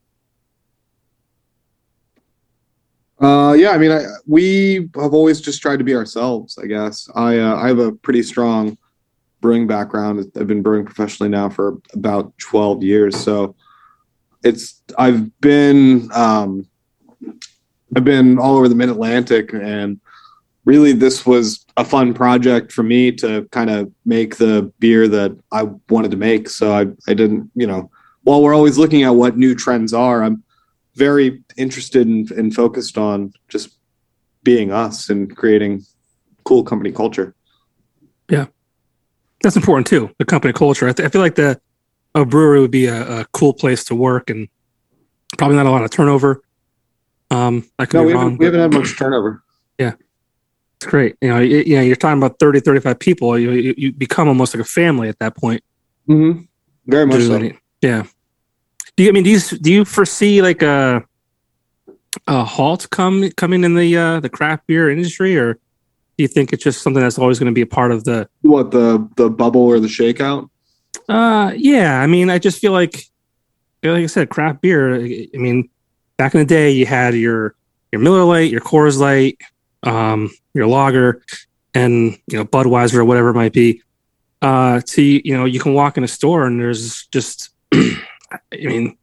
Uh, 3.19 3.53
yeah, 3.53 3.69
I 3.69 3.77
mean, 3.77 3.91
I, 3.91 4.03
we 4.25 4.89
have 4.95 5.13
always 5.13 5.39
just 5.39 5.61
tried 5.61 5.77
to 5.77 5.83
be 5.83 5.93
ourselves. 5.93 6.57
I 6.57 6.65
guess 6.65 7.07
I 7.15 7.37
uh, 7.37 7.55
I 7.55 7.67
have 7.67 7.79
a 7.79 7.91
pretty 7.91 8.23
strong 8.23 8.77
brewing 9.41 9.67
background. 9.67 10.31
I've 10.35 10.47
been 10.47 10.61
brewing 10.61 10.85
professionally 10.85 11.29
now 11.29 11.49
for 11.49 11.77
about 11.93 12.37
12 12.37 12.83
years. 12.83 13.17
So 13.17 13.55
it's, 14.43 14.81
I've 14.97 15.39
been, 15.41 16.09
um, 16.13 16.67
I've 17.95 18.05
been 18.05 18.39
all 18.39 18.55
over 18.55 18.69
the 18.69 18.75
mid 18.75 18.89
Atlantic 18.89 19.53
and 19.53 19.99
really 20.65 20.93
this 20.93 21.25
was 21.25 21.65
a 21.77 21.83
fun 21.83 22.13
project 22.13 22.71
for 22.71 22.83
me 22.83 23.11
to 23.11 23.47
kind 23.51 23.69
of 23.69 23.91
make 24.05 24.37
the 24.37 24.71
beer 24.79 25.07
that 25.07 25.35
I 25.51 25.63
wanted 25.89 26.11
to 26.11 26.17
make. 26.17 26.49
So 26.49 26.73
I, 26.73 26.81
I 27.07 27.13
didn't, 27.13 27.49
you 27.55 27.67
know, 27.67 27.89
while 28.23 28.41
we're 28.41 28.53
always 28.53 28.77
looking 28.77 29.03
at 29.03 29.09
what 29.09 29.37
new 29.37 29.55
trends 29.55 29.93
are, 29.93 30.23
I'm 30.23 30.43
very 30.95 31.43
interested 31.57 32.07
and, 32.07 32.29
and 32.31 32.53
focused 32.53 32.97
on 32.97 33.33
just 33.47 33.77
being 34.43 34.71
us 34.71 35.09
and 35.09 35.35
creating 35.35 35.83
cool 36.43 36.63
company 36.63 36.91
culture. 36.91 37.35
Yeah. 38.29 38.47
That's 39.43 39.55
important 39.55 39.87
too. 39.87 40.11
The 40.17 40.25
company 40.25 40.53
culture. 40.53 40.87
I, 40.87 40.93
th- 40.93 41.05
I 41.05 41.09
feel 41.09 41.21
like 41.21 41.35
the 41.35 41.59
a 42.13 42.25
brewery 42.25 42.59
would 42.59 42.71
be 42.71 42.87
a, 42.87 43.21
a, 43.21 43.25
cool 43.31 43.53
place 43.53 43.85
to 43.85 43.95
work 43.95 44.29
and 44.29 44.49
probably 45.37 45.55
not 45.55 45.65
a 45.65 45.71
lot 45.71 45.83
of 45.83 45.91
turnover. 45.91 46.41
Um, 47.29 47.69
I 47.79 47.85
could 47.85 47.97
no, 47.97 48.01
be 48.01 48.07
we 48.07 48.13
wrong. 48.13 48.23
Haven't, 48.23 48.37
we 48.39 48.45
haven't 48.45 48.59
had 48.59 48.73
much 48.73 48.97
turnover. 48.97 49.43
Yeah, 49.77 49.93
it's 50.75 50.85
great. 50.85 51.15
You 51.21 51.29
know, 51.29 51.39
you, 51.39 51.59
you 51.59 51.75
know, 51.77 51.81
you're 51.81 51.95
talking 51.95 52.21
about 52.21 52.37
30, 52.39 52.59
35 52.59 52.99
people. 52.99 53.39
You, 53.39 53.51
you, 53.51 53.73
you 53.77 53.91
become 53.93 54.27
almost 54.27 54.53
like 54.53 54.61
a 54.61 54.67
family 54.67 55.07
at 55.07 55.19
that 55.19 55.37
point. 55.37 55.63
Mm-hmm. 56.09 56.41
Very 56.87 57.05
much 57.05 57.21
so. 57.21 57.51
Yeah. 57.81 58.03
Do 58.97 59.03
you? 59.03 59.09
I 59.09 59.11
mean, 59.13 59.23
do 59.23 59.29
you 59.29 59.39
do 59.39 59.71
you 59.71 59.85
foresee 59.85 60.41
like 60.41 60.61
a 60.61 61.03
a 62.27 62.43
halt 62.43 62.89
come 62.89 63.29
coming 63.31 63.63
in 63.63 63.75
the 63.75 63.97
uh, 63.97 64.19
the 64.19 64.29
craft 64.29 64.67
beer 64.67 64.89
industry, 64.89 65.37
or 65.37 65.57
do 66.17 66.23
you 66.23 66.27
think 66.27 66.53
it's 66.53 66.63
just 66.63 66.81
something 66.81 67.01
that's 67.01 67.17
always 67.17 67.39
going 67.39 67.51
to 67.51 67.55
be 67.55 67.61
a 67.61 67.67
part 67.67 67.91
of 67.91 68.03
the 68.03 68.27
what 68.41 68.71
the 68.71 69.07
the 69.15 69.29
bubble 69.29 69.61
or 69.61 69.79
the 69.79 69.87
shakeout? 69.87 70.49
Uh, 71.07 71.53
yeah. 71.55 72.01
I 72.01 72.07
mean, 72.07 72.29
I 72.29 72.39
just 72.39 72.59
feel 72.59 72.71
like, 72.71 73.05
like 73.83 74.03
I 74.03 74.05
said, 74.05 74.29
craft 74.29 74.61
beer. 74.61 74.95
I 74.95 75.29
mean, 75.33 75.69
back 76.17 76.33
in 76.33 76.39
the 76.39 76.45
day, 76.45 76.71
you 76.71 76.85
had 76.85 77.15
your 77.15 77.55
your 77.91 78.01
Miller 78.01 78.23
Lite, 78.23 78.51
your 78.51 78.61
Coors 78.61 78.99
Light, 78.99 79.37
um, 79.83 80.31
your 80.53 80.67
lager, 80.67 81.23
and 81.73 82.17
you 82.27 82.37
know 82.37 82.45
Budweiser 82.45 82.95
or 82.95 83.05
whatever 83.05 83.29
it 83.29 83.35
might 83.35 83.53
be. 83.53 83.81
Uh, 84.41 84.81
to 84.87 85.01
you 85.01 85.37
know, 85.37 85.45
you 85.45 85.59
can 85.59 85.73
walk 85.73 85.97
in 85.97 86.03
a 86.03 86.07
store 86.07 86.47
and 86.47 86.59
there's 86.59 87.05
just, 87.07 87.49
I 87.73 87.97
mean, 88.53 88.97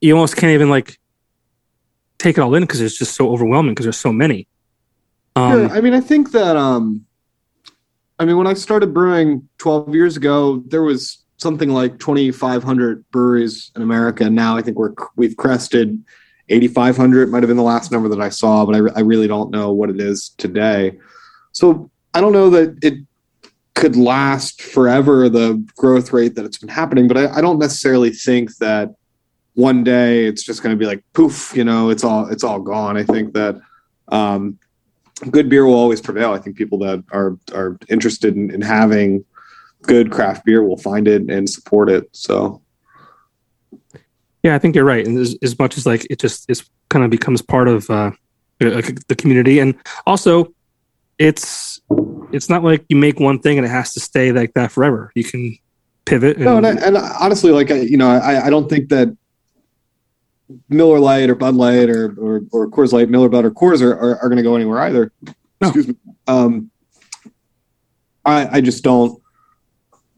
you 0.00 0.14
almost 0.14 0.36
can't 0.36 0.52
even 0.52 0.70
like 0.70 0.98
take 2.18 2.36
it 2.36 2.40
all 2.40 2.54
in 2.54 2.62
because 2.62 2.80
it's 2.80 2.98
just 2.98 3.14
so 3.14 3.30
overwhelming 3.30 3.72
because 3.72 3.84
there's 3.84 3.98
so 3.98 4.12
many. 4.12 4.48
Um, 5.34 5.70
I 5.70 5.80
mean, 5.80 5.94
I 5.94 6.00
think 6.00 6.32
that 6.32 6.56
um, 6.56 7.06
I 8.18 8.24
mean, 8.24 8.36
when 8.36 8.46
I 8.46 8.54
started 8.54 8.94
brewing 8.94 9.48
12 9.58 9.94
years 9.94 10.16
ago, 10.16 10.62
there 10.66 10.82
was 10.82 11.18
something 11.38 11.70
like 11.70 11.98
2,500 11.98 13.10
breweries 13.10 13.72
in 13.74 13.82
America. 13.82 14.30
Now 14.30 14.56
I 14.56 14.62
think 14.62 14.78
we're 14.78 14.94
we've 15.16 15.36
crested 15.36 16.02
8,500. 16.48 17.30
Might 17.30 17.42
have 17.42 17.48
been 17.48 17.56
the 17.56 17.62
last 17.62 17.90
number 17.90 18.08
that 18.08 18.20
I 18.20 18.28
saw, 18.28 18.64
but 18.64 18.76
I, 18.76 18.98
I 18.98 19.00
really 19.00 19.26
don't 19.26 19.50
know 19.50 19.72
what 19.72 19.90
it 19.90 20.00
is 20.00 20.30
today. 20.38 20.98
So 21.52 21.90
I 22.14 22.20
don't 22.20 22.32
know 22.32 22.50
that 22.50 22.78
it 22.82 22.94
could 23.74 23.96
last 23.96 24.62
forever 24.62 25.28
the 25.28 25.64
growth 25.76 26.12
rate 26.12 26.34
that 26.36 26.44
it's 26.44 26.58
been 26.58 26.68
happening, 26.68 27.08
but 27.08 27.16
I, 27.16 27.38
I 27.38 27.40
don't 27.40 27.58
necessarily 27.58 28.10
think 28.10 28.56
that 28.58 28.94
one 29.54 29.82
day 29.82 30.26
it's 30.26 30.44
just 30.44 30.62
going 30.62 30.74
to 30.74 30.78
be 30.78 30.86
like 30.86 31.02
poof, 31.12 31.52
you 31.56 31.64
know, 31.64 31.90
it's 31.90 32.04
all 32.04 32.26
it's 32.28 32.44
all 32.44 32.60
gone. 32.60 32.96
I 32.96 33.02
think 33.02 33.34
that 33.34 33.60
um, 34.08 34.58
good 35.30 35.48
beer 35.48 35.66
will 35.66 35.74
always 35.74 36.00
prevail. 36.00 36.32
I 36.32 36.38
think 36.38 36.56
people 36.56 36.78
that 36.78 37.04
are 37.12 37.36
are 37.54 37.78
interested 37.88 38.36
in, 38.36 38.50
in 38.50 38.60
having 38.60 39.24
good 39.82 40.10
craft 40.10 40.44
beer 40.44 40.62
will 40.62 40.76
find 40.76 41.08
it 41.08 41.22
and 41.30 41.48
support 41.48 41.90
it. 41.90 42.08
So, 42.12 42.62
yeah, 44.42 44.54
I 44.54 44.58
think 44.58 44.74
you're 44.74 44.84
right. 44.84 45.06
And 45.06 45.18
as, 45.18 45.36
as 45.42 45.58
much 45.58 45.76
as 45.76 45.86
like 45.86 46.06
it 46.10 46.18
just 46.18 46.48
it's 46.48 46.68
kind 46.88 47.04
of 47.04 47.10
becomes 47.10 47.42
part 47.42 47.68
of 47.68 47.88
uh, 47.90 48.12
the 48.58 49.16
community, 49.16 49.58
and 49.58 49.74
also 50.06 50.52
it's 51.18 51.80
it's 52.32 52.48
not 52.48 52.64
like 52.64 52.84
you 52.88 52.96
make 52.96 53.20
one 53.20 53.38
thing 53.38 53.58
and 53.58 53.66
it 53.66 53.70
has 53.70 53.92
to 53.94 54.00
stay 54.00 54.32
like 54.32 54.54
that 54.54 54.72
forever. 54.72 55.12
You 55.14 55.24
can 55.24 55.56
pivot. 56.04 56.36
And, 56.36 56.44
no, 56.46 56.56
and, 56.56 56.66
I, 56.66 56.70
and 56.72 56.96
honestly, 56.96 57.52
like 57.52 57.70
I, 57.70 57.80
you 57.80 57.96
know, 57.96 58.08
I, 58.08 58.46
I 58.46 58.50
don't 58.50 58.68
think 58.68 58.88
that 58.88 59.16
Miller 60.68 60.98
Lite 60.98 61.30
or 61.30 61.34
Bud 61.34 61.54
Light 61.54 61.88
or, 61.88 62.14
or, 62.18 62.42
or 62.52 62.68
Coors 62.68 62.92
Light, 62.92 63.08
Miller 63.08 63.28
Bud 63.28 63.44
or 63.44 63.50
Coors 63.50 63.82
are, 63.82 63.92
are, 63.92 64.18
are 64.18 64.28
going 64.28 64.36
to 64.36 64.42
go 64.42 64.56
anywhere 64.56 64.80
either. 64.80 65.12
No. 65.60 65.68
Excuse 65.68 65.88
me. 65.88 65.94
Um, 66.26 66.70
I, 68.24 68.58
I 68.58 68.60
just 68.60 68.84
don't. 68.84 69.20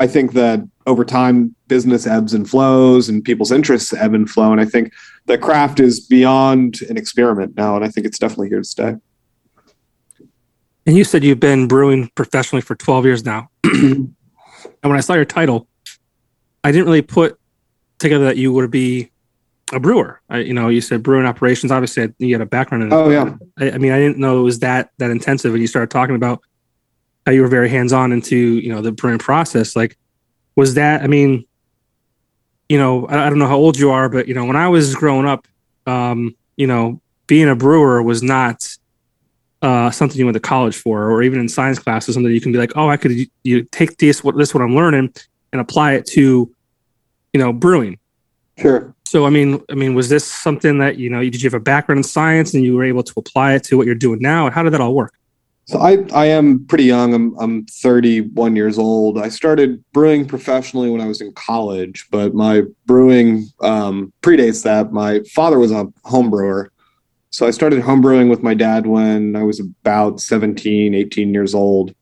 I 0.01 0.07
think 0.07 0.33
that 0.33 0.61
over 0.87 1.05
time, 1.05 1.55
business 1.68 2.07
ebbs 2.07 2.35
and 2.35 2.49
flows, 2.49 3.09
and 3.09 3.25
people's 3.25 3.53
interests 3.53 3.93
ebb 3.93 4.14
and 4.14 4.29
flow. 4.29 4.53
And 4.53 4.61
I 4.61 4.64
think 4.64 4.93
the 5.27 5.39
craft 5.39 5.81
is 5.81 6.01
beyond 6.01 6.83
an 6.89 6.97
experiment 6.97 7.57
now, 7.57 7.77
and 7.77 7.85
I 7.85 7.89
think 7.89 8.07
it's 8.07 8.18
definitely 8.18 8.49
here 8.49 8.59
to 8.59 8.64
stay. 8.64 8.95
And 10.87 10.97
you 10.97 11.05
said 11.05 11.25
you've 11.25 11.41
been 11.41 11.66
brewing 11.66 12.11
professionally 12.14 12.61
for 12.61 12.75
12 12.75 13.07
years 13.07 13.25
now. 13.25 13.49
and 13.64 14.14
when 14.83 14.97
I 14.97 15.01
saw 15.01 15.14
your 15.14 15.25
title, 15.25 15.66
I 16.62 16.72
didn't 16.72 16.87
really 16.87 17.03
put 17.03 17.39
together 17.99 18.25
that 18.27 18.37
you 18.37 18.53
would 18.53 18.70
be 18.70 19.11
a 19.75 19.81
brewer. 19.81 20.20
I, 20.29 20.39
you 20.39 20.55
know, 20.55 20.68
you 20.68 20.81
said 20.81 21.03
brewing 21.03 21.27
operations. 21.27 21.72
Obviously, 21.72 22.12
you 22.18 22.35
had 22.35 22.41
a 22.41 22.47
background 22.47 22.85
in. 22.85 22.93
Oh 22.93 23.11
yeah. 23.11 23.35
I, 23.59 23.72
I 23.72 23.79
mean, 23.79 23.93
I 23.93 23.99
didn't 23.99 24.18
know 24.18 24.41
it 24.41 24.43
was 24.43 24.61
that 24.61 24.91
that 24.99 25.11
intensive. 25.11 25.53
And 25.53 25.61
you 25.61 25.66
started 25.66 25.91
talking 25.91 26.16
about 26.16 26.43
how 27.27 27.33
you 27.33 27.43
were 27.43 27.49
very 27.49 27.68
hands 27.68 27.93
on 27.93 28.12
into 28.12 28.37
you 28.37 28.72
know 28.72 28.83
the 28.83 28.93
brewing 28.93 29.18
process. 29.18 29.77
Like, 29.77 29.97
was 30.57 30.75
that? 30.75 31.03
I 31.03 31.07
mean, 31.07 31.45
you 32.68 32.79
know, 32.79 33.07
I, 33.07 33.27
I, 33.27 33.29
don't 33.29 33.39
know 33.39 33.47
how 33.47 33.57
old 33.57 33.79
you 33.79 33.91
are, 33.91 34.09
but 34.09 34.29
you 34.29 34.35
know, 34.35 34.45
when 34.45 34.57
I 34.57 34.68
was 34.68 34.95
growing 34.95 35.27
up, 35.27 35.47
um, 35.87 36.35
you 36.57 36.66
know, 36.66 37.01
being 37.27 37.49
a 37.49 37.57
brewer 37.57 38.03
was 38.03 38.22
not 38.22 38.77
uh, 39.62 39.91
something 39.91 40.18
you 40.18 40.27
went 40.27 40.35
to 40.35 40.41
college 40.41 40.77
for, 40.77 41.11
or 41.11 41.22
even 41.22 41.41
in 41.41 41.49
science 41.49 41.79
classes, 41.79 42.14
something 42.14 42.33
you 42.33 42.41
can 42.41 42.53
be 42.53 42.59
like, 42.59 42.72
oh, 42.77 42.89
I 42.89 42.97
could 42.97 43.12
you 43.43 43.62
take 43.64 43.97
this 43.99 44.22
what 44.22 44.37
this 44.37 44.55
what 44.55 44.62
I'm 44.62 44.75
learning 44.75 45.14
and 45.53 45.61
apply 45.61 45.93
it 45.95 46.07
to, 46.09 46.55
you 47.33 47.41
know, 47.41 47.53
brewing. 47.53 47.99
Sure. 48.59 48.93
So 49.07 49.26
I 49.26 49.30
mean, 49.30 49.62
I 49.70 49.74
mean, 49.74 49.94
was 49.94 50.09
this 50.09 50.24
something 50.24 50.78
that 50.78 50.98
you 50.98 51.11
know? 51.11 51.20
Did 51.22 51.42
you 51.42 51.46
have 51.48 51.55
a 51.55 51.61
background 51.61 51.98
in 51.98 52.02
science 52.02 52.55
and 52.55 52.64
you 52.64 52.74
were 52.74 52.84
able 52.84 53.02
to 53.02 53.12
apply 53.16 53.55
it 53.55 53.64
to 53.64 53.76
what 53.76 53.86
you're 53.86 53.94
doing 53.94 54.20
now? 54.20 54.50
How 54.50 54.62
did 54.62 54.72
that 54.72 54.80
all 54.80 54.94
work? 54.94 55.14
So 55.66 55.78
I 55.78 56.05
I 56.12 56.26
am 56.26 56.66
pretty 56.66 56.84
young. 56.84 57.14
I'm 57.14 57.38
I'm 57.38 57.66
31 57.66 58.57
years 58.57 58.78
old. 58.78 59.18
I 59.18 59.28
started 59.28 59.82
brewing 59.92 60.26
professionally 60.26 60.90
when 60.90 61.00
I 61.00 61.07
was 61.07 61.20
in 61.20 61.32
college, 61.32 62.07
but 62.11 62.34
my 62.34 62.62
brewing 62.86 63.46
um, 63.61 64.12
predates 64.22 64.62
that. 64.64 64.92
My 64.92 65.20
father 65.34 65.59
was 65.59 65.70
a 65.70 65.86
home 66.05 66.28
brewer, 66.28 66.70
so 67.34 67.48
I 67.48 67.50
started 67.50 67.82
homebrewing 67.82 68.30
with 68.30 68.44
my 68.44 68.55
dad 68.55 68.86
when 68.86 69.34
I 69.34 69.42
was 69.42 69.59
about 69.59 70.20
17, 70.20 70.94
18 70.94 71.34
years 71.34 71.52
old. 71.52 71.92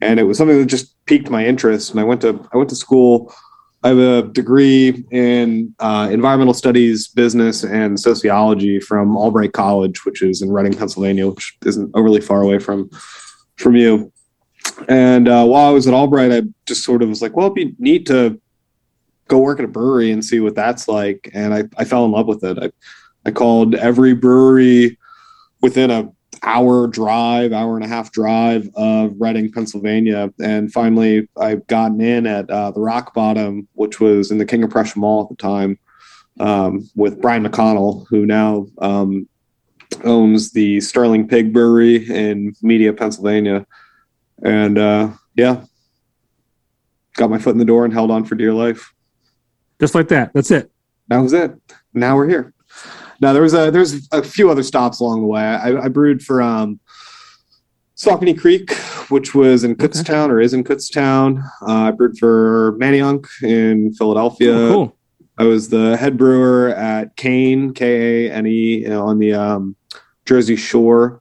And 0.00 0.18
it 0.18 0.22
was 0.22 0.38
something 0.38 0.58
that 0.58 0.64
just 0.64 0.94
piqued 1.04 1.28
my 1.28 1.44
interest. 1.44 1.90
And 1.90 2.00
I 2.00 2.04
went 2.04 2.22
to 2.22 2.48
I 2.54 2.56
went 2.56 2.70
to 2.70 2.76
school. 2.76 3.34
I 3.84 3.88
have 3.88 3.98
a 3.98 4.22
degree 4.22 5.04
in 5.12 5.74
uh, 5.78 6.08
environmental 6.10 6.54
studies, 6.54 7.08
business, 7.08 7.62
and 7.62 7.98
sociology 7.98 8.80
from 8.80 9.16
Albright 9.16 9.52
College, 9.52 10.04
which 10.04 10.20
is 10.22 10.42
in 10.42 10.50
Reading, 10.50 10.76
Pennsylvania, 10.76 11.28
which 11.28 11.56
isn't 11.64 11.90
overly 11.94 12.20
far 12.20 12.42
away 12.42 12.58
from 12.58 12.90
from 13.56 13.76
you. 13.76 14.12
And 14.88 15.28
uh, 15.28 15.44
while 15.44 15.66
I 15.66 15.70
was 15.70 15.86
at 15.86 15.94
Albright, 15.94 16.32
I 16.32 16.42
just 16.66 16.84
sort 16.84 17.02
of 17.02 17.08
was 17.08 17.22
like, 17.22 17.36
well, 17.36 17.46
it'd 17.46 17.54
be 17.54 17.74
neat 17.78 18.06
to 18.06 18.40
go 19.28 19.38
work 19.38 19.58
at 19.58 19.64
a 19.64 19.68
brewery 19.68 20.10
and 20.10 20.24
see 20.24 20.40
what 20.40 20.54
that's 20.54 20.88
like. 20.88 21.30
And 21.32 21.54
I, 21.54 21.64
I 21.76 21.84
fell 21.84 22.04
in 22.04 22.12
love 22.12 22.26
with 22.26 22.42
it. 22.44 22.58
I 22.58 22.72
I 23.24 23.30
called 23.30 23.74
every 23.74 24.14
brewery 24.14 24.98
within 25.60 25.90
a 25.90 26.10
hour 26.42 26.86
drive, 26.86 27.52
hour 27.52 27.76
and 27.76 27.84
a 27.84 27.88
half 27.88 28.12
drive 28.12 28.68
of 28.74 29.14
Reading, 29.18 29.50
Pennsylvania, 29.52 30.32
and 30.40 30.72
finally 30.72 31.28
I've 31.36 31.66
gotten 31.66 32.00
in 32.00 32.26
at 32.26 32.48
uh, 32.50 32.70
the 32.70 32.80
Rock 32.80 33.14
Bottom, 33.14 33.68
which 33.74 34.00
was 34.00 34.30
in 34.30 34.38
the 34.38 34.46
King 34.46 34.62
of 34.62 34.70
Prussia 34.70 34.98
Mall 34.98 35.22
at 35.22 35.28
the 35.28 35.36
time, 35.36 35.78
um, 36.40 36.88
with 36.94 37.20
Brian 37.20 37.44
McConnell, 37.44 38.06
who 38.08 38.26
now 38.26 38.66
um, 38.78 39.28
owns 40.04 40.52
the 40.52 40.80
Sterling 40.80 41.28
Pig 41.28 41.52
Brewery 41.52 42.08
in 42.08 42.54
Media, 42.62 42.92
Pennsylvania, 42.92 43.66
and 44.42 44.78
uh, 44.78 45.10
yeah, 45.36 45.64
got 47.14 47.30
my 47.30 47.38
foot 47.38 47.52
in 47.52 47.58
the 47.58 47.64
door 47.64 47.84
and 47.84 47.92
held 47.92 48.10
on 48.10 48.24
for 48.24 48.34
dear 48.34 48.52
life. 48.52 48.92
Just 49.80 49.94
like 49.94 50.08
that. 50.08 50.32
That's 50.32 50.50
it. 50.50 50.70
That 51.08 51.18
was 51.18 51.32
it. 51.32 51.52
Now 51.94 52.16
we're 52.16 52.28
here. 52.28 52.52
Now 53.20 53.32
there 53.32 53.42
was 53.42 53.54
a 53.54 53.70
there's 53.70 54.08
a 54.12 54.22
few 54.22 54.50
other 54.50 54.62
stops 54.62 55.00
along 55.00 55.22
the 55.22 55.26
way. 55.26 55.42
I, 55.42 55.84
I 55.84 55.88
brewed 55.88 56.22
for 56.22 56.40
um, 56.40 56.78
Saucony 57.96 58.38
Creek, 58.38 58.72
which 59.08 59.34
was 59.34 59.64
in 59.64 59.74
Kutztown 59.74 60.24
okay. 60.24 60.32
or 60.32 60.40
is 60.40 60.54
in 60.54 60.62
Kutztown. 60.62 61.42
Uh, 61.62 61.88
I 61.88 61.90
brewed 61.90 62.16
for 62.16 62.78
Manayunk 62.78 63.26
in 63.42 63.92
Philadelphia. 63.94 64.52
Oh, 64.52 64.72
cool. 64.72 64.96
I 65.36 65.44
was 65.44 65.68
the 65.68 65.96
head 65.96 66.16
brewer 66.16 66.70
at 66.70 67.16
Kane 67.16 67.74
K 67.74 68.28
A 68.28 68.32
N 68.32 68.46
E 68.46 68.86
on 68.86 69.18
the 69.18 69.34
um, 69.34 69.76
Jersey 70.24 70.56
Shore, 70.56 71.20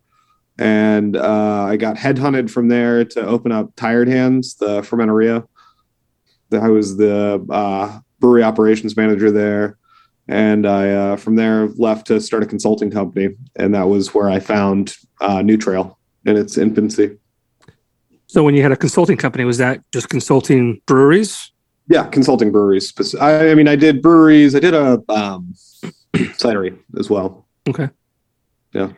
and 0.60 1.18
uh, 1.18 1.64
I 1.64 1.78
got 1.78 1.98
headhunted 1.98 2.50
from 2.50 2.68
there 2.68 3.06
to 3.06 3.26
open 3.26 3.52
up 3.52 3.76
Tired 3.76 4.08
Hands, 4.08 4.56
the 4.56 4.82
fermentaria. 4.82 5.48
I 6.52 6.70
was 6.70 6.96
the 6.96 7.46
uh, 7.50 8.00
brewery 8.20 8.44
operations 8.44 8.96
manager 8.96 9.32
there 9.32 9.78
and 10.28 10.68
I 10.68 10.92
uh, 10.92 11.16
from 11.16 11.36
there 11.36 11.68
left 11.78 12.08
to 12.08 12.20
start 12.20 12.44
a 12.44 12.46
consulting 12.46 12.92
company, 12.92 13.36
and 13.56 13.74
that 13.74 13.88
was 13.88 14.14
where 14.14 14.30
I 14.30 14.40
found 14.40 14.96
uh, 15.22 15.42
New 15.42 15.58
Trail 15.58 15.98
in 16.26 16.38
its 16.38 16.58
infancy. 16.58 17.18
So, 18.28 18.44
when 18.44 18.56
you 18.56 18.62
had 18.62 18.72
a 18.72 18.78
consulting 18.78 19.18
company, 19.18 19.46
was 19.46 19.58
that 19.58 19.82
just 19.92 20.10
consulting 20.10 20.82
breweries? 20.86 21.52
Yeah, 21.88 22.08
consulting 22.08 22.52
breweries. 22.52 22.94
I, 23.16 23.52
I 23.52 23.56
mean, 23.56 23.70
I 23.70 23.78
did 23.78 24.02
breweries. 24.02 24.56
I 24.56 24.60
did 24.60 24.74
a 24.74 25.02
um, 25.10 25.54
cidery 26.16 26.78
as 27.00 27.10
well. 27.10 27.48
Okay. 27.70 27.90
Yeah. 28.74 28.92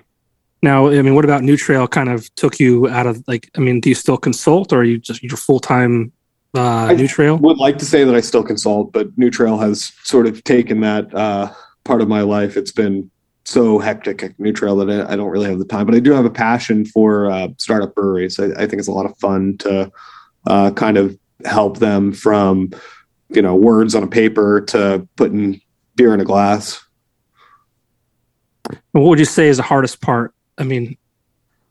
Now, 0.63 0.87
I 0.87 1.01
mean, 1.03 1.15
what 1.15 1.23
about 1.23 1.43
New 1.43 1.55
Trail? 1.55 1.87
Kind 1.87 2.09
of 2.09 2.33
took 2.35 2.59
you 2.59 2.89
out 2.89 3.05
of 3.05 3.23
like. 3.27 3.49
I 3.55 3.59
mean, 3.59 3.79
do 3.79 3.89
you 3.89 3.95
still 3.95 4.17
consult, 4.17 4.73
or 4.73 4.79
are 4.79 4.83
you 4.83 4.97
just 4.97 5.21
your 5.21 5.37
full 5.37 5.59
time 5.59 6.11
uh, 6.53 6.91
New 6.93 7.07
Trail? 7.07 7.37
would 7.37 7.57
like 7.57 7.77
to 7.79 7.85
say 7.85 8.03
that 8.03 8.15
I 8.15 8.21
still 8.21 8.43
consult, 8.43 8.91
but 8.91 9.15
New 9.17 9.29
Trail 9.29 9.57
has 9.57 9.91
sort 10.03 10.27
of 10.27 10.43
taken 10.43 10.81
that 10.81 11.13
uh, 11.13 11.51
part 11.83 12.01
of 12.01 12.07
my 12.07 12.21
life. 12.21 12.57
It's 12.57 12.71
been 12.71 13.09
so 13.45 13.79
hectic 13.79 14.23
at 14.23 14.39
New 14.39 14.53
Trail 14.53 14.75
that 14.77 14.89
I, 14.89 15.13
I, 15.13 15.15
don't 15.15 15.29
really 15.29 15.49
have 15.49 15.59
the 15.59 15.65
time, 15.65 15.85
but 15.85 15.95
I 15.95 15.99
do 15.99 16.11
have 16.11 16.25
a 16.25 16.29
passion 16.29 16.85
for 16.85 17.29
uh, 17.29 17.49
startup 17.57 17.95
breweries. 17.95 18.39
I, 18.39 18.45
I, 18.45 18.67
think 18.67 18.73
it's 18.73 18.87
a 18.87 18.91
lot 18.91 19.05
of 19.05 19.17
fun 19.17 19.57
to 19.59 19.91
uh, 20.47 20.71
kind 20.71 20.97
of 20.97 21.17
help 21.45 21.79
them 21.79 22.13
from, 22.13 22.71
you 23.29 23.41
know, 23.41 23.55
words 23.55 23.95
on 23.95 24.03
a 24.03 24.07
paper 24.07 24.61
to 24.61 25.07
putting 25.15 25.61
beer 25.95 26.13
in 26.13 26.19
a 26.19 26.25
glass. 26.25 26.83
What 28.91 29.01
would 29.01 29.19
you 29.19 29.25
say 29.25 29.47
is 29.47 29.57
the 29.57 29.63
hardest 29.63 30.01
part? 30.01 30.33
I 30.57 30.63
mean, 30.63 30.97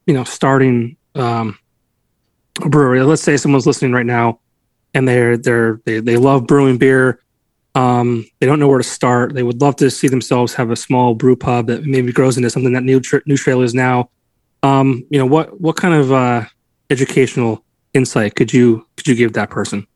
you 0.06 0.14
know, 0.14 0.24
starting 0.24 0.96
um, 1.14 1.58
a 2.62 2.68
brewery. 2.68 3.02
Let's 3.02 3.22
say 3.22 3.36
someone's 3.36 3.66
listening 3.66 3.92
right 3.92 4.06
now 4.06 4.40
and 4.94 5.06
they're 5.06 5.36
they're 5.36 5.80
they, 5.84 6.00
they 6.00 6.16
love 6.16 6.46
brewing 6.46 6.78
beer. 6.78 7.20
Um, 7.74 8.26
they 8.40 8.46
don't 8.46 8.58
know 8.58 8.68
where 8.68 8.78
to 8.78 8.84
start. 8.84 9.34
They 9.34 9.42
would 9.42 9.60
love 9.60 9.76
to 9.76 9.90
see 9.90 10.08
themselves 10.08 10.54
have 10.54 10.70
a 10.70 10.76
small 10.76 11.14
brew 11.14 11.36
pub 11.36 11.68
that 11.68 11.84
maybe 11.84 12.12
grows 12.12 12.36
into 12.36 12.50
something 12.50 12.72
that 12.72 12.82
New, 12.82 13.00
New 13.26 13.36
Trail 13.36 13.62
is 13.62 13.74
now. 13.74 14.10
Um, 14.62 15.06
you 15.10 15.18
know 15.18 15.26
what 15.26 15.60
what 15.60 15.76
kind 15.76 15.94
of 15.94 16.10
uh, 16.10 16.44
educational 16.90 17.64
insight 17.94 18.34
could 18.34 18.52
you 18.52 18.86
could 18.96 19.06
you 19.06 19.14
give 19.14 19.34
that 19.34 19.50
person? 19.50 19.86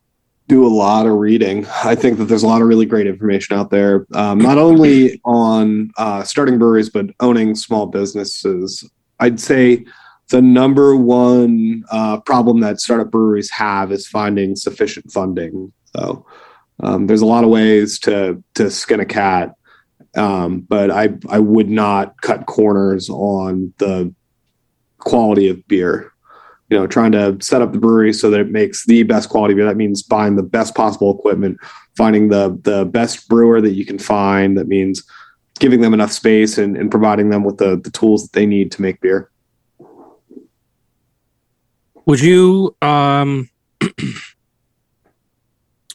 Do 0.49 0.67
a 0.67 0.69
lot 0.69 1.07
of 1.07 1.15
reading. 1.15 1.67
I 1.85 1.95
think 1.95 2.19
that 2.19 2.25
there's 2.25 2.43
a 2.43 2.47
lot 2.47 2.63
of 2.63 2.69
really 2.69 2.87
great 2.87 3.07
information 3.07 3.57
out 3.57 3.71
there, 3.71 4.07
um, 4.13 4.39
not 4.39 4.59
only 4.59 5.21
on 5.25 5.91
uh, 5.97 6.23
starting 6.23 6.59
breweries 6.59 6.91
but 6.91 7.07
owning 7.21 7.55
small 7.55 7.87
businesses. 7.87 8.89
I'd 9.19 9.41
say 9.41 9.85
the 10.33 10.41
number 10.41 10.97
one 10.97 11.85
uh, 11.91 12.19
problem 12.21 12.61
that 12.61 12.81
startup 12.81 13.11
breweries 13.11 13.51
have 13.51 13.93
is 13.93 14.09
finding 14.09 14.57
sufficient 14.57 15.13
funding. 15.13 15.71
So 15.95 16.25
um, 16.83 17.07
there's 17.07 17.21
a 17.21 17.27
lot 17.27 17.45
of 17.45 17.51
ways 17.51 17.99
to 18.01 18.43
to 18.55 18.71
skin 18.71 18.99
a 18.99 19.05
cat, 19.05 19.55
um, 20.17 20.61
but 20.63 20.91
I 20.91 21.11
I 21.29 21.39
would 21.39 21.69
not 21.69 22.19
cut 22.23 22.47
corners 22.47 23.11
on 23.11 23.75
the 23.77 24.13
quality 24.99 25.49
of 25.51 25.69
beer. 25.69 26.11
You 26.71 26.79
know, 26.79 26.87
trying 26.87 27.13
to 27.13 27.37
set 27.43 27.61
up 27.61 27.73
the 27.73 27.79
brewery 27.79 28.15
so 28.15 28.31
that 28.31 28.41
it 28.41 28.51
makes 28.51 28.87
the 28.87 29.03
best 29.03 29.29
quality 29.29 29.53
beer. 29.53 29.67
That 29.67 29.77
means 29.77 30.03
buying 30.03 30.37
the 30.37 30.43
best 30.43 30.75
possible 30.75 31.15
equipment, 31.15 31.59
finding 31.95 32.31
the 32.31 32.59
the 32.63 32.87
best 32.87 33.29
brewer 33.29 33.61
that 33.61 33.75
you 33.75 33.85
can 33.85 33.99
find. 33.99 34.57
That 34.57 34.67
means 34.67 35.05
giving 35.59 35.83
them 35.83 35.93
enough 35.93 36.11
space 36.11 36.57
and, 36.57 36.75
and 36.79 36.91
providing 36.91 37.29
them 37.29 37.45
with 37.45 37.59
the, 37.59 37.79
the 37.85 37.91
tools 37.91 38.23
that 38.23 38.33
they 38.33 38.47
need 38.47 38.73
to 38.73 38.81
make 38.81 38.99
beer. 39.03 39.29
Would 42.07 42.21
you 42.21 42.77
um, 42.83 43.49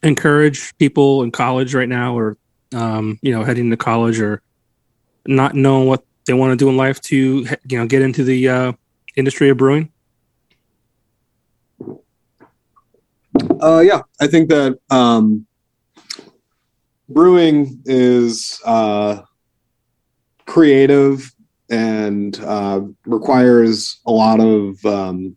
encourage 0.04 0.78
people 0.78 1.24
in 1.24 1.32
college 1.32 1.76
right 1.76 1.90
now, 1.90 2.18
or 2.18 2.38
um, 2.74 3.20
you 3.22 3.32
know, 3.32 3.44
heading 3.44 3.70
to 3.72 3.78
college, 3.78 4.20
or 4.20 4.42
not 5.26 5.56
knowing 5.56 5.88
what 5.88 6.06
they 6.26 6.34
want 6.34 6.52
to 6.52 6.56
do 6.58 6.70
in 6.70 6.78
life 6.78 7.02
to 7.02 7.46
you 7.68 7.78
know 7.78 7.86
get 7.86 8.02
into 8.02 8.24
the 8.24 8.48
uh, 8.48 8.74
industry 9.16 9.50
of 9.50 9.58
brewing? 9.58 9.92
Uh, 13.62 13.80
yeah, 13.80 14.02
I 14.20 14.28
think 14.28 14.50
that 14.50 14.80
um, 14.90 15.46
brewing 17.10 17.82
is 17.86 18.62
uh, 18.66 19.22
creative 20.46 21.34
and 21.70 22.40
uh, 22.40 22.82
requires 23.06 24.00
a 24.06 24.12
lot 24.12 24.40
of 24.40 24.84
um, 24.86 25.36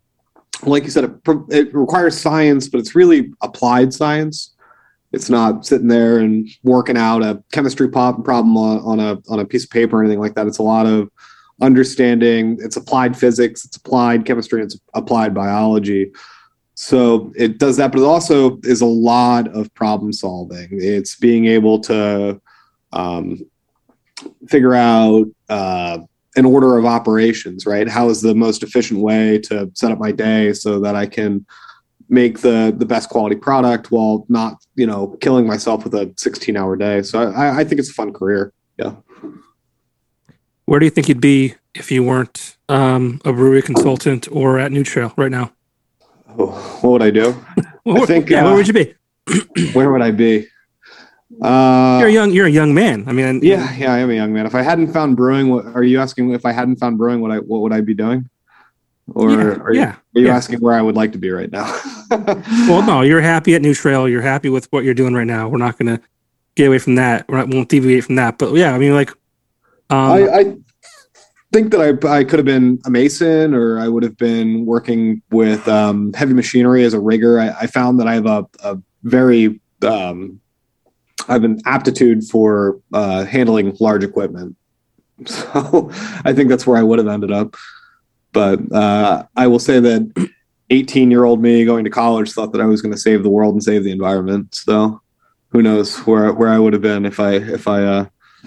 like 0.62 0.84
you 0.84 0.90
said, 0.90 1.04
it, 1.04 1.12
it 1.50 1.74
requires 1.74 2.18
science, 2.18 2.68
but 2.68 2.78
it's 2.78 2.94
really 2.94 3.30
applied 3.42 3.92
science. 3.92 4.54
it's 5.12 5.28
not 5.28 5.66
sitting 5.66 5.88
there 5.88 6.18
and 6.18 6.48
working 6.62 6.96
out 6.96 7.22
a 7.22 7.42
chemistry 7.52 7.88
problem 7.88 8.56
on, 8.56 8.78
on 8.80 9.00
a 9.00 9.18
on 9.28 9.40
a 9.40 9.44
piece 9.44 9.64
of 9.64 9.70
paper 9.70 9.98
or 9.98 10.04
anything 10.04 10.20
like 10.20 10.34
that. 10.34 10.46
It's 10.46 10.58
a 10.58 10.62
lot 10.62 10.86
of 10.86 11.10
understanding. 11.60 12.58
It's 12.60 12.76
applied 12.76 13.16
physics, 13.16 13.64
it's 13.64 13.76
applied 13.76 14.24
chemistry, 14.24 14.62
it's 14.62 14.78
applied 14.94 15.34
biology. 15.34 16.12
So 16.74 17.32
it 17.36 17.58
does 17.58 17.76
that, 17.76 17.92
but 17.92 18.00
it 18.00 18.04
also 18.04 18.58
is 18.62 18.80
a 18.80 18.86
lot 18.86 19.48
of 19.48 19.72
problem 19.74 20.12
solving. 20.12 20.68
It's 20.70 21.16
being 21.16 21.46
able 21.46 21.78
to 21.80 22.40
um, 22.92 23.44
figure 24.48 24.74
out 24.74 25.26
uh, 25.50 25.98
an 26.36 26.44
order 26.44 26.76
of 26.76 26.84
operations, 26.84 27.66
right? 27.66 27.88
How 27.88 28.08
is 28.08 28.22
the 28.22 28.34
most 28.34 28.62
efficient 28.62 29.00
way 29.00 29.38
to 29.40 29.70
set 29.74 29.90
up 29.90 29.98
my 29.98 30.12
day 30.12 30.52
so 30.52 30.78
that 30.80 30.94
I 30.94 31.06
can 31.06 31.44
make 32.10 32.40
the 32.40 32.74
the 32.76 32.84
best 32.84 33.08
quality 33.08 33.36
product 33.36 33.90
while 33.90 34.26
not, 34.28 34.62
you 34.74 34.86
know, 34.86 35.16
killing 35.20 35.46
myself 35.46 35.84
with 35.84 35.94
a 35.94 36.12
16 36.16 36.56
hour 36.56 36.76
day. 36.76 37.02
So 37.02 37.30
I, 37.30 37.60
I 37.60 37.64
think 37.64 37.78
it's 37.78 37.90
a 37.90 37.94
fun 37.94 38.12
career. 38.12 38.52
Yeah. 38.76 38.96
Where 40.66 40.78
do 40.78 40.86
you 40.86 40.90
think 40.90 41.08
you'd 41.08 41.20
be 41.20 41.54
if 41.74 41.90
you 41.90 42.02
weren't 42.02 42.56
um, 42.68 43.20
a 43.24 43.32
brewery 43.32 43.62
consultant 43.62 44.28
or 44.30 44.58
at 44.58 44.72
New 44.72 44.84
Trail 44.84 45.12
right 45.16 45.30
now? 45.30 45.52
Oh, 46.38 46.46
what 46.80 46.90
would 46.90 47.02
I 47.02 47.10
do? 47.10 47.34
I 47.86 48.06
think. 48.06 48.28
Yeah, 48.28 48.42
uh, 48.42 48.44
where 48.46 48.54
would 48.56 48.68
you 48.68 48.74
be? 48.74 48.94
where 49.72 49.90
would 49.90 50.02
I 50.02 50.10
be? 50.10 50.46
Uh, 51.40 51.98
you're 52.00 52.08
a 52.08 52.12
young. 52.12 52.32
You're 52.32 52.46
a 52.46 52.50
young 52.50 52.74
man. 52.74 53.04
I 53.06 53.12
mean, 53.12 53.40
yeah, 53.42 53.74
yeah, 53.74 53.92
I 53.92 53.98
am 53.98 54.10
a 54.10 54.14
young 54.14 54.32
man. 54.32 54.46
If 54.46 54.54
I 54.54 54.62
hadn't 54.62 54.92
found 54.92 55.16
brewing, 55.16 55.48
what 55.48 55.66
are 55.74 55.82
you 55.82 56.00
asking? 56.00 56.32
If 56.32 56.44
I 56.44 56.52
hadn't 56.52 56.76
found 56.76 56.98
brewing, 56.98 57.20
what 57.20 57.30
I 57.30 57.38
what 57.38 57.62
would 57.62 57.72
I 57.72 57.80
be 57.80 57.94
doing? 57.94 58.28
Or 59.14 59.30
yeah, 59.30 59.36
are 59.36 59.72
you, 59.72 59.80
yeah, 59.80 59.90
are 60.14 60.20
you 60.20 60.26
yeah. 60.26 60.36
asking 60.36 60.60
where 60.60 60.74
I 60.74 60.82
would 60.82 60.96
like 60.96 61.12
to 61.12 61.18
be 61.18 61.30
right 61.30 61.50
now? 61.50 61.64
well, 62.10 62.82
no, 62.82 63.00
you're 63.00 63.20
happy 63.20 63.54
at 63.54 63.62
New 63.62 63.74
Trail. 63.74 64.08
You're 64.08 64.22
happy 64.22 64.48
with 64.48 64.66
what 64.70 64.84
you're 64.84 64.94
doing 64.94 65.14
right 65.14 65.26
now. 65.26 65.48
We're 65.48 65.58
not 65.58 65.78
going 65.78 65.96
to 65.96 66.02
get 66.54 66.68
away 66.68 66.78
from 66.78 66.96
that. 66.96 67.26
We 67.28 67.36
won't 67.36 67.68
deviate 67.68 68.04
from 68.04 68.16
that. 68.16 68.38
But 68.38 68.54
yeah, 68.54 68.74
I 68.74 68.78
mean, 68.78 68.94
like, 68.94 69.10
um, 69.90 70.12
I, 70.12 70.28
I 70.28 70.56
think 71.52 71.72
that 71.72 71.80
I, 71.80 72.18
I 72.18 72.24
could 72.24 72.38
have 72.38 72.46
been 72.46 72.80
a 72.84 72.90
mason 72.90 73.54
or 73.54 73.78
I 73.78 73.88
would 73.88 74.02
have 74.02 74.16
been 74.16 74.66
working 74.66 75.22
with 75.30 75.66
um, 75.68 76.12
heavy 76.12 76.34
machinery 76.34 76.84
as 76.84 76.94
a 76.94 77.00
rigger. 77.00 77.40
I, 77.40 77.50
I, 77.50 77.66
found 77.66 77.98
that 77.98 78.06
I 78.06 78.14
have 78.14 78.26
a, 78.26 78.46
a 78.62 78.78
very, 79.02 79.60
um, 79.82 80.40
I 81.28 81.34
have 81.34 81.44
an 81.44 81.60
aptitude 81.66 82.24
for 82.24 82.80
uh, 82.92 83.24
handling 83.24 83.76
large 83.80 84.04
equipment. 84.04 84.56
So 85.26 85.90
I 86.24 86.32
think 86.32 86.48
that's 86.48 86.66
where 86.66 86.78
I 86.78 86.82
would 86.82 86.98
have 86.98 87.06
ended 87.06 87.30
up. 87.30 87.54
But 88.32 88.72
uh, 88.72 89.24
I 89.36 89.48
will 89.48 89.58
say 89.58 89.78
that 89.78 90.30
18 90.70 91.10
year 91.10 91.24
old 91.24 91.42
me 91.42 91.64
going 91.66 91.84
to 91.84 91.90
college 91.90 92.32
thought 92.32 92.52
that 92.52 92.60
I 92.62 92.64
was 92.64 92.80
going 92.80 92.92
to 92.92 92.98
save 92.98 93.22
the 93.22 93.28
world 93.28 93.52
and 93.52 93.62
save 93.62 93.84
the 93.84 93.90
environment. 93.90 94.54
So 94.54 95.02
who 95.48 95.60
knows 95.60 95.98
where, 96.06 96.32
where 96.32 96.48
I 96.48 96.58
would 96.58 96.72
have 96.72 96.80
been 96.80 97.04
if 97.04 97.20
I, 97.20 97.32
if 97.32 97.68
I 97.68 97.82
uh, 97.82 98.06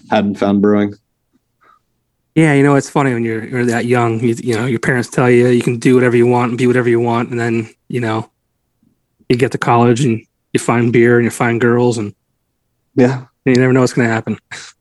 hadn't 0.09 0.39
found 0.39 0.63
brewing. 0.63 0.95
Yeah, 2.35 2.53
you 2.53 2.63
know 2.63 2.75
it's 2.75 2.89
funny 2.89 3.13
when 3.13 3.23
you're 3.23 3.45
you're 3.45 3.65
that 3.65 3.85
young. 3.85 4.19
You, 4.19 4.33
you 4.33 4.55
know 4.55 4.65
your 4.65 4.79
parents 4.79 5.07
tell 5.07 5.29
you 5.29 5.49
you 5.49 5.61
can 5.61 5.77
do 5.77 5.93
whatever 5.93 6.17
you 6.17 6.25
want 6.25 6.49
and 6.49 6.57
be 6.57 6.65
whatever 6.65 6.89
you 6.89 6.99
want, 6.99 7.29
and 7.29 7.39
then 7.39 7.69
you 7.89 7.99
know 7.99 8.27
you 9.29 9.37
get 9.37 9.51
to 9.51 9.59
college 9.59 10.03
and 10.03 10.19
you 10.51 10.59
find 10.59 10.91
beer 10.91 11.17
and 11.17 11.25
you 11.25 11.29
find 11.29 11.61
girls 11.61 11.99
and 11.99 12.15
yeah, 12.95 13.25
you 13.45 13.55
never 13.55 13.73
know 13.73 13.81
what's 13.81 13.93
going 13.93 14.07
to 14.07 14.13
happen. 14.13 14.37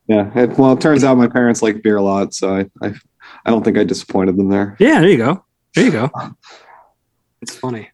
Yeah, 0.07 0.31
it, 0.37 0.57
well, 0.57 0.73
it 0.73 0.81
turns 0.81 1.03
out 1.03 1.17
my 1.17 1.27
parents 1.27 1.61
like 1.61 1.81
beer 1.81 1.97
a 1.97 2.01
lot, 2.01 2.33
so 2.33 2.55
I, 2.55 2.65
I 2.81 2.93
I 3.45 3.49
don't 3.49 3.63
think 3.63 3.77
I 3.77 3.83
disappointed 3.83 4.37
them 4.37 4.49
there. 4.49 4.75
Yeah, 4.79 4.99
there 4.99 5.09
you 5.09 5.17
go. 5.17 5.45
There 5.75 5.85
you 5.85 5.91
go. 5.91 6.11
It's 7.41 7.55
funny. 7.55 7.89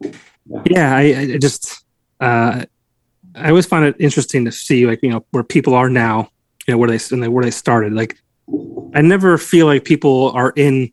Yeah, 0.00 0.62
yeah 0.70 0.96
I, 0.96 1.00
I 1.34 1.38
just 1.38 1.84
uh, 2.20 2.64
I 3.34 3.48
always 3.48 3.66
find 3.66 3.84
it 3.84 3.96
interesting 3.98 4.44
to 4.44 4.52
see 4.52 4.86
like 4.86 5.00
you 5.02 5.10
know 5.10 5.24
where 5.30 5.44
people 5.44 5.74
are 5.74 5.90
now, 5.90 6.30
you 6.66 6.74
know 6.74 6.78
where 6.78 6.88
they 6.88 6.98
and 7.10 7.32
where 7.32 7.44
they 7.44 7.50
started 7.50 7.92
like 7.92 8.18
I 8.94 9.02
never 9.02 9.38
feel 9.38 9.66
like 9.66 9.84
people 9.84 10.30
are 10.32 10.52
in 10.56 10.92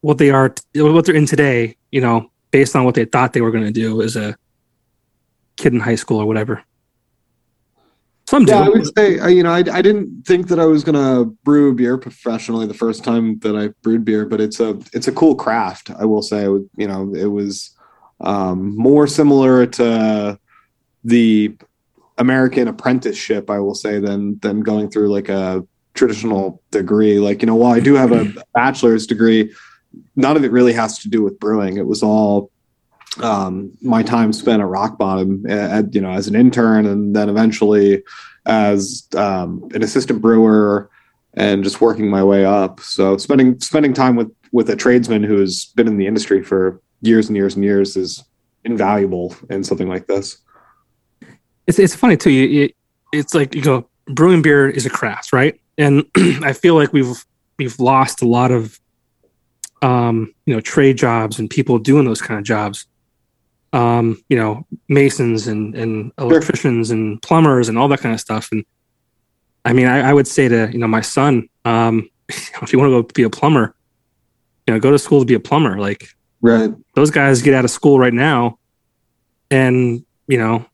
what 0.00 0.18
they 0.18 0.30
are, 0.30 0.54
what 0.74 1.04
they're 1.04 1.14
in 1.14 1.26
today, 1.26 1.76
you 1.90 2.00
know, 2.00 2.30
based 2.50 2.74
on 2.76 2.84
what 2.84 2.94
they 2.94 3.04
thought 3.04 3.32
they 3.32 3.40
were 3.40 3.50
going 3.50 3.64
to 3.64 3.72
do 3.72 4.00
as 4.02 4.16
a 4.16 4.36
kid 5.56 5.74
in 5.74 5.80
high 5.80 5.96
school 5.96 6.18
or 6.18 6.26
whatever. 6.26 6.62
Some 8.28 8.44
do. 8.44 8.52
Yeah, 8.52 8.60
I 8.60 8.68
would 8.68 8.94
say, 8.94 9.32
you 9.32 9.42
know, 9.42 9.52
I, 9.52 9.60
I 9.72 9.80
didn't 9.80 10.26
think 10.26 10.48
that 10.48 10.60
I 10.60 10.66
was 10.66 10.84
going 10.84 10.96
to 10.96 11.34
brew 11.44 11.74
beer 11.74 11.96
professionally 11.96 12.66
the 12.66 12.74
first 12.74 13.02
time 13.02 13.38
that 13.38 13.56
I 13.56 13.68
brewed 13.80 14.04
beer, 14.04 14.26
but 14.26 14.38
it's 14.38 14.60
a 14.60 14.78
it's 14.92 15.08
a 15.08 15.12
cool 15.12 15.34
craft. 15.34 15.90
I 15.98 16.04
will 16.04 16.20
say, 16.20 16.42
you 16.42 16.86
know, 16.86 17.10
it 17.14 17.24
was 17.24 17.70
um, 18.20 18.76
more 18.76 19.06
similar 19.06 19.64
to 19.64 20.38
the 21.04 21.56
American 22.18 22.68
apprenticeship, 22.68 23.48
I 23.48 23.60
will 23.60 23.74
say, 23.74 23.98
than 23.98 24.38
than 24.40 24.60
going 24.60 24.90
through 24.90 25.08
like 25.08 25.30
a 25.30 25.66
traditional 25.94 26.62
degree. 26.70 27.18
Like, 27.18 27.40
you 27.40 27.46
know, 27.46 27.56
while 27.56 27.72
I 27.72 27.80
do 27.80 27.94
have 27.94 28.12
a 28.12 28.30
bachelor's 28.52 29.06
degree, 29.06 29.54
none 30.16 30.36
of 30.36 30.44
it 30.44 30.52
really 30.52 30.74
has 30.74 30.98
to 30.98 31.08
do 31.08 31.22
with 31.22 31.40
brewing. 31.40 31.78
It 31.78 31.86
was 31.86 32.02
all 32.02 32.50
um, 33.22 33.72
my 33.80 34.02
time 34.02 34.32
spent 34.32 34.62
at 34.62 34.66
rock 34.66 34.98
bottom 34.98 35.44
at, 35.48 35.94
you 35.94 36.00
know, 36.00 36.10
as 36.10 36.28
an 36.28 36.34
intern 36.34 36.86
and 36.86 37.14
then 37.14 37.28
eventually 37.28 38.02
as 38.46 39.06
um, 39.16 39.68
an 39.74 39.82
assistant 39.82 40.20
brewer 40.22 40.90
and 41.34 41.62
just 41.64 41.80
working 41.80 42.08
my 42.08 42.24
way 42.24 42.44
up. 42.44 42.80
So 42.80 43.16
spending, 43.16 43.60
spending 43.60 43.92
time 43.92 44.16
with, 44.16 44.32
with 44.52 44.70
a 44.70 44.76
tradesman 44.76 45.22
who's 45.22 45.66
been 45.66 45.86
in 45.86 45.98
the 45.98 46.06
industry 46.06 46.42
for 46.42 46.80
years 47.02 47.28
and 47.28 47.36
years 47.36 47.54
and 47.54 47.64
years 47.64 47.96
is 47.96 48.24
invaluable 48.64 49.34
in 49.50 49.62
something 49.62 49.88
like 49.88 50.06
this. 50.06 50.38
It's, 51.66 51.78
it's 51.78 51.94
funny 51.94 52.16
too. 52.16 52.30
You, 52.30 52.46
you, 52.46 52.70
it's 53.12 53.34
like, 53.34 53.54
you 53.54 53.62
go, 53.62 53.88
brewing 54.06 54.42
beer 54.42 54.68
is 54.68 54.86
a 54.86 54.90
craft, 54.90 55.32
right? 55.32 55.60
and 55.78 56.04
I 56.16 56.52
feel 56.52 56.74
like 56.74 56.92
we've 56.92 57.24
we've 57.56 57.78
lost 57.78 58.20
a 58.20 58.26
lot 58.26 58.50
of 58.50 58.78
um, 59.80 60.34
you 60.44 60.54
know 60.54 60.60
trade 60.60 60.98
jobs 60.98 61.38
and 61.38 61.48
people 61.48 61.78
doing 61.78 62.04
those 62.04 62.20
kind 62.20 62.38
of 62.38 62.44
jobs. 62.44 62.86
Um, 63.72 64.22
you 64.28 64.36
know, 64.36 64.66
masons 64.88 65.46
and 65.46 65.74
and 65.74 66.12
electricians 66.18 66.90
and 66.90 67.20
plumbers 67.20 67.68
and 67.68 67.76
all 67.76 67.88
that 67.88 68.00
kind 68.00 68.14
of 68.14 68.20
stuff. 68.20 68.50
And 68.50 68.64
I 69.64 69.72
mean, 69.72 69.86
I, 69.86 70.10
I 70.10 70.12
would 70.12 70.26
say 70.26 70.48
to 70.48 70.70
you 70.72 70.78
know 70.78 70.88
my 70.88 71.02
son, 71.02 71.48
um, 71.64 72.08
if 72.28 72.72
you 72.72 72.78
want 72.78 72.90
to 72.90 73.02
go 73.02 73.08
be 73.14 73.22
a 73.24 73.30
plumber, 73.30 73.74
you 74.66 74.74
know, 74.74 74.80
go 74.80 74.90
to 74.90 74.98
school 74.98 75.20
to 75.20 75.26
be 75.26 75.34
a 75.34 75.40
plumber. 75.40 75.78
Like, 75.78 76.08
right? 76.40 76.70
Those 76.94 77.10
guys 77.10 77.42
get 77.42 77.54
out 77.54 77.64
of 77.64 77.70
school 77.70 77.98
right 77.98 78.14
now, 78.14 78.58
and 79.50 80.04
you 80.26 80.38
know, 80.38 80.66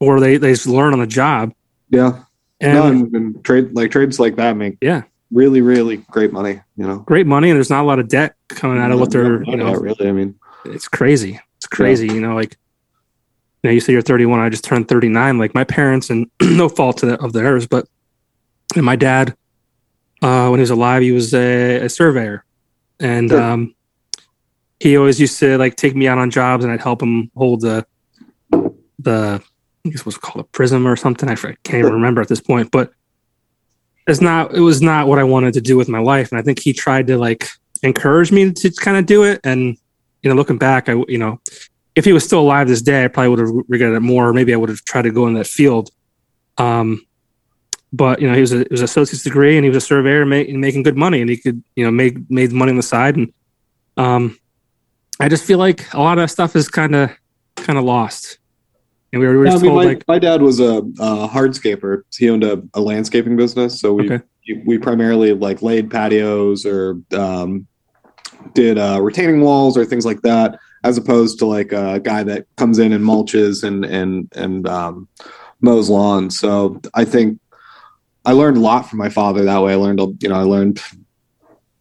or 0.00 0.18
they 0.18 0.36
they 0.36 0.52
just 0.52 0.66
learn 0.66 0.92
on 0.92 0.98
the 0.98 1.06
job. 1.06 1.52
Yeah 1.90 2.24
and, 2.60 2.74
no, 2.74 2.86
and, 2.86 3.14
and 3.14 3.44
trade 3.44 3.74
like 3.74 3.90
trades 3.90 4.20
like 4.20 4.36
that 4.36 4.56
make 4.56 4.76
yeah 4.80 5.02
really 5.30 5.60
really 5.60 5.98
great 6.10 6.32
money. 6.32 6.60
You 6.76 6.86
know, 6.86 6.98
great 6.98 7.26
money, 7.26 7.50
and 7.50 7.56
there's 7.56 7.70
not 7.70 7.82
a 7.82 7.86
lot 7.86 7.98
of 7.98 8.08
debt 8.08 8.34
coming 8.48 8.78
out 8.78 8.90
of 8.90 9.00
what 9.00 9.10
they're 9.10 9.42
you 9.44 9.56
know. 9.56 9.74
Really, 9.74 10.08
I 10.08 10.12
mean, 10.12 10.38
it's 10.64 10.88
crazy. 10.88 11.40
It's 11.60 11.66
crazy. 11.66 12.06
Yeah. 12.06 12.14
You 12.14 12.20
know, 12.22 12.34
like 12.34 12.56
you 13.62 13.68
know, 13.68 13.74
you 13.74 13.80
say 13.80 13.92
you're 13.92 14.02
31. 14.02 14.40
I 14.40 14.48
just 14.48 14.64
turned 14.64 14.88
39. 14.88 15.38
Like 15.38 15.54
my 15.54 15.64
parents, 15.64 16.08
and 16.08 16.30
no 16.42 16.68
fault 16.68 17.02
of 17.02 17.32
theirs, 17.32 17.66
but 17.66 17.86
and 18.74 18.84
my 18.84 18.96
dad, 18.96 19.36
uh, 20.22 20.48
when 20.48 20.58
he 20.58 20.62
was 20.62 20.70
alive, 20.70 21.02
he 21.02 21.12
was 21.12 21.34
a, 21.34 21.80
a 21.84 21.88
surveyor, 21.88 22.44
and 22.98 23.30
sure. 23.30 23.40
um, 23.40 23.74
he 24.78 24.96
always 24.96 25.20
used 25.20 25.38
to 25.40 25.58
like 25.58 25.76
take 25.76 25.94
me 25.94 26.08
out 26.08 26.18
on 26.18 26.30
jobs, 26.30 26.64
and 26.64 26.72
I'd 26.72 26.80
help 26.80 27.02
him 27.02 27.30
hold 27.36 27.60
the 27.60 27.86
the 28.98 29.42
I 29.84 29.88
guess 29.88 30.04
was 30.04 30.16
called 30.16 30.44
a 30.44 30.48
prism 30.48 30.86
or 30.86 30.96
something. 30.96 31.28
I 31.28 31.34
can't 31.34 31.58
even 31.80 31.92
remember 31.92 32.20
at 32.20 32.28
this 32.28 32.40
point, 32.40 32.70
but 32.70 32.92
it's 34.06 34.20
not. 34.20 34.54
It 34.54 34.60
was 34.60 34.80
not 34.80 35.06
what 35.06 35.18
I 35.18 35.24
wanted 35.24 35.54
to 35.54 35.60
do 35.60 35.76
with 35.76 35.88
my 35.88 36.00
life, 36.00 36.30
and 36.32 36.38
I 36.38 36.42
think 36.42 36.60
he 36.60 36.72
tried 36.72 37.06
to 37.08 37.18
like 37.18 37.48
encourage 37.82 38.32
me 38.32 38.52
to 38.52 38.70
kind 38.72 38.96
of 38.96 39.06
do 39.06 39.24
it. 39.24 39.40
And 39.44 39.76
you 40.22 40.30
know, 40.30 40.36
looking 40.36 40.58
back, 40.58 40.88
I 40.88 40.92
you 41.08 41.18
know, 41.18 41.40
if 41.94 42.04
he 42.04 42.12
was 42.12 42.24
still 42.24 42.40
alive 42.40 42.68
this 42.68 42.82
day, 42.82 43.04
I 43.04 43.08
probably 43.08 43.28
would 43.28 43.38
have 43.40 43.50
regretted 43.68 43.96
it 43.96 44.00
more. 44.00 44.32
Maybe 44.32 44.54
I 44.54 44.56
would 44.56 44.68
have 44.68 44.84
tried 44.84 45.02
to 45.02 45.10
go 45.10 45.26
in 45.26 45.34
that 45.34 45.46
field. 45.46 45.90
Um, 46.58 47.06
but 47.92 48.20
you 48.20 48.28
know, 48.28 48.34
he 48.34 48.40
was 48.40 48.52
a 48.52 48.60
it 48.60 48.70
was 48.70 48.80
an 48.80 48.84
associate's 48.84 49.24
degree, 49.24 49.56
and 49.56 49.64
he 49.64 49.70
was 49.70 49.82
a 49.82 49.86
surveyor, 49.86 50.24
make, 50.24 50.50
making 50.50 50.82
good 50.82 50.96
money, 50.96 51.20
and 51.20 51.28
he 51.28 51.36
could 51.36 51.62
you 51.74 51.84
know 51.84 51.90
make 51.90 52.30
made 52.30 52.52
money 52.52 52.70
on 52.70 52.76
the 52.76 52.82
side. 52.82 53.16
And 53.16 53.32
um, 53.96 54.38
I 55.18 55.28
just 55.28 55.44
feel 55.44 55.58
like 55.58 55.92
a 55.92 55.98
lot 55.98 56.18
of 56.18 56.22
that 56.22 56.28
stuff 56.28 56.54
is 56.54 56.68
kind 56.68 56.94
of 56.94 57.10
kind 57.56 57.78
of 57.78 57.84
lost. 57.84 58.38
And 59.12 59.20
we 59.20 59.26
were, 59.26 59.32
we 59.32 59.38
were 59.38 59.46
yeah, 59.46 59.54
I 59.54 59.58
mean, 59.58 59.74
my, 59.74 59.84
like 59.84 60.04
my 60.06 60.18
dad 60.20 60.40
was 60.40 60.60
a, 60.60 60.78
a 60.78 61.28
hardscaper. 61.28 62.02
He 62.16 62.30
owned 62.30 62.44
a, 62.44 62.62
a, 62.74 62.80
landscaping 62.80 63.36
business, 63.36 63.80
so 63.80 63.92
we 63.92 64.08
okay. 64.08 64.24
we 64.64 64.78
primarily 64.78 65.32
like 65.32 65.62
laid 65.62 65.90
patios 65.90 66.64
or 66.64 67.00
um, 67.12 67.66
did 68.54 68.78
uh, 68.78 69.00
retaining 69.00 69.40
walls 69.40 69.76
or 69.76 69.84
things 69.84 70.06
like 70.06 70.22
that, 70.22 70.58
as 70.84 70.98
opposed 70.98 71.38
to 71.38 71.46
like 71.46 71.72
a 71.72 72.00
guy 72.00 72.22
that 72.22 72.46
comes 72.56 72.78
in 72.78 72.92
and 72.92 73.04
mulches 73.04 73.62
and 73.64 73.84
and 73.84 74.30
and 74.34 74.68
um, 74.68 75.08
mows 75.60 75.88
lawns. 75.90 76.38
So 76.38 76.80
I 76.94 77.04
think 77.04 77.38
I 78.24 78.32
learned 78.32 78.56
a 78.56 78.60
lot 78.60 78.88
from 78.88 78.98
my 78.98 79.08
father 79.08 79.44
that 79.44 79.62
way. 79.62 79.72
I 79.72 79.76
learned, 79.76 80.00
you 80.22 80.28
know, 80.28 80.34
I 80.34 80.42
learned 80.42 80.80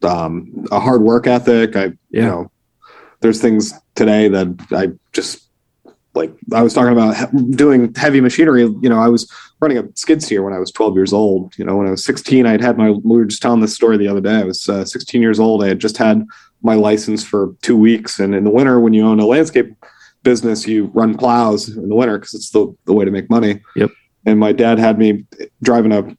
um, 0.03 0.65
a 0.71 0.79
hard 0.79 1.01
work 1.01 1.27
ethic. 1.27 1.75
I, 1.75 1.83
yeah. 1.83 1.91
you 2.11 2.21
know, 2.21 2.51
there's 3.21 3.41
things 3.41 3.73
today 3.95 4.29
that 4.29 4.67
I 4.71 4.97
just 5.11 5.49
like 6.15 6.33
I 6.53 6.63
was 6.63 6.73
talking 6.73 6.93
about 6.93 7.15
he- 7.15 7.51
doing 7.51 7.93
heavy 7.93 8.21
machinery. 8.21 8.61
You 8.61 8.89
know, 8.89 8.99
I 8.99 9.09
was 9.09 9.31
running 9.59 9.77
a 9.77 9.83
skid 9.95 10.23
steer 10.23 10.41
when 10.43 10.53
I 10.53 10.59
was 10.59 10.71
12 10.71 10.95
years 10.95 11.13
old. 11.13 11.57
You 11.57 11.65
know, 11.65 11.75
when 11.75 11.87
I 11.87 11.91
was 11.91 12.05
16, 12.05 12.45
I'd 12.45 12.61
had 12.61 12.77
my. 12.77 12.91
We 12.91 13.17
were 13.17 13.25
just 13.25 13.41
telling 13.41 13.61
this 13.61 13.75
story 13.75 13.97
the 13.97 14.07
other 14.07 14.21
day. 14.21 14.35
I 14.35 14.43
was 14.43 14.67
uh, 14.69 14.85
16 14.85 15.21
years 15.21 15.39
old. 15.39 15.63
I 15.63 15.67
had 15.67 15.79
just 15.79 15.97
had 15.97 16.25
my 16.61 16.75
license 16.75 17.23
for 17.23 17.55
two 17.61 17.77
weeks, 17.77 18.19
and 18.19 18.35
in 18.35 18.43
the 18.43 18.49
winter, 18.49 18.79
when 18.79 18.93
you 18.93 19.05
own 19.05 19.19
a 19.19 19.25
landscape 19.25 19.73
business, 20.23 20.67
you 20.67 20.85
run 20.93 21.17
plows 21.17 21.69
in 21.69 21.87
the 21.87 21.95
winter 21.95 22.17
because 22.17 22.33
it's 22.33 22.49
the 22.51 22.75
the 22.85 22.93
way 22.93 23.05
to 23.05 23.11
make 23.11 23.29
money. 23.29 23.61
Yep. 23.75 23.91
And 24.25 24.39
my 24.39 24.51
dad 24.51 24.79
had 24.79 24.99
me 24.99 25.25
driving 25.61 25.91
a 25.91 26.15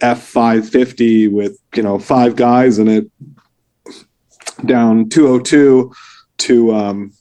F 0.00 0.22
five 0.22 0.68
fifty 0.68 1.28
with 1.28 1.58
you 1.74 1.82
know 1.82 1.98
five 1.98 2.36
guys 2.36 2.78
in 2.78 2.88
it 2.88 3.10
down 4.66 5.08
202 5.08 5.92
to 6.38 6.74
um, 6.74 7.12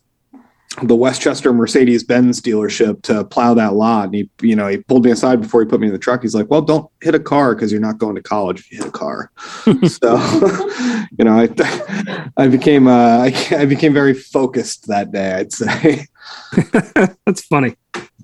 the 0.82 0.96
West 0.96 1.22
Chester 1.22 1.54
Mercedes 1.54 2.04
Benz 2.04 2.42
dealership 2.42 3.04
to 3.04 3.24
plow 3.26 3.54
that 3.54 3.74
lot. 3.74 4.06
And 4.06 4.16
he, 4.16 4.30
you 4.42 4.56
know, 4.56 4.68
he 4.68 4.78
pulled 4.78 5.06
me 5.06 5.12
aside 5.12 5.40
before 5.40 5.62
he 5.62 5.68
put 5.68 5.80
me 5.80 5.86
in 5.88 5.94
the 5.94 6.00
truck. 6.00 6.24
He's 6.24 6.34
like, 6.34 6.50
"Well, 6.50 6.62
don't 6.64 6.90
hit 7.02 7.14
a 7.14 7.20
car 7.20 7.54
because 7.54 7.72
you're 7.72 7.80
not 7.80 8.00
going 8.00 8.16
to 8.16 8.24
college 8.24 8.62
if 8.62 8.72
you 8.72 8.80
hit 8.80 8.88
a 8.88 8.92
car." 8.92 9.32
so, 9.88 10.16
you 11.18 11.26
know, 11.26 11.38
I, 11.40 12.32
I 12.38 12.48
became, 12.48 12.88
uh, 12.88 13.20
I, 13.30 13.34
I 13.52 13.66
became 13.66 13.94
very 13.94 14.16
focused 14.16 14.88
that 14.88 15.12
day. 15.12 15.34
I'd 15.34 15.54
say, 15.54 16.08
That's 17.26 17.42
funny. 17.46 17.76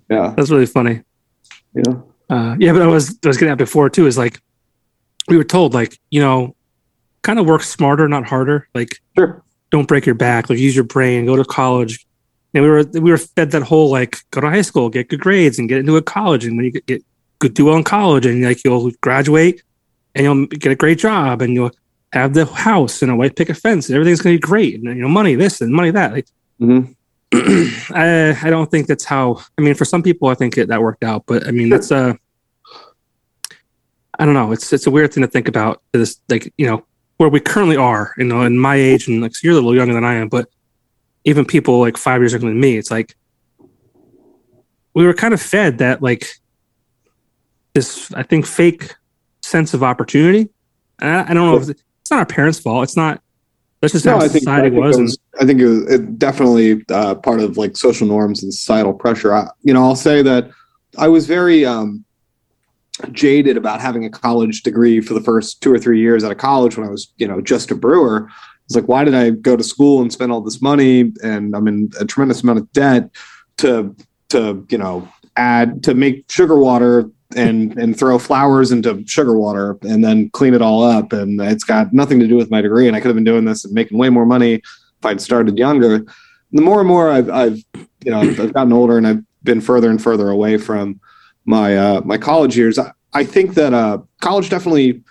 yeah, 0.10 0.34
That's 0.36 0.50
really 0.50 0.66
funny. 0.66 1.02
yeah, 1.76 1.94
Uh, 2.30 2.56
yeah, 2.60 2.74
but 2.74 2.82
I 2.82 2.88
was 2.88 3.18
I 3.24 3.28
was 3.28 3.38
getting 3.38 3.52
at 3.52 3.58
before 3.60 3.90
too. 3.92 4.08
Is 4.08 4.18
like 4.18 4.42
we 5.28 5.38
were 5.38 5.44
told 5.44 5.76
like 5.76 6.00
you 6.10 6.20
know, 6.22 6.56
kind 7.22 7.38
of 7.38 7.46
work 7.46 7.62
smarter, 7.62 8.08
not 8.08 8.26
harder. 8.26 8.68
Like 8.74 8.98
sure, 9.18 9.44
don't 9.70 9.88
break 9.88 10.08
your 10.08 10.16
back. 10.16 10.50
Like 10.50 10.58
use 10.58 10.76
your 10.76 10.86
brain. 10.86 11.28
Go 11.28 11.36
to 11.36 11.46
college. 11.46 12.08
And 12.54 12.64
we 12.64 12.70
were 12.70 12.84
we 12.94 13.12
were 13.12 13.18
fed 13.18 13.52
that 13.52 13.62
whole 13.64 13.90
like 13.92 14.18
go 14.32 14.42
to 14.42 14.50
high 14.50 14.64
school, 14.64 14.90
get 14.90 15.10
good 15.10 15.20
grades, 15.20 15.60
and 15.60 15.70
get 15.70 15.80
into 15.80 15.98
a 15.98 16.02
college. 16.02 16.46
And 16.46 16.58
when 16.58 16.66
you 16.66 16.72
get, 16.72 16.86
get 16.88 17.04
good, 17.40 17.54
do 17.54 17.66
well 17.66 17.78
in 17.78 17.84
college, 17.84 18.26
and 18.26 18.44
like 18.44 18.64
you'll 18.64 18.92
graduate, 19.02 19.62
and 20.16 20.24
you'll 20.24 20.46
get 20.48 20.72
a 20.72 20.76
great 20.76 20.98
job, 20.98 21.42
and 21.42 21.54
you'll 21.54 21.72
have 22.12 22.34
the 22.34 22.46
house 22.46 23.04
and 23.04 23.12
a 23.12 23.16
white 23.16 23.36
picket 23.36 23.58
fence, 23.58 23.88
and 23.88 23.96
everything's 23.96 24.22
gonna 24.22 24.36
be 24.36 24.40
great. 24.40 24.76
And 24.76 24.86
you 24.86 24.96
know, 24.96 25.08
money 25.08 25.36
this 25.36 25.62
and 25.62 25.72
money 25.72 25.92
that. 25.92 26.14
Like 26.14 26.28
Mhm. 26.60 26.96
I, 27.92 28.38
I 28.42 28.50
don't 28.50 28.70
think 28.72 28.88
that's 28.88 29.06
how. 29.06 29.40
I 29.58 29.62
mean, 29.62 29.76
for 29.76 29.86
some 29.86 30.02
people, 30.02 30.28
I 30.30 30.34
think 30.34 30.58
it, 30.58 30.68
that 30.70 30.82
worked 30.82 31.04
out, 31.04 31.24
but 31.28 31.48
I 31.48 31.52
mean, 31.52 31.70
that's 31.70 31.92
a. 31.92 32.18
I 34.18 34.26
don't 34.26 34.34
know. 34.34 34.52
It's 34.52 34.74
it's 34.74 34.88
a 34.88 34.92
weird 34.92 35.14
thing 35.14 35.22
to 35.22 35.28
think 35.28 35.48
about. 35.48 35.82
This 35.94 36.20
like 36.30 36.52
you 36.58 36.66
know 36.66 36.84
where 37.18 37.30
we 37.30 37.40
currently 37.40 37.78
are. 37.78 38.14
You 38.18 38.26
know, 38.26 38.42
in 38.42 38.58
my 38.58 38.76
age, 38.76 39.08
and 39.08 39.22
like 39.22 39.36
so 39.36 39.42
you're 39.44 39.54
a 39.54 39.56
little 39.56 39.76
younger 39.76 39.94
than 39.94 40.04
I 40.04 40.16
am, 40.16 40.28
but 40.28 40.50
even 41.26 41.46
people 41.46 41.80
like 41.80 41.98
five 41.98 42.22
years 42.22 42.32
younger 42.32 42.48
than 42.48 42.60
me, 42.60 42.78
it's 42.78 42.92
like 42.92 43.16
we 44.94 45.06
were 45.06 45.14
kind 45.14 45.34
of 45.34 45.42
fed 45.42 45.80
that 45.80 46.02
like 46.02 46.26
this. 47.74 48.12
I 48.14 48.24
think 48.24 48.46
fake 48.46 48.96
sense 49.42 49.74
of 49.74 49.84
opportunity. 49.84 50.50
And 51.00 51.10
I, 51.10 51.32
I 51.32 51.34
don't 51.34 51.46
know 51.46 51.58
if 51.58 51.70
it's 51.70 52.12
not 52.12 52.20
our 52.20 52.26
parents' 52.26 52.60
fault. 52.60 52.84
It's 52.84 52.98
not. 52.98 53.22
That's 53.82 53.94
just 53.94 54.04
how 54.04 54.18
I 54.18 54.28
think, 54.28 54.40
society 54.44 54.68
I 54.68 54.70
think 54.72 54.82
was. 54.82 54.98
it 54.98 55.02
was. 55.02 55.20
I 55.40 55.46
think 55.46 55.62
it 55.62 55.68
was 55.68 55.94
it 55.94 56.20
definitely 56.20 56.84
uh, 56.90 57.16
part 57.16 57.40
of 57.40 57.58
like 57.58 57.78
social 57.78 58.08
norms 58.08 58.44
and 58.44 58.54
societal 58.54 58.94
pressure. 58.94 59.34
I, 59.34 59.48
you 59.62 59.74
know, 59.74 59.84
I'll 59.84 59.96
say 59.96 60.22
that 60.22 60.52
I 60.98 61.08
was 61.08 61.28
very 61.28 61.66
um, 61.66 62.04
jaded 63.12 63.58
about 63.58 63.80
having 63.80 64.06
a 64.06 64.10
college 64.10 64.64
degree 64.64 65.00
for 65.00 65.14
the 65.14 65.22
first 65.22 65.62
two 65.62 65.72
or 65.72 65.80
three 65.80 66.00
years 66.00 66.24
out 66.24 66.32
of 66.32 66.38
college 66.38 66.78
when 66.78 66.88
I 66.88 66.92
was, 66.92 67.14
you 67.18 67.28
know, 67.28 67.40
just 67.42 67.72
a 67.72 67.76
brewer. 67.76 68.30
It's 68.70 68.76
like, 68.76 68.88
why 68.88 69.04
did 69.04 69.16
I 69.16 69.32
go 69.32 69.58
to 69.58 69.64
school 69.64 70.00
and 70.00 70.14
spend 70.14 70.32
all 70.32 70.42
this 70.42 70.62
money 70.62 71.12
and 71.24 71.56
I'm 71.56 71.68
in 71.68 71.90
a 72.00 72.06
tremendous 72.06 72.44
amount 72.44 72.60
of 72.60 72.72
debt 72.72 73.10
to 73.58 73.96
to 74.30 74.64
you 74.70 74.78
know 74.78 75.10
add 75.38 75.82
to 75.84 75.96
make 75.96 76.32
sugar 76.32 76.56
water 76.56 77.10
and 77.36 77.76
and 77.80 77.98
throw 77.98 78.20
flowers 78.20 78.72
into 78.72 79.04
sugar 79.08 79.36
water 79.36 79.76
and 79.82 80.04
then 80.04 80.30
clean 80.30 80.54
it 80.54 80.62
all 80.62 80.84
up 80.84 81.14
and 81.14 81.42
it's 81.42 81.64
got 81.64 81.94
nothing 81.94 82.20
to 82.20 82.28
do 82.28 82.36
with 82.36 82.52
my 82.52 82.62
degree 82.62 82.88
and 82.88 82.96
I 82.96 83.00
could 83.00 83.08
have 83.08 83.16
been 83.16 83.24
doing 83.24 83.46
this 83.46 83.66
and 83.66 83.74
making 83.74 83.98
way 83.98 84.10
more 84.10 84.26
money 84.26 84.54
if 84.54 85.06
I'd 85.06 85.20
started 85.20 85.58
younger. 85.58 86.06
The 86.52 86.62
more 86.62 86.80
and 86.80 86.88
more 86.88 87.10
I've, 87.10 87.30
I've 87.32 87.64
you 88.06 88.12
know 88.12 88.20
I've 88.20 88.54
gotten 88.54 88.72
older 88.72 89.00
and 89.00 89.08
I've 89.08 89.24
been 89.42 89.62
further 89.62 89.90
and 89.90 90.00
further 90.02 90.30
away 90.30 90.58
from 90.58 91.00
my 91.46 91.76
uh, 91.76 92.02
my 92.06 92.20
college 92.20 92.56
years. 92.56 92.78
I, 92.78 92.92
I 93.14 93.24
think 93.24 93.56
that 93.56 93.74
uh, 93.74 93.98
college 94.22 94.52
definitely 94.52 95.02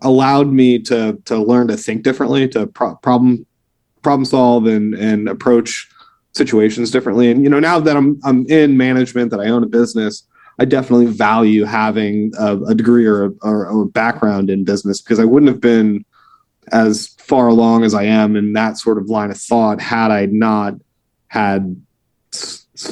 allowed 0.00 0.52
me 0.52 0.78
to 0.80 1.20
to 1.24 1.38
learn 1.38 1.68
to 1.68 1.76
think 1.76 2.02
differently, 2.02 2.48
to 2.48 2.66
pro- 2.66 2.96
problem 2.96 3.46
problem 4.02 4.24
solve 4.24 4.66
and 4.66 4.94
and 4.94 5.28
approach 5.28 5.88
situations 6.32 6.90
differently. 6.90 7.30
And 7.30 7.42
you 7.42 7.50
know, 7.50 7.60
now 7.60 7.80
that 7.80 7.96
I'm 7.96 8.20
I'm 8.24 8.46
in 8.46 8.76
management, 8.76 9.30
that 9.30 9.40
I 9.40 9.46
own 9.46 9.62
a 9.62 9.68
business, 9.68 10.24
I 10.58 10.64
definitely 10.64 11.06
value 11.06 11.64
having 11.64 12.32
a, 12.38 12.56
a 12.62 12.74
degree 12.74 13.06
or 13.06 13.26
a, 13.26 13.30
or 13.42 13.82
a 13.82 13.86
background 13.86 14.50
in 14.50 14.64
business 14.64 15.00
because 15.00 15.18
I 15.18 15.24
wouldn't 15.24 15.50
have 15.50 15.60
been 15.60 16.04
as 16.72 17.08
far 17.18 17.48
along 17.48 17.84
as 17.84 17.94
I 17.94 18.04
am 18.04 18.36
in 18.36 18.52
that 18.54 18.78
sort 18.78 18.98
of 18.98 19.08
line 19.08 19.30
of 19.30 19.38
thought 19.38 19.80
had 19.80 20.10
I 20.10 20.26
not 20.26 20.74
had 21.28 21.80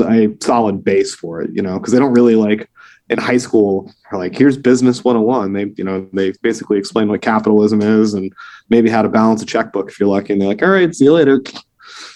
a 0.01 0.29
solid 0.41 0.85
base 0.85 1.15
for 1.15 1.43
it. 1.43 1.51
You 1.53 1.63
know, 1.63 1.79
because 1.79 1.93
they 1.93 1.99
don't 1.99 2.13
really 2.13 2.37
like 2.37 2.69
in 3.13 3.19
high 3.19 3.37
school 3.37 3.93
are 4.11 4.19
like 4.19 4.37
here's 4.37 4.57
business 4.57 5.05
101 5.05 5.53
they 5.53 5.73
you 5.77 5.85
know 5.85 6.09
they 6.13 6.33
basically 6.43 6.79
explain 6.79 7.09
what 7.09 7.23
capitalism 7.23 7.81
is 7.81 8.15
and 8.15 8.33
maybe 8.69 8.89
how 8.89 9.03
to 9.03 9.09
balance 9.09 9.43
a 9.43 9.47
checkbook 9.47 9.89
if 9.89 10.01
you're 10.01 10.09
lucky 10.09 10.33
and 10.33 10.41
they're 10.41 10.49
like 10.49 10.63
all 10.63 10.71
right 10.71 10.95
see 10.95 11.05
you 11.05 11.13
later. 11.13 11.41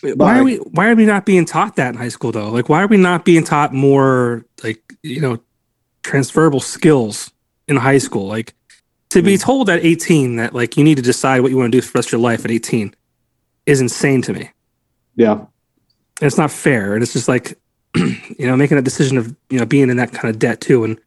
Why 0.03 0.39
are 0.39 0.45
we 0.45 0.57
why 0.57 0.89
are 0.91 0.95
we 0.95 1.07
not 1.07 1.27
being 1.27 1.45
taught 1.45 1.77
that 1.77 1.95
in 1.95 1.97
high 1.97 2.09
school 2.09 2.33
though? 2.33 2.51
Like 2.51 2.69
why 2.69 2.83
are 2.83 2.87
we 2.87 2.97
not 2.97 3.25
being 3.25 3.45
taught 3.45 3.73
more 3.73 4.45
like 4.63 4.81
you 5.03 5.21
know 5.21 5.39
transferable 6.03 6.61
skills 6.61 7.31
in 7.67 7.77
high 7.77 7.99
school? 7.99 8.27
Like 8.27 8.55
to 9.11 9.23
be 9.23 9.37
hmm. 9.37 9.43
told 9.43 9.71
at 9.71 9.85
18 9.85 10.37
that 10.37 10.55
like 10.55 10.77
you 10.77 10.85
need 10.85 10.97
to 10.97 11.03
decide 11.03 11.41
what 11.41 11.51
you 11.51 11.57
want 11.57 11.73
to 11.73 11.79
do 11.79 11.83
for 11.83 11.93
the 11.93 11.99
rest 11.99 12.09
of 12.09 12.13
your 12.13 12.21
life 12.21 12.45
at 12.45 12.51
18 12.51 12.95
is 13.67 13.81
insane 13.81 14.23
to 14.23 14.33
me. 14.33 14.51
Yeah. 15.17 15.33
And 15.33 15.49
it's 16.23 16.39
not 16.39 16.51
fair 16.51 16.95
and 16.95 17.03
it's 17.03 17.13
just 17.13 17.29
like 17.29 17.59
you 18.39 18.47
know 18.47 18.57
making 18.57 18.79
a 18.79 18.83
decision 18.83 19.17
of 19.17 19.35
you 19.51 19.59
know 19.59 19.67
being 19.67 19.91
in 19.91 19.97
that 19.97 20.13
kind 20.13 20.33
of 20.33 20.39
debt 20.39 20.61
too. 20.61 20.85
And 20.85 20.99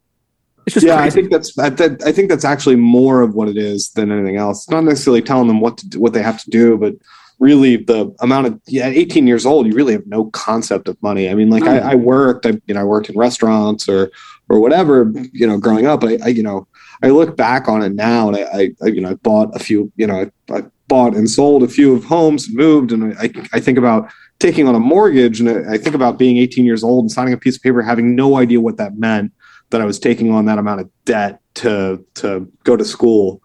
it's 0.66 0.74
just 0.74 0.86
yeah 0.86 1.00
i 1.00 1.10
think 1.10 1.30
that's 1.30 1.58
I, 1.58 1.70
that, 1.70 2.02
I 2.04 2.12
think 2.12 2.28
that's 2.28 2.44
actually 2.44 2.76
more 2.76 3.22
of 3.22 3.34
what 3.34 3.48
it 3.48 3.56
is 3.56 3.90
than 3.90 4.10
anything 4.12 4.36
else. 4.36 4.64
It's 4.64 4.70
not 4.70 4.84
necessarily 4.84 5.22
telling 5.22 5.48
them 5.48 5.60
what 5.60 5.78
to 5.78 5.88
do, 5.88 6.00
what 6.00 6.12
they 6.12 6.22
have 6.22 6.42
to 6.42 6.50
do 6.50 6.76
but 6.76 6.94
really 7.38 7.76
the 7.76 8.14
amount 8.20 8.46
of 8.46 8.60
yeah 8.66 8.86
at 8.86 8.92
18 8.92 9.26
years 9.26 9.46
old 9.46 9.66
you 9.66 9.72
really 9.72 9.94
have 9.94 10.06
no 10.06 10.26
concept 10.26 10.88
of 10.88 11.02
money. 11.02 11.28
I 11.30 11.34
mean 11.34 11.50
like 11.50 11.64
No. 11.64 11.72
I, 11.72 11.92
I 11.92 11.94
worked 11.94 12.46
i 12.46 12.50
you 12.66 12.74
know 12.74 12.80
i 12.80 12.84
worked 12.84 13.08
in 13.08 13.16
restaurants 13.16 13.88
or 13.88 14.10
or 14.48 14.60
whatever 14.60 15.12
you 15.32 15.46
know 15.46 15.58
growing 15.58 15.86
up. 15.86 16.04
I, 16.04 16.18
I 16.22 16.28
you 16.28 16.42
know 16.42 16.66
i 17.02 17.08
look 17.08 17.36
back 17.36 17.68
on 17.68 17.82
it 17.82 17.94
now 17.94 18.28
and 18.28 18.36
I, 18.36 18.42
I, 18.42 18.70
I 18.82 18.86
you 18.88 19.00
know 19.00 19.10
i 19.10 19.14
bought 19.14 19.54
a 19.56 19.58
few 19.58 19.90
you 19.96 20.06
know 20.06 20.20
I, 20.20 20.54
I 20.54 20.64
bought 20.88 21.16
and 21.16 21.30
sold 21.30 21.62
a 21.62 21.68
few 21.68 21.94
of 21.94 22.04
homes 22.04 22.52
moved 22.52 22.92
and 22.92 23.16
i 23.18 23.30
i 23.52 23.60
think 23.60 23.78
about 23.78 24.10
taking 24.40 24.66
on 24.66 24.74
a 24.74 24.80
mortgage 24.80 25.38
and 25.38 25.70
I 25.70 25.78
think 25.78 25.94
about 25.94 26.18
being 26.18 26.38
18 26.38 26.64
years 26.64 26.82
old 26.82 27.04
and 27.04 27.12
signing 27.12 27.32
a 27.32 27.36
piece 27.36 27.56
of 27.56 27.62
paper 27.62 27.82
having 27.82 28.16
no 28.16 28.36
idea 28.36 28.60
what 28.60 28.78
that 28.78 28.96
meant 28.96 29.32
that 29.70 29.80
I 29.80 29.84
was 29.84 30.00
taking 30.00 30.32
on 30.32 30.46
that 30.46 30.58
amount 30.58 30.80
of 30.80 30.90
debt 31.04 31.40
to 31.54 32.04
to 32.14 32.50
go 32.64 32.76
to 32.76 32.84
school. 32.84 33.40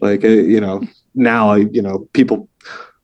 Like 0.00 0.24
uh, 0.24 0.28
you 0.28 0.60
know, 0.60 0.82
now 1.14 1.50
I 1.50 1.58
you 1.72 1.82
know 1.82 2.08
people 2.12 2.48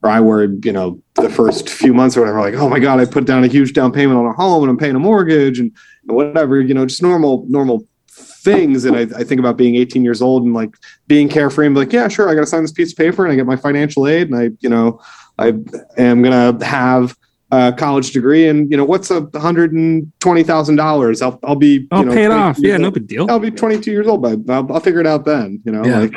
or 0.03 0.09
I 0.09 0.19
were 0.19 0.45
you 0.63 0.71
know 0.71 1.01
the 1.15 1.29
first 1.29 1.69
few 1.69 1.93
months 1.93 2.15
or 2.17 2.21
whatever 2.21 2.39
like 2.39 2.55
oh 2.55 2.69
my 2.69 2.79
god 2.79 2.99
I 2.99 3.05
put 3.05 3.25
down 3.25 3.43
a 3.43 3.47
huge 3.47 3.73
down 3.73 3.91
payment 3.91 4.17
on 4.17 4.25
a 4.25 4.33
home 4.33 4.63
and 4.63 4.69
I'm 4.69 4.77
paying 4.77 4.95
a 4.95 4.99
mortgage 4.99 5.59
and, 5.59 5.71
and 6.07 6.15
whatever 6.15 6.61
you 6.61 6.73
know 6.73 6.85
just 6.85 7.01
normal 7.01 7.45
normal 7.49 7.85
things 8.07 8.85
and 8.85 8.95
I, 8.95 9.01
I 9.01 9.23
think 9.23 9.39
about 9.39 9.57
being 9.57 9.75
18 9.75 10.03
years 10.03 10.21
old 10.21 10.43
and 10.43 10.53
like 10.53 10.75
being 11.07 11.29
carefree 11.29 11.67
and 11.67 11.75
be 11.75 11.79
like 11.79 11.93
yeah 11.93 12.07
sure 12.07 12.29
I 12.29 12.33
got 12.33 12.41
to 12.41 12.47
sign 12.47 12.63
this 12.63 12.71
piece 12.71 12.91
of 12.91 12.97
paper 12.97 13.23
and 13.23 13.31
I 13.31 13.35
get 13.35 13.45
my 13.45 13.55
financial 13.55 14.07
aid 14.07 14.29
and 14.29 14.35
I 14.35 14.49
you 14.59 14.69
know 14.69 14.99
I 15.37 15.53
am 15.97 16.21
gonna 16.21 16.63
have 16.63 17.15
a 17.51 17.73
college 17.73 18.11
degree 18.11 18.47
and 18.47 18.71
you 18.71 18.77
know 18.77 18.85
what's 18.85 19.11
a 19.11 19.27
hundred 19.35 19.73
and 19.73 20.11
twenty 20.19 20.43
thousand 20.43 20.77
dollars 20.77 21.21
I'll 21.21 21.37
I'll 21.43 21.55
be 21.55 21.87
i'll 21.91 22.03
you 22.03 22.05
oh, 22.05 22.09
know, 22.09 22.15
pay 22.15 22.23
it 22.23 22.27
22 22.27 22.41
off 22.41 22.57
yeah 22.59 22.77
no 22.77 22.85
old. 22.85 22.93
big 22.93 23.07
deal 23.07 23.29
I'll 23.29 23.39
be 23.39 23.51
22 23.51 23.91
years 23.91 24.07
old, 24.07 24.21
but 24.21 24.39
I'll, 24.49 24.71
I'll 24.71 24.79
figure 24.79 25.01
it 25.01 25.07
out 25.07 25.25
then. 25.25 25.61
You 25.65 25.71
know, 25.71 25.83
Yeah. 25.85 25.99
like 25.99 26.15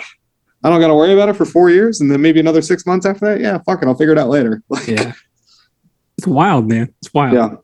I 0.62 0.70
don't 0.70 0.80
got 0.80 0.88
to 0.88 0.94
worry 0.94 1.12
about 1.12 1.28
it 1.28 1.34
for 1.34 1.44
four 1.44 1.68
years, 1.68 2.00
and 2.00 2.10
then 2.10 2.22
maybe 2.22 2.40
another 2.40 2.62
six 2.62 2.86
months 2.86 3.04
after 3.04 3.26
that. 3.26 3.40
Yeah, 3.40 3.58
fuck 3.66 3.82
it, 3.82 3.86
I'll 3.86 3.94
figure 3.94 4.12
it 4.12 4.18
out 4.18 4.28
later. 4.30 4.62
Like, 4.68 4.86
yeah 4.86 5.12
it's 6.16 6.28
wild 6.28 6.68
man 6.68 6.94
it's 7.02 7.12
wild 7.12 7.34
yeah, 7.34 7.56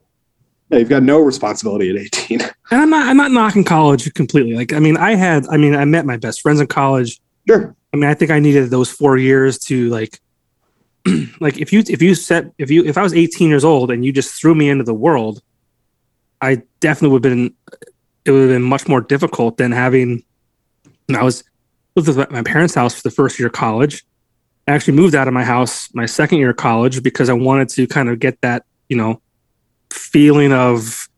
yeah. 0.69 0.79
You've 0.79 0.89
got 0.89 1.03
no 1.03 1.21
responsibility 1.21 1.89
at 1.89 1.95
18. 1.95 2.41
and 2.41 2.51
i'm 2.71 2.89
not 2.89 3.07
i'm 3.07 3.15
not 3.15 3.31
knocking 3.31 3.63
college 3.63 4.13
completely 4.13 4.53
like 4.53 4.73
i 4.73 4.79
mean 4.79 4.97
i 4.97 5.15
had 5.15 5.47
i 5.47 5.55
mean 5.55 5.73
i 5.73 5.85
met 5.85 6.05
my 6.05 6.17
best 6.17 6.41
friends 6.41 6.59
in 6.59 6.67
college 6.67 7.21
sure. 7.47 7.75
I 7.93 7.97
mean, 7.97 8.09
I 8.09 8.13
think 8.13 8.31
I 8.31 8.39
needed 8.39 8.69
those 8.69 8.89
four 8.89 9.17
years 9.17 9.59
to 9.59 9.89
like, 9.89 10.19
like 11.39 11.57
if 11.57 11.73
you 11.73 11.83
if 11.87 12.01
you 12.01 12.15
set 12.15 12.45
if 12.57 12.69
you 12.69 12.85
if 12.85 12.97
I 12.97 13.01
was 13.01 13.13
18 13.13 13.49
years 13.49 13.63
old 13.63 13.91
and 13.91 14.05
you 14.05 14.11
just 14.11 14.39
threw 14.39 14.53
me 14.53 14.69
into 14.69 14.83
the 14.83 14.93
world, 14.93 15.41
I 16.41 16.61
definitely 16.79 17.13
would 17.13 17.23
have 17.25 17.33
been 17.33 17.53
it 18.25 18.31
would 18.31 18.41
have 18.41 18.49
been 18.49 18.61
much 18.63 18.87
more 18.87 19.01
difficult 19.01 19.57
than 19.57 19.71
having. 19.71 20.23
I 21.13 21.23
was 21.23 21.43
lived 21.95 22.09
at 22.17 22.31
my 22.31 22.43
parents' 22.43 22.75
house 22.75 22.95
for 22.95 23.01
the 23.01 23.11
first 23.11 23.37
year 23.39 23.47
of 23.47 23.53
college. 23.53 24.05
I 24.67 24.71
actually 24.71 24.93
moved 24.93 25.15
out 25.15 25.27
of 25.27 25.33
my 25.33 25.43
house 25.43 25.93
my 25.93 26.05
second 26.05 26.37
year 26.37 26.51
of 26.51 26.57
college 26.57 27.01
because 27.03 27.29
I 27.29 27.33
wanted 27.33 27.69
to 27.69 27.87
kind 27.87 28.09
of 28.09 28.19
get 28.19 28.39
that 28.41 28.63
you 28.87 28.97
know 28.97 29.21
feeling 29.89 30.53
of 30.53 31.09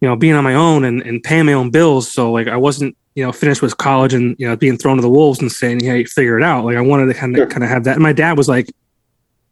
you 0.00 0.08
know 0.08 0.16
being 0.16 0.34
on 0.34 0.44
my 0.44 0.54
own 0.54 0.84
and, 0.84 1.02
and 1.02 1.22
paying 1.22 1.46
my 1.46 1.54
own 1.54 1.70
bills. 1.70 2.10
So 2.10 2.30
like 2.30 2.46
I 2.46 2.56
wasn't 2.56 2.96
you 3.14 3.24
know 3.24 3.32
finished 3.32 3.60
with 3.62 3.76
college 3.76 4.14
and 4.14 4.36
you 4.38 4.46
know 4.46 4.56
being 4.56 4.76
thrown 4.76 4.96
to 4.96 5.02
the 5.02 5.08
wolves 5.10 5.40
and 5.40 5.50
saying 5.50 5.80
hey 5.80 6.04
figure 6.04 6.38
it 6.38 6.44
out. 6.44 6.64
Like 6.64 6.76
I 6.76 6.80
wanted 6.80 7.06
to 7.06 7.14
kind 7.14 7.34
of 7.34 7.40
Sure. 7.40 7.46
kind 7.48 7.64
of 7.64 7.70
have 7.70 7.84
that. 7.84 7.94
And 7.94 8.02
my 8.02 8.12
dad 8.12 8.36
was 8.36 8.48
like, 8.48 8.68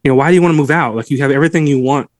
you 0.04 0.10
know 0.10 0.14
why 0.14 0.28
do 0.30 0.34
you 0.34 0.42
want 0.42 0.52
to 0.52 0.56
move 0.56 0.70
out? 0.70 0.94
Like 0.96 1.10
you 1.10 1.18
have 1.18 1.30
everything 1.30 1.66
you 1.66 1.80
want 1.80 2.10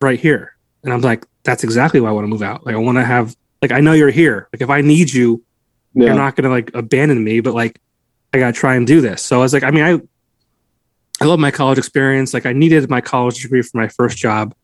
right 0.00 0.18
here. 0.18 0.56
And 0.84 0.92
I'm 0.92 1.00
like 1.00 1.24
that's 1.44 1.64
exactly 1.64 2.00
why 2.00 2.08
I 2.10 2.12
want 2.12 2.24
to 2.24 2.28
move 2.28 2.42
out. 2.42 2.66
Like 2.66 2.74
I 2.74 2.78
want 2.78 2.98
to 2.98 3.04
have 3.04 3.34
like 3.62 3.72
I 3.72 3.80
know 3.80 3.92
you're 3.92 4.10
here. 4.10 4.48
Like 4.52 4.60
if 4.60 4.70
I 4.70 4.80
need 4.80 5.12
you, 5.12 5.42
Yeah. 5.94 6.06
you're 6.06 6.14
not 6.14 6.36
gonna 6.36 6.50
like 6.50 6.70
abandon 6.74 7.22
me, 7.22 7.40
but 7.40 7.54
like 7.54 7.80
I 8.34 8.38
gotta 8.38 8.52
try 8.52 8.74
and 8.74 8.86
do 8.86 9.00
this. 9.00 9.22
So 9.22 9.38
I 9.38 9.40
was 9.42 9.52
like, 9.54 9.62
I 9.62 9.70
mean, 9.70 9.84
I 9.84 10.00
I 11.20 11.24
love 11.24 11.40
my 11.40 11.50
college 11.50 11.78
experience. 11.78 12.32
Like 12.34 12.46
I 12.46 12.52
needed 12.52 12.88
my 12.90 13.00
college 13.00 13.40
degree 13.42 13.62
for 13.62 13.76
my 13.76 13.88
first 13.88 14.18
job, 14.18 14.54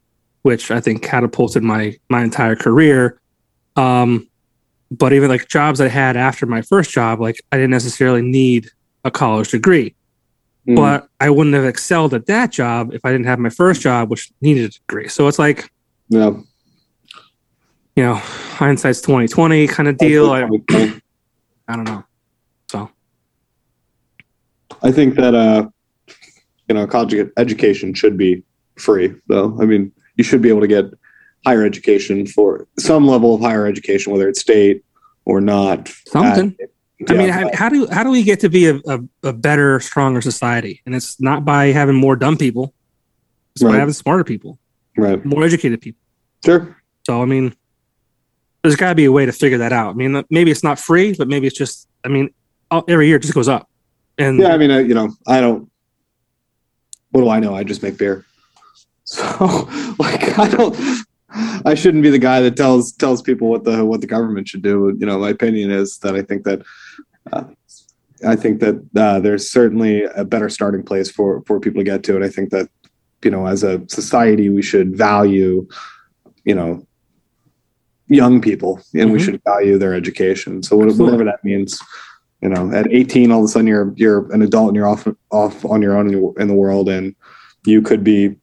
which 0.43 0.71
I 0.71 0.81
think 0.81 1.03
catapulted 1.03 1.63
my 1.63 1.97
my 2.09 2.23
entire 2.23 2.55
career. 2.57 3.19
Um, 3.77 4.29
but 4.91 5.13
even 5.13 5.29
like 5.29 5.49
jobs 5.49 5.81
I 5.81 5.89
had 5.89 6.17
after 6.17 6.47
my 6.47 6.63
first 6.63 6.91
job, 6.91 7.21
like 7.21 7.41
I 7.53 7.57
didn't 7.57 7.71
necessarily 7.71 8.23
need 8.23 8.71
a 9.05 9.11
college 9.11 9.51
degree. 9.51 9.95
Mm. 10.67 10.77
But 10.77 11.09
I 11.21 11.31
wouldn't 11.31 11.55
have 11.55 11.65
excelled 11.65 12.15
at 12.15 12.27
that 12.27 12.51
job 12.51 12.95
if 12.95 13.05
I 13.05 13.13
didn't 13.13 13.27
have 13.27 13.39
my 13.39 13.51
first 13.51 13.83
job, 13.83 14.11
which 14.11 14.33
needed 14.41 14.65
a 14.65 14.69
degree. 14.69 15.09
So 15.09 15.29
it's 15.29 15.39
like, 15.39 15.71
yeah. 16.09 16.31
you 17.97 18.03
know, 18.03 18.15
hindsight's 18.15 19.01
twenty 19.01 19.29
twenty 19.29 19.67
kind 19.67 19.89
of 19.89 19.99
deal. 19.99 20.31
I, 20.31 20.49
I, 20.71 21.01
I 21.69 21.77
don't 21.77 21.85
know. 21.85 22.05
So 22.71 22.91
I 24.83 24.91
think 24.91 25.17
that 25.17 25.35
uh, 25.35 25.69
you 26.69 26.75
know, 26.75 26.87
college 26.87 27.15
education 27.37 27.93
should 27.93 28.17
be 28.17 28.43
free, 28.77 29.15
though. 29.27 29.57
I 29.61 29.67
mean, 29.67 29.93
you 30.17 30.25
should 30.25 30.41
be 30.41 30.49
able 30.49 30.63
to 30.63 30.67
get 30.67 30.87
higher 31.45 31.65
education 31.65 32.27
for 32.27 32.67
some 32.79 33.07
level 33.07 33.35
of 33.35 33.41
higher 33.41 33.67
education, 33.67 34.13
whether 34.13 34.29
it's 34.29 34.41
state 34.41 34.85
or 35.25 35.41
not. 35.41 35.89
something. 36.07 36.57
Uh, 36.61 36.67
I 37.09 37.13
mean, 37.13 37.27
yeah, 37.27 37.33
how, 37.33 37.51
how 37.55 37.69
do 37.69 37.87
how 37.89 38.03
do 38.03 38.11
we 38.11 38.23
get 38.23 38.41
to 38.41 38.49
be 38.49 38.67
a, 38.67 38.77
a, 38.87 39.01
a 39.25 39.33
better, 39.33 39.81
stronger 39.81 40.21
society? 40.21 40.81
And 40.87 40.95
it's 40.95 41.21
not 41.21 41.45
by 41.45 41.67
having 41.67 41.97
more 41.97 42.17
dumb 42.17 42.37
people; 42.37 42.73
it's 43.55 43.63
by 43.63 43.77
having 43.77 43.93
smarter 43.93 44.25
people, 44.25 44.59
right. 44.97 45.23
more 45.25 45.45
educated 45.45 45.81
people. 45.81 46.01
Sure. 46.45 46.77
So, 47.05 47.21
I 47.21 47.25
mean, 47.25 47.55
there's 48.63 48.77
got 48.77 48.91
to 48.91 48.95
be 48.95 49.05
a 49.05 49.13
way 49.13 49.27
to 49.27 49.33
figure 49.33 49.59
that 49.59 49.73
out. 49.73 49.91
I 49.91 49.93
mean, 49.95 50.25
maybe 50.31 50.51
it's 50.51 50.65
not 50.65 50.79
free, 50.79 51.15
but 51.15 51.29
maybe 51.29 51.47
it's 51.47 51.57
just. 51.57 51.89
I 52.05 52.09
mean, 52.09 52.31
all- 52.71 52.85
every 52.89 53.09
year 53.09 53.17
it 53.17 53.23
just 53.23 53.35
goes 53.35 53.49
up. 53.49 53.69
And 54.19 54.39
Yeah, 54.39 54.55
I 54.55 54.57
mean, 54.59 54.71
uh, 54.71 54.79
you 54.79 54.95
know, 54.95 55.11
I 55.27 55.41
don't. 55.41 55.71
What 57.11 57.23
do 57.23 57.29
I 57.29 57.41
know? 57.41 57.55
I 57.55 57.65
just 57.65 57.83
make 57.83 57.99
beer. 57.99 58.25
So, 59.07 59.69
like, 59.99 60.39
I 60.39 60.49
don't. 60.49 60.75
I 61.65 61.75
shouldn't 61.75 62.03
be 62.03 62.11
the 62.11 62.19
guy 62.19 62.41
that 62.41 62.57
tells 62.57 62.93
tells 62.93 63.23
people 63.23 63.49
what 63.49 63.65
the 63.65 63.85
what 63.85 64.01
the 64.01 64.07
government 64.07 64.49
should 64.49 64.63
do. 64.63 64.97
You 64.99 65.07
know, 65.07 65.19
my 65.19 65.31
opinion 65.31 65.71
is 65.71 65.99
that 65.99 66.15
I 66.15 66.23
think 66.23 66.45
that. 66.45 66.63
Uh, 67.33 67.45
I 68.27 68.37
think 68.37 68.61
that 68.61 68.77
uh, 68.97 69.21
there's 69.21 69.51
certainly 69.51 70.05
a 70.05 70.25
better 70.25 70.49
starting 70.49 70.83
place 70.83 71.11
for 71.11 71.43
for 71.47 71.61
people 71.61 71.81
to 71.81 71.85
get 71.85 72.03
to, 72.05 72.15
and 72.15 72.25
I 72.25 72.29
think 72.31 72.51
that 72.51 72.71
you 73.23 73.31
know, 73.31 73.47
as 73.47 73.63
a 73.63 73.83
society, 73.89 74.49
we 74.49 74.63
should 74.63 74.97
value, 74.97 75.67
you 76.45 76.55
know, 76.55 76.87
young 78.09 78.41
people, 78.41 78.81
and 78.95 79.13
we 79.13 79.19
Mhm. 79.19 79.25
should 79.25 79.43
value 79.45 79.79
their 79.79 79.95
education. 79.95 80.63
So 80.63 80.81
Absolutely. 80.81 81.05
whatever 81.05 81.25
that 81.25 81.45
means, 81.45 81.79
you 82.43 82.49
know, 82.51 82.71
at 82.73 82.91
18, 82.93 83.31
all 83.33 83.41
of 83.41 83.45
a 83.47 83.49
sudden 83.49 83.67
you're 83.67 83.93
you're 83.97 84.31
an 84.33 84.43
adult 84.43 84.69
and 84.69 84.77
you're 84.77 84.87
off 84.89 85.07
off 85.31 85.65
on 85.65 85.83
your 85.83 85.97
own 85.97 86.35
in 86.39 86.49
the 86.49 86.55
world, 86.55 86.89
and 86.89 87.15
you 87.67 87.83
could 87.83 88.05
be, 88.05 88.37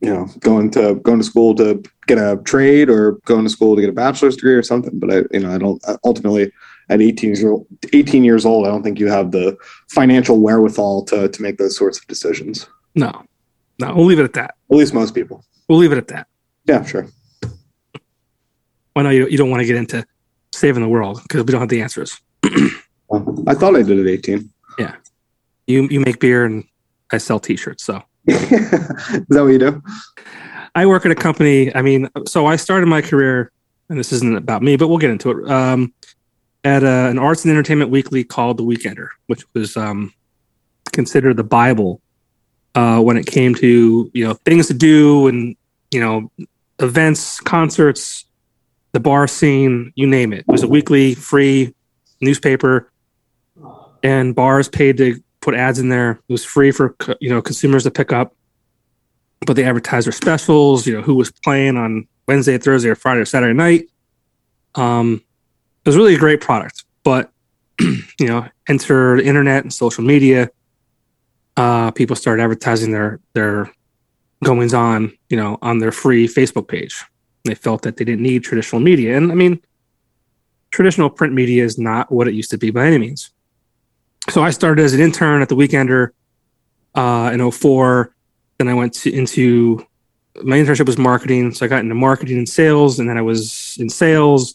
you 0.00 0.12
know, 0.12 0.28
going 0.40 0.70
to 0.72 0.96
going 0.96 1.18
to 1.18 1.24
school 1.24 1.54
to 1.54 1.82
get 2.06 2.18
a 2.18 2.40
trade 2.44 2.90
or 2.90 3.12
going 3.24 3.44
to 3.44 3.50
school 3.50 3.74
to 3.74 3.80
get 3.80 3.90
a 3.90 3.94
bachelor's 3.94 4.36
degree 4.36 4.54
or 4.54 4.62
something. 4.62 4.98
But 4.98 5.12
I, 5.12 5.16
you 5.32 5.40
know, 5.40 5.54
I 5.54 5.58
don't 5.58 5.82
uh, 5.86 5.96
ultimately 6.04 6.52
at 6.88 7.00
18 7.00 7.28
years 7.30 7.44
old, 7.44 7.66
18 7.92 8.22
years 8.22 8.46
old, 8.46 8.66
I 8.66 8.70
don't 8.70 8.82
think 8.82 9.00
you 9.00 9.08
have 9.08 9.32
the 9.32 9.56
financial 9.88 10.40
wherewithal 10.40 11.04
to 11.06 11.28
to 11.28 11.42
make 11.42 11.58
those 11.58 11.76
sorts 11.76 11.98
of 11.98 12.06
decisions. 12.06 12.66
no, 12.94 13.24
no, 13.78 13.94
we'll 13.94 14.06
leave 14.06 14.20
it 14.20 14.24
at 14.24 14.32
that. 14.34 14.54
At 14.70 14.76
least 14.76 14.94
most 14.94 15.14
people. 15.14 15.44
We'll 15.68 15.78
leave 15.78 15.92
it 15.92 15.98
at 15.98 16.08
that. 16.08 16.28
Yeah, 16.66 16.84
sure. 16.84 17.08
I 18.94 19.02
know 19.02 19.10
you, 19.10 19.28
you 19.28 19.36
don't 19.36 19.50
want 19.50 19.60
to 19.60 19.66
get 19.66 19.76
into 19.76 20.06
saving 20.54 20.82
the 20.82 20.88
world 20.88 21.20
because 21.22 21.44
we 21.44 21.52
don't 21.52 21.60
have 21.60 21.68
the 21.68 21.82
answers. 21.82 22.18
Well, 23.08 23.44
I 23.46 23.54
thought 23.54 23.76
I 23.76 23.82
did 23.82 24.00
at 24.00 24.06
18. 24.06 24.50
yeah 24.78 24.96
You 25.66 25.86
you 25.90 26.00
make 26.00 26.18
beer 26.18 26.44
and 26.44 26.64
I 27.12 27.18
sell 27.18 27.38
T-shirts. 27.38 27.84
So 27.84 28.02
Is 28.28 29.26
that 29.28 29.42
what 29.42 29.46
you 29.46 29.58
do? 29.58 29.82
I 30.74 30.84
work 30.86 31.06
at 31.06 31.12
a 31.12 31.16
company. 31.16 31.74
I 31.74 31.82
mean, 31.82 32.08
so 32.26 32.46
I 32.46 32.56
started 32.56 32.86
my 32.86 33.00
career, 33.00 33.50
and 33.88 33.98
this 33.98 34.12
isn't 34.12 34.36
about 34.36 34.62
me, 34.62 34.76
but 34.76 34.88
we'll 34.88 34.98
get 34.98 35.10
into 35.10 35.30
it. 35.30 35.50
Um, 35.50 35.94
at 36.64 36.82
a, 36.82 37.08
an 37.08 37.18
arts 37.18 37.44
and 37.44 37.50
entertainment 37.52 37.90
weekly 37.90 38.24
called 38.24 38.58
The 38.58 38.64
Weekender, 38.64 39.08
which 39.26 39.44
was 39.54 39.76
um, 39.76 40.12
considered 40.92 41.36
the 41.36 41.44
Bible 41.44 42.02
uh, 42.74 43.00
when 43.00 43.16
it 43.16 43.26
came 43.26 43.54
to 43.54 44.10
you 44.12 44.24
know 44.24 44.34
things 44.34 44.66
to 44.66 44.74
do 44.74 45.28
and 45.28 45.56
you 45.90 46.00
know 46.00 46.30
events, 46.80 47.40
concerts, 47.40 48.24
the 48.92 49.00
bar 49.00 49.26
scene, 49.26 49.92
you 49.94 50.06
name 50.06 50.32
it. 50.32 50.40
It 50.40 50.48
was 50.48 50.62
a 50.62 50.68
weekly 50.68 51.14
free 51.14 51.74
newspaper, 52.20 52.92
and 54.02 54.34
bars 54.34 54.68
paid 54.68 54.98
to 54.98 55.22
put 55.46 55.54
ads 55.54 55.78
in 55.78 55.88
there. 55.88 56.10
It 56.28 56.32
was 56.32 56.44
free 56.44 56.72
for 56.72 56.94
you 57.20 57.30
know 57.30 57.40
consumers 57.40 57.84
to 57.84 57.90
pick 57.90 58.12
up 58.12 58.36
but 59.44 59.56
they 59.56 59.64
advertised 59.64 60.06
their 60.06 60.12
specials, 60.12 60.86
you 60.86 60.94
know, 60.94 61.02
who 61.02 61.14
was 61.14 61.30
playing 61.30 61.76
on 61.76 62.06
Wednesday, 62.26 62.58
Thursday, 62.58 62.88
or 62.88 62.94
Friday, 62.94 63.20
or 63.20 63.24
Saturday 63.24 63.52
night. 63.52 63.88
Um, 64.74 65.22
it 65.84 65.88
was 65.88 65.96
really 65.96 66.14
a 66.14 66.18
great 66.18 66.40
product, 66.40 66.84
but 67.04 67.30
you 67.80 68.26
know, 68.26 68.46
enter 68.68 69.16
the 69.16 69.24
internet 69.24 69.62
and 69.62 69.72
social 69.72 70.04
media. 70.04 70.50
Uh, 71.56 71.90
people 71.90 72.16
started 72.16 72.42
advertising 72.42 72.92
their 72.92 73.20
their 73.32 73.70
goings 74.44 74.74
on, 74.74 75.16
you 75.30 75.36
know, 75.36 75.58
on 75.62 75.78
their 75.78 75.92
free 75.92 76.26
Facebook 76.28 76.68
page. 76.68 77.02
They 77.44 77.54
felt 77.54 77.82
that 77.82 77.96
they 77.96 78.04
didn't 78.04 78.22
need 78.22 78.42
traditional 78.42 78.80
media, 78.80 79.16
and 79.16 79.30
I 79.30 79.34
mean, 79.34 79.60
traditional 80.70 81.08
print 81.08 81.32
media 81.32 81.64
is 81.64 81.78
not 81.78 82.10
what 82.10 82.28
it 82.28 82.34
used 82.34 82.50
to 82.50 82.58
be 82.58 82.70
by 82.70 82.86
any 82.86 82.98
means. 82.98 83.30
So 84.30 84.42
I 84.42 84.50
started 84.50 84.82
as 84.84 84.92
an 84.92 85.00
intern 85.00 85.42
at 85.42 85.48
the 85.48 85.56
Weekender 85.56 86.10
uh, 86.94 87.30
in 87.32 87.50
04 87.50 88.12
then 88.58 88.68
I 88.68 88.74
went 88.74 88.94
to, 88.94 89.12
into 89.12 89.86
my 90.42 90.56
internship 90.56 90.86
was 90.86 90.98
marketing, 90.98 91.52
so 91.52 91.64
I 91.64 91.68
got 91.68 91.80
into 91.80 91.94
marketing 91.94 92.38
and 92.38 92.48
sales, 92.48 92.98
and 92.98 93.08
then 93.08 93.16
I 93.16 93.22
was 93.22 93.76
in 93.78 93.88
sales, 93.88 94.54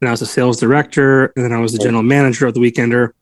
and 0.00 0.08
I 0.08 0.10
was 0.10 0.22
a 0.22 0.26
sales 0.26 0.58
director, 0.58 1.26
and 1.36 1.44
then 1.44 1.52
I 1.52 1.60
was 1.60 1.72
the 1.72 1.78
general 1.78 2.02
manager 2.02 2.46
of 2.46 2.54
the 2.54 2.60
Weekender. 2.60 3.12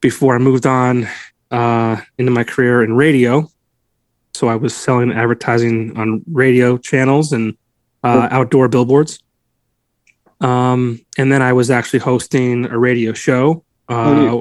Before 0.00 0.34
I 0.34 0.38
moved 0.38 0.66
on 0.66 1.06
uh, 1.50 2.00
into 2.16 2.30
my 2.30 2.44
career 2.44 2.82
in 2.82 2.94
radio, 2.94 3.50
so 4.32 4.48
I 4.48 4.56
was 4.56 4.74
selling 4.74 5.12
advertising 5.12 5.96
on 5.98 6.22
radio 6.30 6.78
channels 6.78 7.32
and 7.32 7.56
uh, 8.02 8.28
outdoor 8.30 8.68
billboards. 8.68 9.18
Um, 10.40 11.04
and 11.18 11.30
then 11.30 11.42
I 11.42 11.52
was 11.52 11.70
actually 11.70 11.98
hosting 11.98 12.64
a 12.66 12.78
radio 12.78 13.12
show, 13.12 13.62
uh, 13.90 14.40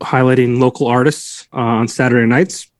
highlighting 0.00 0.58
local 0.58 0.86
artists 0.86 1.46
uh, 1.52 1.58
on 1.58 1.88
Saturday 1.88 2.26
nights. 2.26 2.70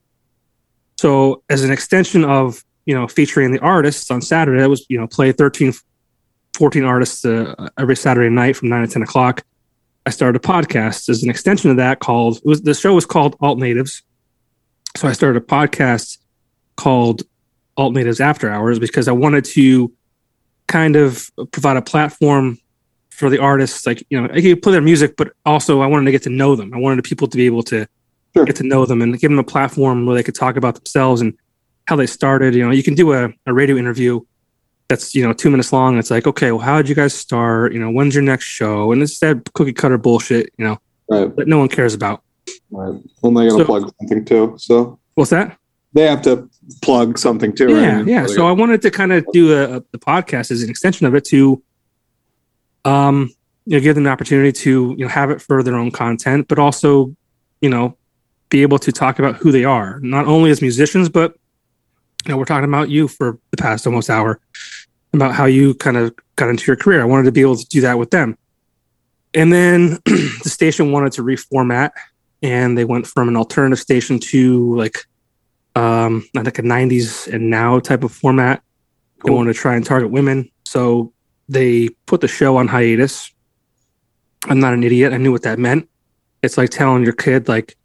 So 0.99 1.43
as 1.49 1.65
an 1.65 1.71
extension 1.71 2.25
of, 2.25 2.65
you 2.87 2.95
know, 2.95 3.07
featuring 3.07 3.53
the 3.53 3.61
artists 3.61 4.11
on 4.11 4.21
Saturday, 4.21 4.61
that 4.61 4.69
was, 4.69 4.85
you 4.89 4.99
know, 4.99 5.07
play 5.07 5.33
13, 5.33 5.73
14 6.55 6.85
artists 6.85 7.25
uh, 7.25 7.69
every 7.79 7.97
Saturday 7.97 8.31
night 8.31 8.57
from 8.57 8.69
nine 8.69 8.87
to 8.87 8.93
10 8.93 9.03
o'clock. 9.03 9.45
I 10.07 10.11
started 10.11 10.43
a 10.43 10.47
podcast 10.47 11.09
as 11.09 11.23
an 11.23 11.31
extension 11.31 11.71
of 11.71 11.77
that 11.77 12.01
called, 12.01 12.41
was, 12.45 12.63
the 12.63 12.75
show 12.75 12.95
was 12.95 13.07
called 13.07 13.37
Alt 13.41 13.59
Natives. 13.59 14.03
So 14.97 15.07
I 15.07 15.13
started 15.13 15.43
a 15.43 15.45
podcast 15.45 16.19
called 16.77 17.23
Alt 17.77 17.95
Natives 17.95 18.21
After 18.21 18.51
Hours 18.51 18.79
because 18.79 19.07
I 19.07 19.13
wanted 19.13 19.45
to 19.47 19.93
kind 20.67 20.97
of 20.97 21.31
provide 21.53 21.77
a 21.77 21.83
platform 21.83 22.59
for 23.19 23.29
the 23.29 23.39
artists. 23.39 23.87
Like, 23.87 24.03
you 24.11 24.21
know, 24.21 24.29
I 24.33 24.41
could 24.41 24.63
play 24.63 24.73
their 24.73 24.81
music, 24.81 25.17
but 25.17 25.33
also 25.45 25.81
I 25.81 25.87
wanted 25.87 26.07
to 26.07 26.13
get 26.13 26.23
to 26.23 26.31
know 26.31 26.55
them. 26.57 26.73
I 26.73 26.79
wanted 26.79 27.03
people 27.05 27.27
to 27.29 27.37
be 27.37 27.47
able 27.47 27.63
to 27.65 27.87
Sure. 28.37 28.45
get 28.45 28.57
to 28.57 28.63
know 28.63 28.85
them 28.87 29.01
and 29.03 29.19
give 29.19 29.31
them 29.31 29.39
a 29.39 29.45
platform 29.45 30.05
where 30.07 30.15
they 30.15 30.23
could 30.23 30.35
talk 30.35 30.57
about 30.57 30.75
themselves 30.77 31.21
and 31.23 31.35
how 31.87 31.97
they 31.97 32.07
started. 32.07 32.55
You 32.55 32.65
know, 32.65 32.71
you 32.71 32.83
can 32.83 32.95
do 32.95 33.13
a, 33.15 33.31
a 33.47 33.53
radio 33.55 33.77
interview 33.77 34.21
that's, 34.89 35.15
you 35.15 35.23
know, 35.27 35.33
two 35.33 35.51
minutes 35.51 35.73
long. 35.73 35.95
And 35.95 35.99
it's 35.99 36.11
like, 36.11 36.27
okay, 36.27 36.53
well, 36.53 36.61
how 36.61 36.77
did 36.77 36.89
you 36.89 36.95
guys 36.95 37.15
start? 37.15 37.73
You 37.73 37.81
know, 37.81 37.91
when's 37.91 38.15
your 38.15 38.23
next 38.23 38.45
show? 38.45 38.93
And 38.93 39.03
it's 39.03 39.19
that 39.21 39.51
cookie 39.55 39.73
cutter 39.73 39.99
bullshit, 39.99 40.51
you 40.59 40.65
know, 40.67 40.79
Right. 41.11 41.35
that 41.37 41.49
no 41.49 41.59
one 41.59 41.69
cares 41.69 41.95
about. 41.95 42.23
Right. 42.71 43.01
Well, 43.23 43.33
they 43.33 43.49
got 43.49 43.57
to 43.57 43.59
So- 43.61 43.65
plug 43.65 43.93
something 43.99 44.25
too. 44.27 44.55
So 44.59 44.99
What's 45.15 45.31
that? 45.31 45.57
they 45.95 46.07
have 46.07 46.21
to 46.23 46.49
plug 46.83 47.19
something 47.19 47.55
too. 47.55 47.71
yeah, 47.71 47.97
right? 47.97 48.07
yeah. 48.07 48.27
So 48.27 48.47
I 48.47 48.53
wanted 48.53 48.83
to 48.83 48.91
kind 48.91 49.13
of 49.13 49.27
do 49.33 49.55
a, 49.55 49.79
a, 49.79 49.83
the 49.91 49.99
podcast 49.99 50.51
as 50.51 50.63
an 50.63 50.69
extension 50.71 51.07
of 51.07 51.15
it 51.15 51.25
to, 51.27 51.63
um, 52.85 53.31
you 53.67 53.77
know, 53.77 53.83
give 53.83 53.95
them 53.95 54.05
the 54.05 54.11
opportunity 54.11 54.53
to 54.53 54.95
you 54.97 55.05
know 55.05 55.09
have 55.09 55.31
it 55.31 55.43
for 55.43 55.63
their 55.63 55.77
own 55.77 55.91
content, 55.91 56.49
but 56.49 56.59
also, 56.59 57.15
you 57.61 57.69
know, 57.69 57.97
be 58.49 58.63
able 58.63 58.79
to 58.79 58.93
talk 58.93 59.19
about 59.19 59.37
who 59.37 59.53
they 59.53 59.65
are, 59.65 60.01
not 60.01 60.27
only 60.27 60.51
as 60.51 60.63
musicians, 60.63 61.09
but 61.09 61.35
you 62.25 62.33
know, 62.33 62.39
we're 62.39 62.45
talking 62.45 62.69
about 62.69 62.89
you 62.89 63.09
for 63.09 63.39
the 63.51 63.57
past 63.57 63.87
almost 63.87 64.11
hour 64.11 64.41
about 65.13 65.35
how 65.35 65.45
you 65.45 65.75
kind 65.75 65.97
of 65.97 66.15
got 66.37 66.49
into 66.49 66.67
your 66.67 66.77
career. 66.77 67.01
I 67.01 67.05
wanted 67.05 67.25
to 67.25 67.33
be 67.33 67.41
able 67.41 67.57
to 67.57 67.67
do 67.67 67.81
that 67.83 67.99
with 67.99 68.11
them. 68.11 68.37
And 69.35 69.53
then 69.53 69.99
the 70.05 70.43
station 70.51 70.93
wanted 70.93 71.13
to 71.13 71.23
reformat 71.23 71.91
and 72.43 72.77
they 72.77 72.85
went 72.85 73.07
from 73.07 73.29
an 73.29 73.37
alternative 73.37 73.79
station 73.79 74.19
to 74.19 74.77
like 74.77 74.99
um 75.75 76.27
like 76.35 76.59
a 76.59 76.63
90s 76.63 77.33
and 77.33 77.51
now 77.51 77.79
type 77.79 78.05
of 78.05 78.13
format. 78.13 78.63
They 79.25 79.31
wanted 79.31 79.55
to 79.55 79.59
try 79.59 79.75
and 79.75 79.85
target 79.85 80.11
women. 80.11 80.51
So 80.65 81.13
they 81.49 81.89
put 82.07 82.21
the 82.21 82.29
show 82.29 82.57
on 82.57 82.69
hiatus. 82.69 83.33
I'm 84.49 84.61
not 84.61 84.75
an 84.75 84.83
idiot. 84.85 85.13
I 85.13 85.17
knew 85.17 85.33
what 85.33 85.43
that 85.43 85.59
meant. 85.59 85.89
It's 86.43 86.57
like 86.59 86.71
telling 86.71 87.03
your 87.05 87.13
kid 87.15 87.49
like, 87.49 87.77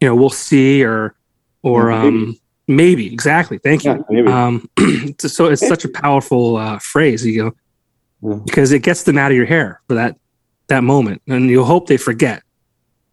you 0.00 0.08
know, 0.08 0.14
we'll 0.14 0.30
see 0.30 0.84
or 0.84 1.14
or 1.62 1.88
maybe. 1.90 2.06
um 2.08 2.38
maybe 2.68 3.12
exactly. 3.12 3.58
Thank 3.58 3.84
you 3.84 4.04
Yeah, 4.10 4.46
um 4.46 4.68
so 5.18 5.46
it's 5.46 5.66
such 5.66 5.84
a 5.84 5.88
powerful 5.88 6.56
uh 6.56 6.78
phrase 6.78 7.24
you 7.26 7.44
know 7.44 7.52
Yeah. 8.22 8.38
because 8.44 8.72
it 8.72 8.80
gets 8.82 9.02
them 9.04 9.18
out 9.18 9.30
of 9.30 9.36
your 9.36 9.46
hair 9.46 9.80
for 9.88 9.94
that 9.94 10.16
that 10.68 10.82
moment 10.84 11.22
and 11.28 11.48
you'll 11.48 11.64
hope 11.64 11.86
they 11.86 11.96
forget 11.96 12.42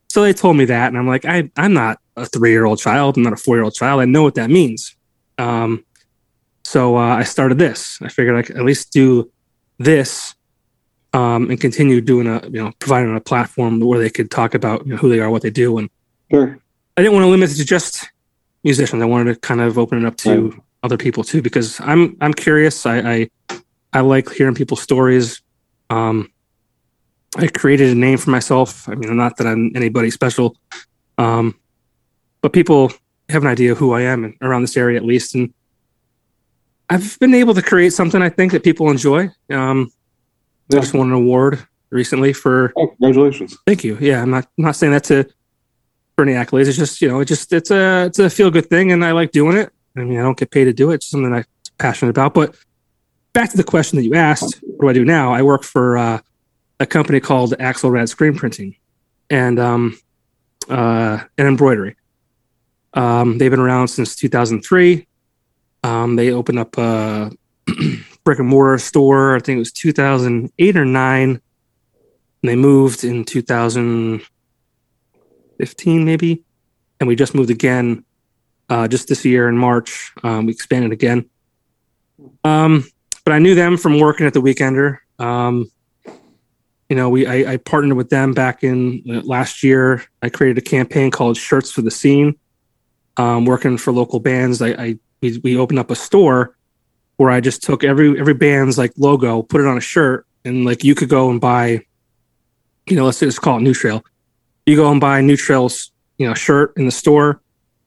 so 0.09 0.21
they 0.23 0.33
told 0.33 0.57
me 0.57 0.65
that 0.65 0.87
and 0.87 0.97
i'm 0.97 1.07
like 1.07 1.23
i 1.25 1.49
i'm 1.55 1.73
not 1.73 1.99
a 2.15 2.25
three-year-old 2.25 2.79
child 2.79 3.15
i'm 3.17 3.21
not 3.23 3.33
a 3.33 3.37
four-year-old 3.37 3.75
child 3.75 4.01
i 4.01 4.05
know 4.05 4.23
what 4.23 4.33
that 4.35 4.49
means 4.49 4.95
um 5.37 5.83
so 6.63 6.97
uh, 6.97 7.15
i 7.15 7.23
started 7.23 7.59
this 7.59 7.99
i 8.01 8.07
figured 8.07 8.35
i 8.35 8.41
could 8.41 8.57
at 8.57 8.65
least 8.65 8.91
do 8.91 9.29
this 9.79 10.35
um 11.13 11.49
and 11.49 11.59
continue 11.59 12.01
doing 12.01 12.27
a 12.27 12.41
you 12.45 12.63
know 12.63 12.71
providing 12.79 13.15
a 13.15 13.21
platform 13.21 13.79
where 13.79 13.99
they 13.99 14.09
could 14.09 14.31
talk 14.31 14.53
about 14.53 14.85
you 14.85 14.93
know, 14.93 14.97
who 14.97 15.09
they 15.09 15.19
are 15.19 15.29
what 15.29 15.41
they 15.41 15.49
do 15.49 15.77
and 15.77 15.89
sure. 16.31 16.57
I 16.95 17.01
didn't 17.01 17.13
want 17.13 17.23
to 17.23 17.29
limit 17.29 17.51
it 17.51 17.55
to 17.55 17.65
just 17.65 18.07
musicians. 18.63 19.01
I 19.01 19.05
wanted 19.05 19.33
to 19.33 19.39
kind 19.39 19.61
of 19.61 19.77
open 19.77 20.03
it 20.03 20.05
up 20.05 20.15
to 20.17 20.49
Right. 20.49 20.59
other 20.83 20.97
people 20.97 21.23
too, 21.23 21.41
because 21.41 21.79
I'm 21.81 22.15
I'm 22.21 22.33
curious. 22.33 22.85
I 22.85 22.97
I, 22.99 23.29
I 23.93 23.99
like 24.01 24.31
hearing 24.31 24.55
people's 24.55 24.81
stories. 24.81 25.41
Um, 25.89 26.31
I 27.35 27.47
created 27.47 27.89
a 27.89 27.95
name 27.95 28.17
for 28.17 28.29
myself. 28.29 28.87
I 28.87 28.95
mean, 28.95 29.15
not 29.17 29.37
that 29.37 29.47
I'm 29.47 29.71
anybody 29.75 30.11
special, 30.11 30.55
um, 31.17 31.55
but 32.41 32.53
people 32.53 32.91
have 33.29 33.43
an 33.43 33.49
idea 33.49 33.71
of 33.71 33.77
who 33.79 33.93
I 33.93 34.01
am 34.01 34.23
and 34.23 34.35
around 34.41 34.61
this 34.61 34.77
area 34.77 34.97
at 34.97 35.05
least, 35.05 35.33
and 35.35 35.53
I've 36.93 37.17
been 37.19 37.33
able 37.33 37.55
to 37.55 37.61
create 37.63 37.91
something 37.91 38.21
I 38.21 38.29
think 38.29 38.51
that 38.51 38.63
people 38.63 38.91
enjoy. 38.91 39.29
Um, 39.49 39.91
I 40.71 40.75
just 40.75 40.93
won 40.93 41.07
an 41.07 41.13
award 41.13 41.65
recently 41.89 42.33
for 42.33 42.71
Oh, 42.77 42.87
congratulations. 42.87 43.57
Thank 43.65 43.83
you. 43.83 43.97
Yeah, 43.99 44.21
I'm 44.21 44.29
not 44.29 44.47
I'm 44.59 44.65
not 44.65 44.75
saying 44.75 44.93
that 44.93 45.03
to 45.05 45.27
for 46.15 46.23
any 46.23 46.33
accolades. 46.33 46.67
It's 46.67 46.77
just 46.77 47.01
you 47.01 47.07
know, 47.07 47.19
it 47.19 47.25
just 47.25 47.51
it's 47.51 47.71
a 47.71 48.05
it's 48.05 48.19
a 48.19 48.29
feel 48.29 48.51
good 48.51 48.69
thing, 48.69 48.91
and 48.91 49.03
I 49.03 49.11
like 49.11 49.31
doing 49.31 49.57
it. 49.57 49.71
I 49.97 50.01
mean, 50.01 50.19
I 50.19 50.21
don't 50.21 50.37
get 50.37 50.51
paid 50.51 50.65
to 50.65 50.73
do 50.73 50.91
it. 50.91 50.95
It's 50.95 51.07
something 51.07 51.33
I'm 51.33 51.45
passionate 51.79 52.11
about. 52.11 52.35
But 52.35 52.55
back 53.33 53.49
to 53.49 53.57
the 53.57 53.63
question 53.63 53.97
that 53.97 54.03
you 54.03 54.13
asked, 54.13 54.61
what 54.61 54.81
do 54.81 54.89
I 54.89 54.93
do 54.93 55.05
now? 55.05 55.33
I 55.33 55.41
work 55.41 55.63
for 55.63 55.97
uh, 55.97 56.19
a 56.79 56.85
company 56.85 57.19
called 57.19 57.53
Axelrad 57.57 58.07
Screen 58.07 58.35
Printing, 58.35 58.75
and 59.31 59.59
um, 59.59 59.97
uh, 60.69 61.23
and 61.39 61.47
embroidery. 61.47 61.95
Um, 62.93 63.39
they've 63.39 63.49
been 63.49 63.59
around 63.59 63.87
since 63.87 64.15
2003. 64.15 65.07
Um, 65.83 66.15
they 66.15 66.31
opened 66.31 66.59
up 66.59 66.77
a 66.77 67.31
brick 68.23 68.39
and 68.39 68.47
mortar 68.47 68.77
store. 68.77 69.35
I 69.35 69.39
think 69.39 69.57
it 69.57 69.59
was 69.59 69.73
2008 69.73 70.77
or 70.77 70.85
nine. 70.85 71.29
And 71.29 71.41
they 72.49 72.55
moved 72.55 73.03
in 73.03 73.25
2015, 73.25 76.05
maybe. 76.05 76.43
And 76.99 77.07
we 77.07 77.15
just 77.15 77.35
moved 77.35 77.49
again 77.49 78.05
uh, 78.69 78.87
just 78.87 79.07
this 79.07 79.25
year 79.25 79.49
in 79.49 79.57
March. 79.57 80.13
Um, 80.23 80.45
we 80.45 80.53
expanded 80.53 80.91
again. 80.91 81.29
Um, 82.43 82.85
but 83.25 83.33
I 83.33 83.39
knew 83.39 83.55
them 83.55 83.77
from 83.77 83.99
working 83.99 84.25
at 84.25 84.33
the 84.33 84.41
Weekender. 84.41 84.99
Um, 85.19 85.69
you 86.89 86.95
know, 86.95 87.09
we 87.09 87.25
I, 87.25 87.53
I 87.53 87.57
partnered 87.57 87.97
with 87.97 88.09
them 88.09 88.33
back 88.33 88.63
in 88.63 89.03
uh, 89.09 89.21
last 89.23 89.63
year. 89.63 90.03
I 90.21 90.29
created 90.29 90.57
a 90.57 90.69
campaign 90.69 91.11
called 91.11 91.37
Shirts 91.37 91.71
for 91.71 91.81
the 91.81 91.91
Scene. 91.91 92.37
Um, 93.17 93.45
working 93.45 93.77
for 93.77 93.93
local 93.93 94.19
bands, 94.19 94.61
I, 94.61 94.69
I 94.69 94.99
we, 95.23 95.39
we 95.43 95.57
opened 95.57 95.79
up 95.79 95.89
a 95.89 95.95
store 95.95 96.55
where 97.17 97.31
I 97.31 97.39
just 97.39 97.63
took 97.63 97.83
every 97.83 98.19
every 98.19 98.33
band's 98.35 98.77
like 98.77 98.91
logo, 98.97 99.41
put 99.41 99.61
it 99.61 99.67
on 99.67 99.77
a 99.77 99.81
shirt, 99.81 100.27
and 100.45 100.65
like 100.65 100.83
you 100.83 100.93
could 100.93 101.09
go 101.09 101.31
and 101.31 101.41
buy 101.41 101.83
you 102.87 102.95
know, 102.97 103.05
let's 103.05 103.19
just 103.19 103.41
call 103.41 103.57
it 103.57 103.61
New 103.61 103.73
Trail. 103.73 104.03
You 104.65 104.75
go 104.75 104.91
and 104.91 104.99
buy 104.99 105.21
New 105.21 105.37
Trail's, 105.37 105.91
you 106.17 106.27
know, 106.27 106.33
shirt 106.33 106.73
in 106.75 106.85
the 106.85 106.91
store, 106.91 107.41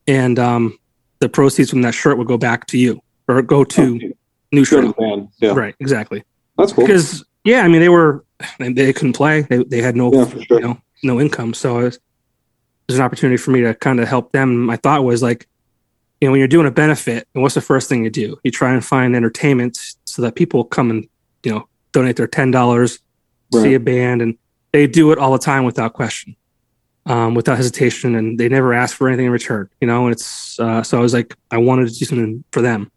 and 0.07 0.39
um, 0.39 0.79
the 1.19 1.29
proceeds 1.29 1.71
from 1.71 1.83
that 1.83 1.95
shirt 1.95 2.19
would 2.19 2.27
go 2.27 2.39
back 2.39 2.67
to 2.69 2.79
you 2.79 3.01
or 3.29 3.43
go 3.43 3.63
to 3.65 4.15
New 4.53 4.65
Sure. 4.65 4.93
Trail. 4.93 5.31
Yeah. 5.39 5.53
Right, 5.53 5.75
exactly. 5.81 6.25
That's 6.57 6.73
cool. 6.73 6.87
Because 6.87 7.25
yeah, 7.45 7.61
I 7.61 7.69
mean, 7.69 7.81
they 7.81 7.91
were 7.91 8.25
they 8.59 8.73
they 8.73 8.93
couldn't 8.93 9.13
play. 9.15 9.43
They 9.43 9.63
they 9.65 9.83
had 9.83 9.97
no 9.97 10.13
Yeah, 10.13 10.29
sure. 10.31 10.43
you 10.51 10.61
know 10.61 10.81
no 11.03 11.21
income, 11.21 11.53
so 11.53 11.81
it 11.81 11.85
was, 11.85 11.99
there's 12.87 12.99
an 12.99 13.05
opportunity 13.05 13.37
for 13.37 13.51
me 13.51 13.61
to 13.61 13.75
kind 13.75 14.01
of 14.01 14.09
help 14.09 14.33
them. 14.33 14.65
My 14.65 14.77
thought 14.77 15.05
was 15.05 15.23
like, 15.23 15.47
know, 16.23 16.33
when 16.33 16.39
you're 16.39 16.49
doing 16.49 16.67
a 16.67 16.71
benefit, 16.71 17.29
and 17.35 17.43
what's 17.43 17.55
the 17.55 17.61
first 17.61 17.89
thing 17.89 18.05
you 18.05 18.11
do? 18.11 18.39
You 18.43 18.51
try 18.51 18.73
and 18.73 18.85
find 18.85 19.15
entertainment 19.15 19.79
so 20.05 20.23
that 20.23 20.35
people 20.35 20.65
come 20.65 20.91
and 20.91 21.09
you 21.43 21.53
know 21.53 21.69
donate 21.93 22.17
their 22.17 22.27
ten 22.27 22.51
dollars, 22.51 22.99
see 23.53 23.75
a 23.75 23.81
band, 23.81 24.23
and 24.23 24.37
they 24.73 24.87
do 24.87 25.13
it 25.13 25.19
all 25.19 25.33
the 25.33 25.39
time 25.39 25.65
without 25.65 25.93
question, 25.93 26.37
um, 27.05 27.35
without 27.35 27.57
hesitation, 27.57 28.15
and 28.15 28.39
they 28.39 28.49
never 28.49 28.73
ask 28.73 28.97
for 28.97 29.09
anything 29.09 29.27
in 29.27 29.33
return. 29.33 29.69
You 29.81 29.87
know, 29.87 30.07
and 30.07 30.13
it's 30.13 30.59
uh, 30.59 30.83
so 30.83 30.99
I 30.99 31.01
was 31.03 31.13
like, 31.13 31.35
I 31.51 31.59
wanted 31.59 31.89
to 31.89 31.95
do 31.95 32.05
something 32.05 32.45
for 32.51 32.63
them. 32.63 32.91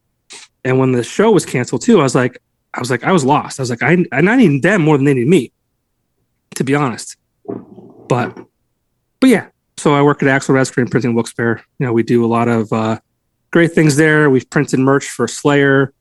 And 0.63 0.79
when 0.79 0.91
the 0.91 1.03
show 1.03 1.31
was 1.31 1.45
canceled 1.45 1.81
too, 1.81 1.99
I 1.99 2.03
was 2.03 2.15
like, 2.15 2.41
I 2.73 2.79
was 2.79 2.91
like, 2.91 3.03
I 3.03 3.11
was 3.11 3.25
lost. 3.25 3.59
I 3.59 3.63
was 3.63 3.69
like, 3.69 3.83
I 3.83 4.05
and 4.11 4.29
I 4.29 4.35
need 4.35 4.61
them 4.61 4.81
more 4.81 4.97
than 4.97 5.05
they 5.05 5.13
need 5.13 5.27
me, 5.27 5.51
to 6.55 6.63
be 6.63 6.75
honest. 6.75 7.17
But 8.07 8.37
but 9.19 9.29
yeah, 9.29 9.47
so 9.77 9.93
I 9.93 10.01
work 10.01 10.23
at 10.23 10.29
Axelrad 10.29 10.67
Screen 10.67 10.87
Printing 10.87 11.15
Wilkes-Barre. 11.15 11.61
You 11.79 11.85
know, 11.85 11.93
we 11.93 12.03
do 12.03 12.23
a 12.23 12.27
lot 12.27 12.47
of 12.47 12.71
uh, 12.71 12.99
great 13.51 13.71
things 13.73 13.95
there. 13.95 14.29
We've 14.29 14.49
printed 14.49 14.79
merch 14.79 15.09
for 15.09 15.27
Slayer, 15.27 15.93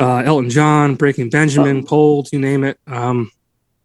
uh, 0.00 0.22
Elton 0.24 0.50
John, 0.50 0.94
Breaking 0.94 1.30
Benjamin, 1.30 1.84
Cold, 1.86 2.28
you 2.32 2.38
name 2.38 2.64
it. 2.64 2.78
Um, 2.86 3.30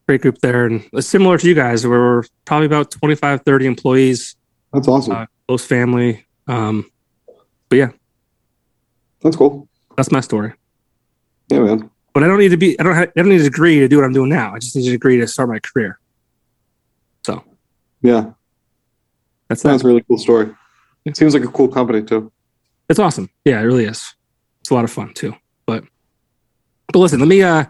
great 0.07 0.21
group 0.21 0.39
there, 0.39 0.65
and 0.65 0.87
it's 0.93 1.07
similar 1.07 1.37
to 1.37 1.47
you 1.47 1.53
guys. 1.55 1.85
where 1.85 1.99
We're 1.99 2.23
probably 2.45 2.65
about 2.65 2.91
25, 2.91 3.43
30 3.43 3.65
employees, 3.65 4.35
That's 4.73 4.87
awesome. 4.87 5.13
Uh, 5.13 5.25
close 5.47 5.65
family. 5.65 6.25
Um, 6.47 6.89
but 7.69 7.75
yeah. 7.77 7.89
That's 9.21 9.35
cool. 9.35 9.67
that's 9.95 10.11
my 10.11 10.19
story. 10.21 10.53
Yeah, 11.49 11.59
man. 11.59 11.89
But 12.13 12.23
I 12.23 12.27
don't 12.27 12.39
need 12.39 12.49
to 12.49 12.57
be. 12.57 12.77
I 12.79 12.83
don't. 12.83 12.95
Have, 12.95 13.09
I 13.09 13.11
don't 13.21 13.29
need 13.29 13.39
a 13.39 13.43
degree 13.45 13.79
to 13.79 13.87
do 13.87 13.97
what 13.97 14.03
I'm 14.03 14.11
doing 14.13 14.29
now. 14.29 14.53
I 14.55 14.59
just 14.59 14.75
need 14.75 14.87
a 14.87 14.91
degree 14.91 15.17
to 15.17 15.27
start 15.27 15.47
my 15.47 15.59
career. 15.59 15.99
So 17.25 17.43
Yeah. 18.01 18.31
that's 19.47 19.61
That's 19.61 19.81
that. 19.83 19.85
a 19.85 19.87
really 19.87 20.03
cool 20.07 20.17
story. 20.17 20.49
It 21.05 21.15
seems 21.15 21.33
like 21.33 21.43
a 21.43 21.47
cool 21.47 21.67
company 21.69 22.01
too. 22.03 22.31
It's 22.91 22.99
awesome. 22.99 23.29
Yeah, 23.45 23.61
it 23.61 23.63
really 23.63 23.85
is. 23.85 24.13
It's 24.59 24.69
a 24.69 24.73
lot 24.73 24.83
of 24.83 24.91
fun 24.91 25.13
too. 25.13 25.33
But 25.65 25.85
but 26.91 26.99
listen, 26.99 27.19
let 27.19 27.29
me 27.29 27.41
uh 27.41 27.63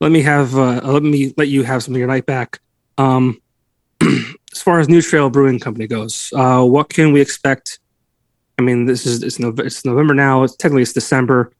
let 0.00 0.12
me 0.12 0.20
have 0.20 0.54
uh 0.54 0.82
let 0.84 1.02
me 1.02 1.32
let 1.38 1.48
you 1.48 1.62
have 1.62 1.82
some 1.82 1.94
of 1.94 1.98
your 1.98 2.08
night 2.08 2.26
back. 2.26 2.60
Um 2.98 3.40
as 4.02 4.60
far 4.62 4.78
as 4.78 4.86
New 4.86 5.00
Trail 5.00 5.30
Brewing 5.30 5.60
Company 5.60 5.86
goes, 5.86 6.30
uh 6.36 6.62
what 6.62 6.90
can 6.90 7.12
we 7.12 7.22
expect? 7.22 7.78
I 8.58 8.62
mean, 8.62 8.84
this 8.84 9.06
is 9.06 9.22
it's 9.22 9.38
November, 9.38 9.64
it's 9.64 9.82
November 9.86 10.12
now. 10.12 10.42
It's 10.42 10.56
technically 10.56 10.82
it's 10.82 10.92
December, 10.92 11.52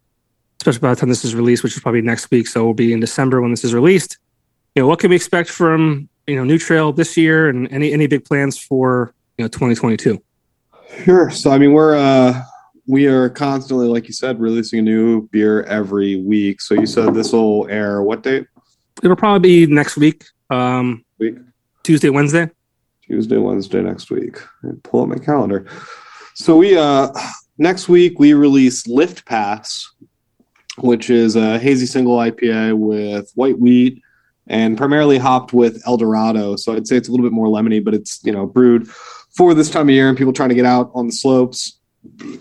especially 0.60 0.80
by 0.80 0.90
the 0.90 1.00
time 1.00 1.08
this 1.08 1.24
is 1.24 1.34
released, 1.34 1.62
which 1.62 1.74
is 1.74 1.82
probably 1.82 2.02
next 2.02 2.30
week. 2.30 2.48
So 2.48 2.66
we'll 2.66 2.74
be 2.74 2.92
in 2.92 3.00
December 3.00 3.40
when 3.40 3.50
this 3.50 3.64
is 3.64 3.72
released. 3.72 4.18
You 4.74 4.82
know, 4.82 4.88
what 4.88 4.98
can 4.98 5.08
we 5.08 5.16
expect 5.16 5.48
from 5.48 6.06
you 6.26 6.36
know 6.36 6.44
New 6.44 6.58
Trail 6.58 6.92
this 6.92 7.16
year, 7.16 7.48
and 7.48 7.66
any 7.72 7.94
any 7.94 8.06
big 8.08 8.26
plans 8.26 8.58
for 8.58 9.14
you 9.38 9.44
know 9.44 9.48
2022? 9.48 10.22
Sure. 11.06 11.30
So 11.30 11.50
I 11.50 11.56
mean, 11.56 11.72
we're 11.72 11.96
uh 11.96 12.42
we 12.90 13.06
are 13.06 13.30
constantly, 13.30 13.86
like 13.86 14.08
you 14.08 14.12
said, 14.12 14.40
releasing 14.40 14.80
a 14.80 14.82
new 14.82 15.28
beer 15.28 15.62
every 15.62 16.16
week. 16.16 16.60
So 16.60 16.74
you 16.74 16.86
said 16.86 17.14
this 17.14 17.32
will 17.32 17.68
air 17.70 18.02
what 18.02 18.22
date? 18.22 18.46
It'll 19.02 19.16
probably 19.16 19.66
be 19.66 19.72
next 19.72 19.96
week, 19.96 20.24
um, 20.50 21.04
Week. 21.18 21.36
Tuesday, 21.84 22.10
Wednesday. 22.10 22.50
Tuesday, 23.06 23.36
Wednesday 23.36 23.80
next 23.80 24.10
week. 24.10 24.38
I 24.64 24.70
pull 24.82 25.02
up 25.02 25.08
my 25.08 25.16
calendar. 25.16 25.66
So 26.34 26.56
we 26.56 26.76
uh 26.76 27.12
next 27.58 27.88
week 27.88 28.18
we 28.18 28.34
release 28.34 28.86
Lift 28.86 29.24
Pass, 29.24 29.88
which 30.78 31.10
is 31.10 31.36
a 31.36 31.58
hazy 31.58 31.86
single 31.86 32.16
IPA 32.16 32.76
with 32.76 33.30
white 33.34 33.58
wheat 33.58 34.02
and 34.46 34.76
primarily 34.76 35.18
hopped 35.18 35.52
with 35.52 35.82
El 35.86 35.96
Dorado. 35.96 36.56
So 36.56 36.74
I'd 36.74 36.86
say 36.86 36.96
it's 36.96 37.08
a 37.08 37.10
little 37.10 37.24
bit 37.24 37.32
more 37.32 37.46
lemony, 37.46 37.82
but 37.82 37.94
it's 37.94 38.20
you 38.24 38.32
know 38.32 38.46
brewed 38.46 38.88
for 38.88 39.54
this 39.54 39.70
time 39.70 39.88
of 39.88 39.94
year 39.94 40.08
and 40.08 40.18
people 40.18 40.32
trying 40.32 40.48
to 40.50 40.54
get 40.54 40.66
out 40.66 40.90
on 40.94 41.06
the 41.06 41.12
slopes. 41.12 41.79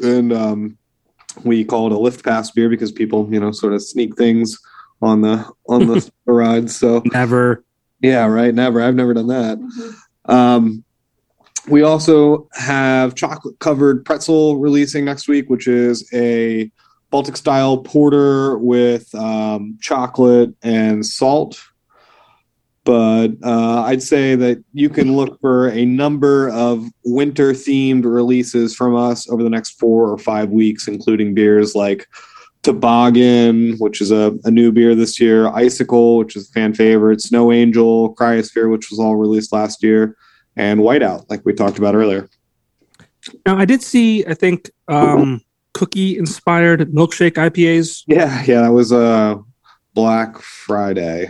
And 0.03 0.31
um, 0.33 0.77
we 1.43 1.63
call 1.65 1.87
it 1.87 1.93
a 1.93 1.97
Lift 1.99 2.23
Pass 2.23 2.51
beer 2.51 2.69
because 2.69 2.91
people 2.91 3.27
you 3.31 3.39
know 3.39 3.51
sort 3.51 3.73
of 3.73 3.81
sneak 3.81 4.15
things 4.17 4.57
on 5.01 5.21
the 5.21 5.45
on 5.67 5.87
the 5.87 6.11
rides. 6.25 6.75
So 6.75 7.01
Never. 7.13 7.63
yeah, 8.01 8.25
right. 8.25 8.53
Never. 8.53 8.81
I've 8.81 8.95
never 8.95 9.13
done 9.13 9.27
that. 9.27 9.57
Um, 10.25 10.83
We 11.67 11.83
also 11.83 12.47
have 12.53 13.15
chocolate 13.15 13.59
covered 13.59 14.03
pretzel 14.05 14.57
releasing 14.57 15.05
next 15.05 15.27
week, 15.27 15.49
which 15.49 15.67
is 15.67 16.09
a 16.13 16.71
Baltic 17.11 17.37
style 17.37 17.79
porter 17.79 18.57
with 18.57 19.13
um, 19.15 19.77
chocolate 19.81 20.53
and 20.61 21.05
salt. 21.05 21.61
But 22.89 23.33
uh, 23.43 23.83
I'd 23.83 24.01
say 24.01 24.33
that 24.33 24.63
you 24.73 24.89
can 24.89 25.15
look 25.15 25.39
for 25.41 25.69
a 25.69 25.85
number 25.85 26.49
of 26.49 26.87
winter 27.05 27.51
themed 27.51 28.03
releases 28.03 28.75
from 28.75 28.95
us 28.95 29.29
over 29.29 29.43
the 29.43 29.49
next 29.51 29.79
four 29.79 30.09
or 30.09 30.17
five 30.17 30.49
weeks, 30.49 30.87
including 30.87 31.35
beers 31.35 31.75
like 31.75 32.07
Toboggan, 32.63 33.77
which 33.77 34.01
is 34.01 34.09
a, 34.09 34.35
a 34.43 34.49
new 34.49 34.71
beer 34.71 34.95
this 34.95 35.19
year, 35.19 35.49
Icicle, 35.49 36.17
which 36.17 36.35
is 36.35 36.49
a 36.49 36.51
fan 36.51 36.73
favorite, 36.73 37.21
Snow 37.21 37.51
Angel, 37.51 38.15
Cryosphere, 38.15 38.71
which 38.71 38.89
was 38.89 38.99
all 38.99 39.17
released 39.17 39.53
last 39.53 39.83
year, 39.83 40.17
and 40.55 40.79
Whiteout, 40.79 41.29
like 41.29 41.45
we 41.45 41.53
talked 41.53 41.77
about 41.77 41.93
earlier. 41.93 42.27
Now, 43.45 43.55
I 43.55 43.65
did 43.65 43.83
see, 43.83 44.25
I 44.25 44.33
think, 44.33 44.71
um, 44.87 45.41
cookie 45.75 46.17
inspired 46.17 46.91
milkshake 46.91 47.33
IPAs. 47.33 48.05
Yeah, 48.07 48.43
yeah, 48.47 48.61
that 48.61 48.71
was 48.71 48.91
uh, 48.91 49.35
Black 49.93 50.39
Friday. 50.39 51.29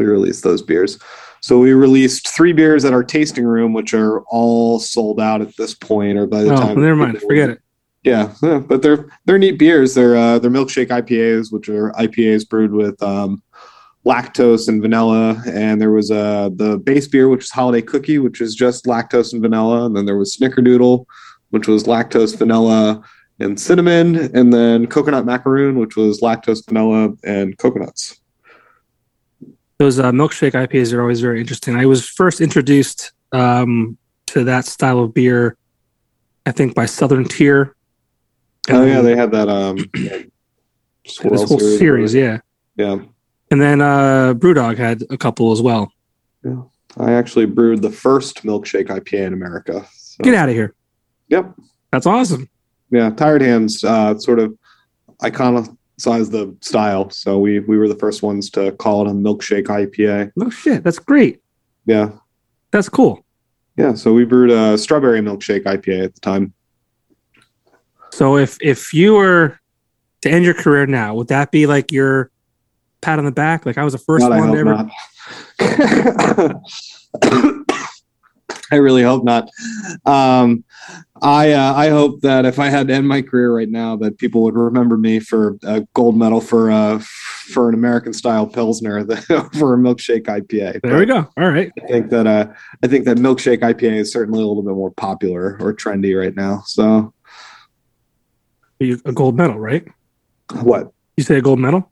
We 0.00 0.06
released 0.06 0.42
those 0.42 0.62
beers. 0.62 0.98
So 1.42 1.58
we 1.58 1.72
released 1.74 2.28
three 2.28 2.52
beers 2.54 2.84
at 2.86 2.92
our 2.94 3.04
tasting 3.04 3.44
room, 3.44 3.72
which 3.74 3.92
are 3.94 4.22
all 4.22 4.80
sold 4.80 5.20
out 5.20 5.40
at 5.42 5.54
this 5.56 5.74
point, 5.74 6.18
or 6.18 6.26
by 6.26 6.42
the 6.42 6.52
Oh, 6.52 6.56
time. 6.56 6.80
never 6.80 6.96
mind. 6.96 7.20
Forget 7.20 7.50
it. 7.50 7.60
Yeah, 8.02 8.32
yeah, 8.42 8.58
but 8.60 8.80
they're 8.80 9.10
they're 9.26 9.38
neat 9.38 9.58
beers. 9.58 9.92
They're 9.92 10.16
uh, 10.16 10.38
they're 10.38 10.50
milkshake 10.50 10.88
IPAs, 10.88 11.52
which 11.52 11.68
are 11.68 11.92
IPAs 11.92 12.48
brewed 12.48 12.72
with 12.72 13.00
um, 13.02 13.42
lactose 14.06 14.68
and 14.68 14.80
vanilla. 14.80 15.42
And 15.46 15.80
there 15.82 15.90
was 15.90 16.10
uh, 16.10 16.48
the 16.54 16.78
base 16.78 17.06
beer, 17.08 17.28
which 17.28 17.44
is 17.44 17.50
Holiday 17.50 17.82
Cookie, 17.82 18.18
which 18.18 18.40
is 18.40 18.54
just 18.54 18.86
lactose 18.86 19.34
and 19.34 19.42
vanilla. 19.42 19.84
And 19.84 19.94
then 19.94 20.06
there 20.06 20.16
was 20.16 20.34
Snickerdoodle, 20.34 21.04
which 21.50 21.68
was 21.68 21.84
lactose, 21.84 22.38
vanilla, 22.38 23.02
and 23.38 23.60
cinnamon. 23.60 24.34
And 24.34 24.50
then 24.52 24.86
Coconut 24.86 25.26
Macaroon, 25.26 25.78
which 25.78 25.96
was 25.96 26.20
lactose, 26.22 26.64
vanilla, 26.66 27.10
and 27.24 27.56
coconuts. 27.58 28.19
Those 29.80 29.98
uh, 29.98 30.12
milkshake 30.12 30.52
IPAs 30.52 30.92
are 30.92 31.00
always 31.00 31.22
very 31.22 31.40
interesting. 31.40 31.74
I 31.74 31.86
was 31.86 32.06
first 32.06 32.42
introduced 32.42 33.12
um, 33.32 33.96
to 34.26 34.44
that 34.44 34.66
style 34.66 34.98
of 34.98 35.14
beer, 35.14 35.56
I 36.44 36.52
think, 36.52 36.74
by 36.74 36.84
Southern 36.84 37.24
Tier. 37.24 37.74
Oh 38.68 38.84
yeah, 38.84 38.98
Um, 38.98 39.04
they 39.06 39.16
had 39.16 39.32
that 39.32 39.48
um 39.48 39.78
this 39.94 41.48
whole 41.48 41.58
series, 41.58 42.12
yeah. 42.12 42.40
Yeah. 42.76 42.98
And 43.50 43.58
then 43.58 43.80
uh, 43.80 44.34
Brewdog 44.34 44.76
had 44.76 45.02
a 45.08 45.16
couple 45.16 45.50
as 45.50 45.62
well. 45.62 45.90
Yeah, 46.44 46.60
I 46.98 47.12
actually 47.12 47.46
brewed 47.46 47.80
the 47.80 47.90
first 47.90 48.44
milkshake 48.44 48.88
IPA 48.88 49.28
in 49.28 49.32
America. 49.32 49.88
So, 49.96 50.22
Get 50.22 50.34
out 50.34 50.50
of 50.50 50.54
here. 50.54 50.74
Yep. 51.28 51.54
That's 51.90 52.04
awesome. 52.04 52.50
Yeah, 52.90 53.08
Tired 53.08 53.40
Hands 53.40 53.82
uh, 53.82 54.18
sort 54.18 54.40
of 54.40 54.54
iconicized 56.00 56.30
the 56.30 56.56
style. 56.60 57.10
So 57.10 57.38
we 57.38 57.60
we 57.60 57.78
were 57.78 57.88
the 57.88 57.96
first 57.96 58.22
ones 58.22 58.50
to 58.50 58.72
call 58.72 59.06
it 59.06 59.10
a 59.10 59.14
milkshake 59.14 59.66
IPA. 59.66 60.32
No 60.36 60.50
shit. 60.50 60.82
That's 60.82 60.98
great. 60.98 61.40
Yeah. 61.86 62.10
That's 62.70 62.88
cool. 62.88 63.24
Yeah. 63.76 63.94
So 63.94 64.12
we 64.12 64.24
brewed 64.24 64.50
a 64.50 64.78
strawberry 64.78 65.20
milkshake 65.20 65.64
IPA 65.64 66.04
at 66.04 66.14
the 66.14 66.20
time. 66.20 66.52
So 68.12 68.36
if 68.36 68.58
if 68.60 68.92
you 68.92 69.14
were 69.14 69.58
to 70.22 70.30
end 70.30 70.44
your 70.44 70.54
career 70.54 70.86
now, 70.86 71.14
would 71.14 71.28
that 71.28 71.50
be 71.50 71.66
like 71.66 71.92
your 71.92 72.30
pat 73.00 73.18
on 73.18 73.24
the 73.24 73.32
back? 73.32 73.64
Like 73.64 73.78
I 73.78 73.84
was 73.84 73.92
the 73.92 73.98
first 73.98 74.26
God, 74.26 74.38
one 74.38 74.56
ever. 74.56 74.90
I 78.72 78.76
really 78.76 79.02
hope 79.02 79.24
not. 79.24 79.48
Um, 80.06 80.64
I 81.22 81.52
uh, 81.52 81.74
I 81.74 81.88
hope 81.90 82.20
that 82.22 82.46
if 82.46 82.58
I 82.58 82.68
had 82.70 82.88
to 82.88 82.94
end 82.94 83.06
my 83.06 83.20
career 83.20 83.54
right 83.54 83.68
now, 83.68 83.96
that 83.96 84.16
people 84.18 84.42
would 84.44 84.54
remember 84.54 84.96
me 84.96 85.20
for 85.20 85.58
a 85.64 85.82
gold 85.94 86.16
medal 86.16 86.40
for 86.40 86.70
uh, 86.70 86.98
for 86.98 87.68
an 87.68 87.74
American 87.74 88.12
style 88.12 88.46
pilsner 88.46 89.04
for 89.58 89.74
a 89.74 89.78
milkshake 89.78 90.22
IPA. 90.24 90.80
There 90.82 90.98
we 90.98 91.04
go. 91.06 91.28
All 91.36 91.50
right. 91.50 91.70
I 91.82 91.86
think 91.86 92.10
that 92.10 92.26
uh, 92.26 92.46
I 92.82 92.86
think 92.86 93.04
that 93.04 93.18
milkshake 93.18 93.60
IPA 93.60 93.96
is 93.96 94.12
certainly 94.12 94.42
a 94.42 94.46
little 94.46 94.62
bit 94.62 94.74
more 94.74 94.92
popular 94.92 95.58
or 95.60 95.74
trendy 95.74 96.18
right 96.18 96.34
now. 96.34 96.62
So 96.66 97.12
A 98.80 99.12
gold 99.12 99.36
medal, 99.36 99.58
right? 99.58 99.86
what 100.62 100.90
You 101.16 101.22
say 101.24 101.36
a 101.38 101.42
gold 101.42 101.58
medal? 101.60 101.90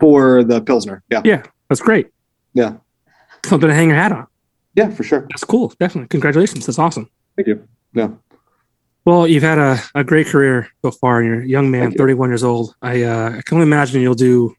for 0.00 0.44
the 0.44 0.60
pilsner? 0.60 1.02
Yeah, 1.10 1.22
Yeah, 1.24 1.42
that's 1.68 1.80
great. 1.80 2.06
yeah, 2.54 2.74
Something 3.44 3.68
to 3.68 3.74
hang 3.74 3.88
your 3.88 3.96
hat 3.96 4.12
on. 4.12 4.26
Yeah, 4.78 4.90
for 4.90 5.02
sure. 5.02 5.26
That's 5.30 5.44
cool. 5.44 5.72
Definitely. 5.80 6.08
Congratulations. 6.08 6.66
That's 6.66 6.78
awesome. 6.78 7.10
Thank 7.36 7.48
you. 7.48 7.66
Yeah, 7.94 8.10
Well, 9.04 9.26
you've 9.26 9.42
had 9.42 9.58
a, 9.58 9.78
a 9.94 10.04
great 10.04 10.26
career 10.26 10.68
so 10.84 10.90
far, 10.90 11.22
you're 11.22 11.40
a 11.40 11.46
young 11.46 11.70
man, 11.70 11.84
Thank 11.84 11.94
you. 11.94 11.98
31 11.98 12.28
years 12.30 12.44
old. 12.44 12.74
I 12.82 13.02
uh, 13.02 13.30
I 13.38 13.42
can 13.42 13.56
only 13.56 13.66
imagine 13.66 14.02
you'll 14.02 14.14
do 14.30 14.54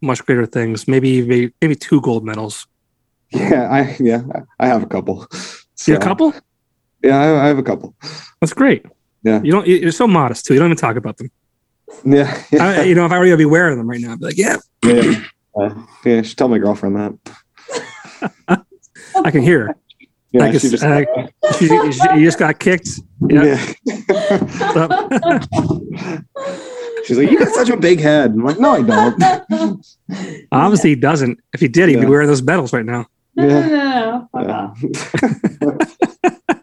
much 0.00 0.24
greater 0.24 0.46
things. 0.46 0.86
Maybe 0.86 1.22
maybe, 1.22 1.52
maybe 1.60 1.74
two 1.74 2.00
gold 2.00 2.24
medals. 2.24 2.66
yeah, 3.32 3.68
I 3.78 3.96
yeah, 4.00 4.22
I 4.60 4.66
have 4.68 4.82
a 4.82 4.86
couple. 4.86 5.26
You 5.86 5.96
a 5.96 5.98
couple? 5.98 6.32
Yeah, 7.02 7.16
I, 7.18 7.44
I 7.44 7.46
have 7.48 7.58
a 7.58 7.62
couple. 7.62 7.94
That's 8.40 8.54
great. 8.54 8.86
Yeah. 9.24 9.40
You 9.42 9.52
don't. 9.52 9.66
You're 9.66 9.92
so 9.92 10.06
modest 10.06 10.46
too. 10.46 10.54
You 10.54 10.60
don't 10.60 10.68
even 10.68 10.76
talk 10.78 10.96
about 10.96 11.16
them. 11.18 11.30
Yeah, 12.04 12.28
yeah, 12.52 12.64
I, 12.64 12.82
you 12.82 12.94
know, 12.94 13.06
if 13.06 13.12
I 13.12 13.18
were 13.18 13.26
you, 13.26 13.32
I'd 13.32 13.38
be 13.38 13.44
wearing 13.56 13.78
them 13.78 13.90
right 13.90 14.00
now. 14.00 14.12
I'd 14.12 14.20
be 14.20 14.26
like, 14.26 14.38
yeah, 14.38 14.56
yeah. 14.84 15.24
Uh, 15.58 15.74
yeah, 16.04 16.18
I 16.18 16.22
should 16.22 16.38
tell 16.38 16.48
my 16.48 16.58
girlfriend 16.58 16.94
that. 16.96 18.62
I 19.24 19.30
can 19.30 19.42
hear. 19.42 19.74
Yeah, 20.32 20.44
I 20.44 20.50
can, 20.50 20.58
she 20.60 20.68
just, 20.70 20.84
uh, 20.84 21.04
she, 21.58 21.66
she- 21.68 22.18
you 22.18 22.24
just 22.24 22.38
got 22.38 22.58
kicked. 22.58 22.90
Yeah. 23.28 23.44
yeah. 23.84 25.38
She's 27.04 27.16
like, 27.16 27.30
"You 27.30 27.38
got 27.38 27.48
such 27.54 27.70
a 27.70 27.76
big 27.76 28.00
head." 28.00 28.32
I'm 28.32 28.44
like, 28.44 28.58
"No, 28.60 28.72
I 28.72 28.82
don't." 28.82 29.86
Obviously, 30.52 30.90
he 30.90 30.96
doesn't. 30.96 31.38
If 31.54 31.60
he 31.60 31.68
did, 31.68 31.88
he'd 31.88 32.00
be 32.00 32.06
wearing 32.06 32.26
those 32.28 32.42
medals 32.42 32.72
right 32.74 32.84
now. 32.84 33.06
No, 33.36 33.46
no, 33.46 33.58
Yeah. 33.58 33.68
no, 34.34 34.40
no. 34.42 34.74
Fuck 34.74 35.88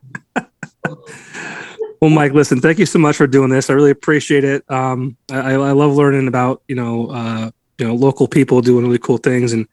Well, 2.01 2.11
Mike, 2.11 2.33
listen, 2.33 2.59
thank 2.61 2.77
you 2.77 2.85
so 2.85 2.99
much 2.99 3.15
for 3.15 3.25
doing 3.25 3.49
this. 3.49 3.69
I 3.69 3.73
really 3.73 3.89
appreciate 3.89 4.43
it. 4.43 4.69
Um, 4.69 5.17
I, 5.31 5.53
I 5.53 5.71
love 5.71 5.95
learning 5.95 6.27
about 6.27 6.61
you 6.67 6.75
know 6.75 7.07
uh, 7.07 7.49
you 7.79 7.87
know 7.87 7.95
local 7.95 8.27
people 8.27 8.61
doing 8.61 8.85
really 8.85 8.99
cool 8.99 9.17
things, 9.17 9.53
and 9.53 9.67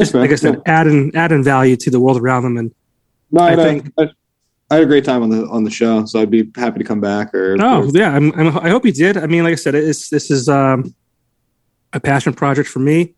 Thanks, 0.00 0.14
man. 0.14 0.22
like 0.22 0.30
I 0.32 0.34
said, 0.36 0.60
adding 0.66 1.12
adding 1.14 1.44
value 1.44 1.76
to 1.76 1.90
the 1.90 2.00
world 2.00 2.18
around 2.18 2.42
them. 2.44 2.56
And 2.56 2.74
No, 3.30 3.42
I, 3.42 3.52
I 3.52 3.56
think- 3.56 3.92
I, 3.98 4.08
I 4.70 4.74
had 4.76 4.84
a 4.84 4.86
great 4.86 5.04
time 5.04 5.22
on 5.22 5.30
the 5.30 5.46
on 5.48 5.64
the 5.64 5.70
show, 5.70 6.04
so 6.06 6.20
I'd 6.20 6.30
be 6.30 6.50
happy 6.56 6.78
to 6.78 6.84
come 6.84 7.00
back. 7.00 7.34
Or 7.34 7.56
oh 7.60 7.82
or- 7.82 7.86
yeah, 7.88 8.10
I'm, 8.14 8.32
I'm, 8.38 8.56
I 8.58 8.70
hope 8.70 8.86
you 8.86 8.92
did. 8.92 9.16
I 9.16 9.26
mean, 9.26 9.42
like 9.44 9.52
I 9.52 9.56
said, 9.56 9.74
it's 9.74 10.08
this 10.10 10.30
is 10.30 10.48
um, 10.48 10.94
a 11.92 11.98
passion 12.00 12.32
project 12.34 12.68
for 12.68 12.78
me. 12.78 13.14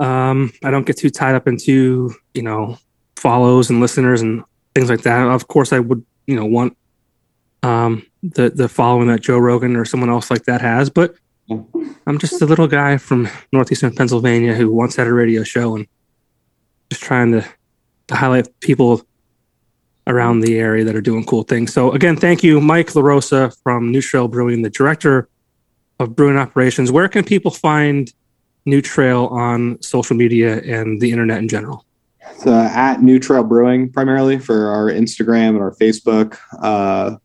Um, 0.00 0.52
I 0.64 0.70
don't 0.70 0.84
get 0.86 0.96
too 0.96 1.10
tied 1.10 1.34
up 1.36 1.46
into 1.46 2.12
you 2.34 2.42
know 2.42 2.76
follows 3.16 3.70
and 3.70 3.80
listeners 3.80 4.20
and 4.20 4.42
things 4.74 4.90
like 4.90 5.02
that. 5.02 5.26
Of 5.28 5.46
course, 5.48 5.72
I 5.72 5.78
would 5.78 6.04
you 6.26 6.34
know 6.34 6.44
want 6.46 6.76
um, 7.62 8.04
the 8.24 8.50
the 8.50 8.68
following 8.68 9.06
that 9.08 9.20
Joe 9.20 9.38
Rogan 9.38 9.76
or 9.76 9.84
someone 9.84 10.10
else 10.10 10.28
like 10.30 10.44
that 10.46 10.60
has, 10.60 10.90
but 10.90 11.14
I'm 12.06 12.18
just 12.18 12.42
a 12.42 12.46
little 12.46 12.68
guy 12.68 12.96
from 12.96 13.28
northeastern 13.52 13.94
Pennsylvania 13.94 14.54
who 14.54 14.72
once 14.72 14.96
had 14.96 15.06
a 15.06 15.12
radio 15.12 15.42
show 15.42 15.76
and 15.76 15.86
just 16.90 17.02
trying 17.02 17.32
to, 17.32 17.44
to 18.08 18.14
highlight 18.14 18.48
people 18.60 19.02
around 20.06 20.40
the 20.40 20.58
area 20.58 20.84
that 20.84 20.96
are 20.96 21.00
doing 21.00 21.24
cool 21.24 21.44
things. 21.44 21.72
So 21.72 21.92
again, 21.92 22.16
thank 22.16 22.42
you, 22.42 22.60
Mike 22.60 22.88
LaRosa 22.88 23.56
from 23.62 23.92
New 23.92 24.02
Trail 24.02 24.28
Brewing, 24.28 24.62
the 24.62 24.70
director 24.70 25.28
of 25.98 26.16
brewing 26.16 26.36
operations. 26.36 26.90
Where 26.90 27.08
can 27.08 27.24
people 27.24 27.50
find 27.50 28.12
New 28.66 28.82
Trail 28.82 29.26
on 29.26 29.80
social 29.80 30.16
media 30.16 30.60
and 30.62 31.00
the 31.00 31.12
internet 31.12 31.38
in 31.38 31.48
general? 31.48 31.84
Uh, 32.46 32.70
at 32.72 33.02
New 33.02 33.18
Trail 33.18 33.44
Brewing 33.44 33.90
primarily 33.90 34.38
for 34.38 34.68
our 34.68 34.90
Instagram 34.90 35.50
and 35.50 35.58
our 35.58 35.74
Facebook. 35.74 36.38
Uh, 36.60 37.16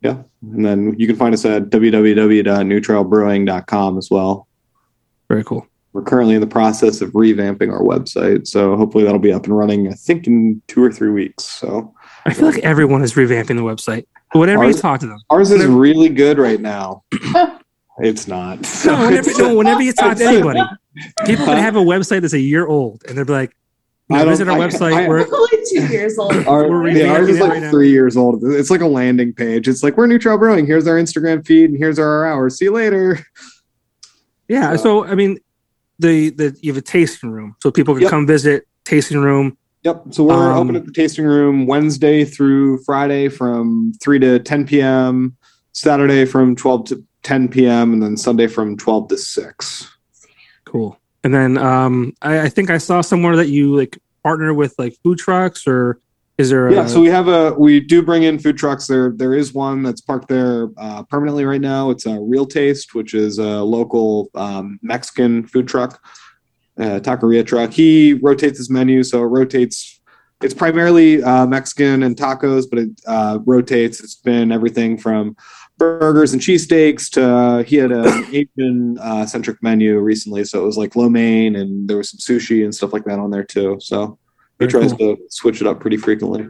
yeah, 0.00 0.22
and 0.52 0.64
then 0.64 0.94
you 0.98 1.06
can 1.06 1.16
find 1.16 1.34
us 1.34 1.44
at 1.44 1.64
www.newtrailbrewing.com 1.70 3.98
as 3.98 4.10
well. 4.10 4.48
Very 5.28 5.44
cool. 5.44 5.66
We're 5.92 6.02
currently 6.02 6.34
in 6.34 6.40
the 6.40 6.46
process 6.46 7.00
of 7.00 7.10
revamping 7.12 7.72
our 7.72 7.82
website, 7.82 8.46
so 8.48 8.76
hopefully 8.76 9.04
that'll 9.04 9.20
be 9.20 9.32
up 9.32 9.44
and 9.44 9.56
running. 9.56 9.88
I 9.88 9.92
think 9.92 10.26
in 10.26 10.60
two 10.66 10.82
or 10.82 10.92
three 10.92 11.10
weeks. 11.10 11.44
So 11.44 11.94
I 12.26 12.34
feel 12.34 12.50
like 12.50 12.64
everyone 12.64 13.02
is 13.02 13.14
revamping 13.14 13.56
the 13.56 13.62
website. 13.62 14.04
Whenever 14.32 14.66
you 14.66 14.74
talk 14.74 14.98
to 15.00 15.06
them, 15.06 15.20
ours 15.30 15.52
is 15.52 15.64
really 15.66 16.08
good 16.08 16.38
right 16.38 16.60
now. 16.60 17.04
it's 17.98 18.26
not. 18.26 18.58
no, 18.84 19.06
whenever, 19.06 19.30
no, 19.38 19.56
whenever 19.56 19.82
you 19.82 19.92
talk 19.92 20.16
to 20.16 20.24
anybody, 20.24 20.60
people 21.26 21.44
can 21.44 21.58
have 21.58 21.76
a 21.76 21.80
website 21.80 22.22
that's 22.22 22.34
a 22.34 22.40
year 22.40 22.66
old, 22.66 23.04
and 23.08 23.16
they're 23.16 23.24
like, 23.24 23.54
no, 24.08 24.18
don't- 24.18 24.28
"Visit 24.28 24.48
our 24.48 24.58
I- 24.58 24.66
website." 24.68 24.92
I- 24.94 25.08
we're, 25.08 25.20
Only 25.20 25.64
two 25.70 25.86
years 25.86 26.18
old. 26.18 26.34
Our, 26.46 26.68
We're 26.68 26.88
yeah, 26.88 27.12
ours 27.12 27.28
is 27.28 27.40
like 27.40 27.50
right 27.52 27.62
now. 27.62 27.70
three 27.70 27.90
years 27.90 28.16
old. 28.16 28.42
It's 28.44 28.70
like 28.70 28.80
a 28.82 28.86
landing 28.86 29.32
page. 29.32 29.66
It's 29.68 29.82
like 29.82 29.96
we're 29.96 30.06
New 30.06 30.18
Trail 30.18 30.36
Brewing. 30.38 30.66
Here's 30.66 30.86
our 30.86 30.96
Instagram 30.96 31.44
feed, 31.46 31.70
and 31.70 31.78
here's 31.78 31.98
our 31.98 32.26
hours. 32.26 32.58
See 32.58 32.66
you 32.66 32.72
later. 32.72 33.18
Yeah. 34.48 34.76
So- 34.76 34.82
So 34.82 35.04
I 35.06 35.14
mean, 35.14 35.38
the 35.98 36.30
the 36.30 36.56
you 36.60 36.72
have 36.72 36.78
a 36.78 36.82
tasting 36.84 37.30
room, 37.30 37.56
so 37.62 37.70
people 37.70 37.94
can 37.94 38.02
Yep. 38.02 38.10
come 38.10 38.26
visit 38.26 38.66
tasting 38.84 39.18
room. 39.18 39.56
Yep. 39.84 40.04
So 40.10 40.24
we're 40.24 40.34
Um, 40.52 40.58
open 40.58 40.76
at 40.76 40.86
the 40.86 40.92
tasting 40.92 41.24
room 41.26 41.66
Wednesday 41.66 42.24
through 42.24 42.78
Friday 42.84 43.28
from 43.28 43.92
3 44.02 44.18
to 44.20 44.38
10 44.38 44.66
p.m., 44.66 45.36
Saturday 45.72 46.24
from 46.24 46.56
12 46.56 46.84
to 46.86 47.04
10 47.22 47.48
p.m., 47.48 47.92
and 47.92 48.02
then 48.02 48.16
Sunday 48.16 48.46
from 48.46 48.76
12 48.78 49.08
to 49.08 49.16
6. 49.18 49.86
Cool. 50.64 50.98
And 51.24 51.34
then 51.34 51.56
um, 51.56 52.12
I, 52.20 52.42
I 52.42 52.48
think 52.50 52.70
I 52.70 52.78
saw 52.78 53.00
somewhere 53.00 53.34
that 53.36 53.48
you 53.48 53.74
like 53.74 53.98
partner 54.22 54.52
with 54.52 54.74
like 54.78 54.94
food 55.02 55.18
trucks, 55.18 55.66
or 55.66 55.98
is 56.36 56.50
there? 56.50 56.70
Yeah, 56.70 56.84
a, 56.84 56.88
so 56.88 57.00
we 57.00 57.08
have 57.08 57.28
a 57.28 57.54
we 57.54 57.80
do 57.80 58.02
bring 58.02 58.24
in 58.24 58.38
food 58.38 58.58
trucks. 58.58 58.86
There 58.86 59.12
there 59.16 59.34
is 59.34 59.54
one 59.54 59.82
that's 59.82 60.02
parked 60.02 60.28
there 60.28 60.68
uh, 60.76 61.02
permanently 61.04 61.46
right 61.46 61.60
now. 61.60 61.90
It's 61.90 62.04
a 62.04 62.20
Real 62.20 62.44
Taste, 62.44 62.94
which 62.94 63.14
is 63.14 63.38
a 63.38 63.62
local 63.62 64.30
um, 64.34 64.78
Mexican 64.82 65.46
food 65.46 65.66
truck, 65.66 65.98
uh, 66.78 67.00
taqueria 67.00 67.44
truck. 67.44 67.72
He 67.72 68.14
rotates 68.22 68.58
his 68.58 68.68
menu, 68.68 69.02
so 69.02 69.22
it 69.22 69.26
rotates. 69.26 70.00
It's 70.42 70.52
primarily 70.52 71.22
uh, 71.22 71.46
Mexican 71.46 72.02
and 72.02 72.16
tacos, 72.16 72.66
but 72.68 72.80
it 72.80 72.90
uh, 73.06 73.38
rotates. 73.46 74.04
It's 74.04 74.16
been 74.16 74.52
everything 74.52 74.98
from 74.98 75.36
burgers 75.78 76.32
and 76.32 76.40
cheesesteaks 76.40 77.10
to 77.10 77.24
uh, 77.28 77.62
he 77.64 77.76
had 77.76 77.90
an 77.92 78.06
Asian 78.32 78.98
uh, 78.98 79.26
centric 79.26 79.62
menu 79.62 79.98
recently, 79.98 80.44
so 80.44 80.62
it 80.62 80.64
was 80.66 80.76
like 80.76 80.96
lo 80.96 81.08
mein 81.08 81.56
and 81.56 81.88
there 81.88 81.96
was 81.96 82.10
some 82.10 82.18
sushi 82.18 82.64
and 82.64 82.74
stuff 82.74 82.92
like 82.92 83.04
that 83.04 83.18
on 83.18 83.30
there 83.30 83.44
too. 83.44 83.78
So 83.80 84.18
he 84.58 84.66
Very 84.66 84.70
tries 84.70 84.92
cool. 84.92 85.16
to 85.16 85.22
switch 85.30 85.60
it 85.60 85.66
up 85.66 85.80
pretty 85.80 85.96
frequently. 85.96 86.46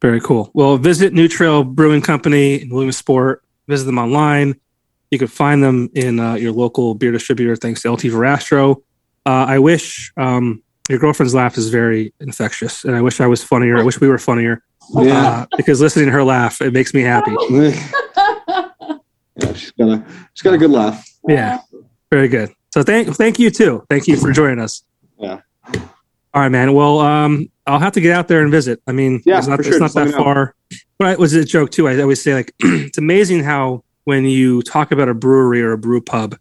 Very 0.00 0.20
cool. 0.20 0.50
Well, 0.54 0.78
visit 0.78 1.12
New 1.12 1.28
Trail 1.28 1.62
Brewing 1.62 2.00
Company 2.00 2.62
in 2.62 2.70
Williamsport. 2.70 3.42
Visit 3.68 3.84
them 3.84 3.98
online. 3.98 4.58
You 5.10 5.18
can 5.18 5.28
find 5.28 5.62
them 5.62 5.90
in 5.94 6.18
uh, 6.18 6.34
your 6.34 6.52
local 6.52 6.94
beer 6.94 7.12
distributor. 7.12 7.54
Thanks 7.56 7.82
to 7.82 7.92
LT 7.92 8.02
Verrastro. 8.04 8.76
Uh, 9.26 9.44
I 9.46 9.58
wish 9.58 10.10
um, 10.16 10.62
your 10.88 10.98
girlfriend's 10.98 11.34
laugh 11.34 11.58
is 11.58 11.68
very 11.68 12.14
infectious, 12.20 12.84
and 12.84 12.96
I 12.96 13.02
wish 13.02 13.20
I 13.20 13.26
was 13.26 13.44
funnier. 13.44 13.76
I 13.78 13.82
wish 13.82 14.00
we 14.00 14.08
were 14.08 14.18
funnier 14.18 14.62
Yeah. 14.94 15.28
uh, 15.30 15.46
because 15.56 15.80
listening 15.80 16.06
to 16.06 16.12
her 16.12 16.24
laugh 16.24 16.62
it 16.62 16.72
makes 16.72 16.94
me 16.94 17.02
happy. 17.02 17.32
yeah, 19.36 19.52
she's 19.52 19.70
got 19.72 19.88
a 19.88 20.04
she's 20.34 20.42
got 20.42 20.54
a 20.54 20.58
good 20.58 20.70
laugh. 20.70 21.06
Yeah, 21.26 21.60
very 22.10 22.28
good. 22.28 22.50
So 22.72 22.82
thank 22.82 23.08
thank 23.16 23.38
you 23.38 23.50
too. 23.50 23.84
Thank 23.88 24.06
you 24.06 24.16
for 24.16 24.32
joining 24.32 24.60
us. 24.60 24.82
Yeah. 25.18 25.40
All 26.32 26.42
right, 26.42 26.48
man. 26.48 26.74
Well, 26.74 27.00
um, 27.00 27.50
I'll 27.66 27.80
have 27.80 27.92
to 27.94 28.00
get 28.00 28.12
out 28.12 28.28
there 28.28 28.42
and 28.42 28.50
visit. 28.50 28.80
I 28.86 28.92
mean, 28.92 29.20
Yeah, 29.24 29.38
it's 29.38 29.48
not, 29.48 29.56
for 29.56 29.68
it's 29.68 29.80
not 29.80 29.92
that 29.94 30.12
far. 30.12 30.54
But 30.98 31.08
I 31.08 31.16
was 31.16 31.32
a 31.32 31.44
joke 31.44 31.70
too. 31.70 31.88
I 31.88 32.00
always 32.00 32.22
say 32.22 32.34
like 32.34 32.54
it's 32.60 32.98
amazing 32.98 33.42
how 33.42 33.84
when 34.04 34.24
you 34.24 34.62
talk 34.62 34.92
about 34.92 35.08
a 35.08 35.14
brewery 35.14 35.62
or 35.62 35.72
a 35.72 35.78
brew 35.78 36.00
pub, 36.00 36.36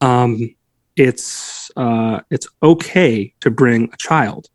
um, 0.00 0.54
it's 0.96 1.70
uh, 1.76 2.20
it's 2.30 2.48
okay 2.62 3.32
to 3.40 3.50
bring 3.50 3.90
a 3.92 3.96
child, 3.96 4.48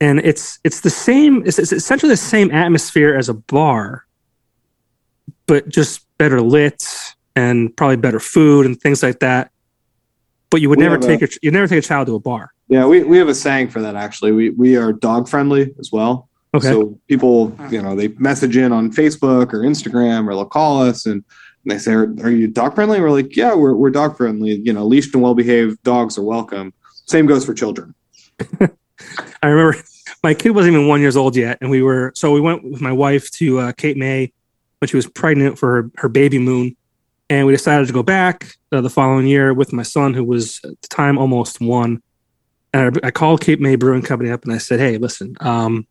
and 0.00 0.20
it's 0.20 0.60
it's 0.64 0.80
the 0.80 0.90
same. 0.90 1.42
It's, 1.44 1.58
it's 1.58 1.72
essentially 1.72 2.10
the 2.10 2.16
same 2.16 2.50
atmosphere 2.50 3.16
as 3.16 3.28
a 3.28 3.34
bar, 3.34 4.06
but 5.46 5.68
just 5.68 6.06
better 6.18 6.40
lit 6.40 6.84
and 7.36 7.74
probably 7.76 7.96
better 7.96 8.20
food 8.20 8.66
and 8.66 8.80
things 8.80 9.02
like 9.02 9.20
that. 9.20 9.50
But 10.50 10.60
you 10.60 10.68
would 10.68 10.78
We 10.78 10.84
never 10.84 10.98
take 10.98 11.22
a, 11.22 11.28
you 11.42 11.50
never 11.50 11.68
take 11.68 11.84
a 11.84 11.86
child 11.86 12.06
to 12.08 12.14
a 12.14 12.20
bar. 12.20 12.52
Yeah, 12.68 12.86
we, 12.86 13.04
we 13.04 13.18
have 13.18 13.28
a 13.28 13.34
saying 13.34 13.68
for 13.68 13.80
that 13.82 13.96
actually. 13.96 14.32
We 14.32 14.50
we 14.50 14.76
are 14.76 14.92
dog 14.92 15.28
friendly 15.28 15.74
as 15.78 15.92
well. 15.92 16.28
Okay. 16.54 16.68
So 16.68 16.98
people, 17.08 17.54
you 17.70 17.82
know, 17.82 17.94
they 17.94 18.08
message 18.08 18.56
in 18.56 18.72
on 18.72 18.90
Facebook 18.90 19.52
or 19.52 19.60
Instagram 19.60 20.26
or 20.26 20.34
they'll 20.34 20.46
call 20.46 20.82
us 20.82 21.04
and, 21.04 21.22
and 21.64 21.70
they 21.70 21.78
say, 21.78 21.92
are, 21.92 22.14
are 22.22 22.30
you 22.30 22.48
dog 22.48 22.74
friendly? 22.74 23.00
We're 23.00 23.10
like, 23.10 23.36
yeah, 23.36 23.54
we're, 23.54 23.74
we're 23.74 23.90
dog 23.90 24.16
friendly. 24.16 24.54
You 24.64 24.72
know, 24.72 24.86
leashed 24.86 25.14
and 25.14 25.22
well 25.22 25.34
behaved 25.34 25.82
dogs 25.82 26.16
are 26.16 26.22
welcome. 26.22 26.72
Same 27.04 27.26
goes 27.26 27.44
for 27.44 27.52
children. 27.52 27.94
I 29.42 29.46
remember 29.48 29.78
my 30.22 30.34
kid 30.34 30.50
wasn't 30.50 30.74
even 30.74 30.88
one 30.88 31.00
years 31.00 31.16
old 31.16 31.36
yet, 31.36 31.58
and 31.60 31.70
we 31.70 31.82
were 31.82 32.12
so 32.14 32.32
we 32.32 32.40
went 32.40 32.64
with 32.64 32.80
my 32.80 32.92
wife 32.92 33.30
to 33.32 33.58
uh, 33.60 33.72
Cape 33.72 33.96
May 33.96 34.32
when 34.78 34.88
she 34.88 34.96
was 34.96 35.06
pregnant 35.06 35.58
for 35.58 35.82
her, 35.82 35.90
her 35.96 36.08
baby 36.08 36.38
moon, 36.38 36.76
and 37.30 37.46
we 37.46 37.52
decided 37.52 37.86
to 37.86 37.92
go 37.92 38.02
back 38.02 38.54
uh, 38.72 38.80
the 38.80 38.90
following 38.90 39.26
year 39.26 39.52
with 39.52 39.72
my 39.72 39.82
son, 39.82 40.14
who 40.14 40.24
was 40.24 40.60
at 40.64 40.80
the 40.80 40.88
time 40.88 41.18
almost 41.18 41.60
one. 41.60 42.02
And 42.72 42.98
I, 43.02 43.08
I 43.08 43.10
called 43.10 43.40
Cape 43.40 43.60
May 43.60 43.76
Brewing 43.76 44.02
Company 44.02 44.30
up 44.30 44.44
and 44.44 44.52
I 44.52 44.58
said, 44.58 44.80
"Hey, 44.80 44.98
listen, 44.98 45.36
um, 45.40 45.86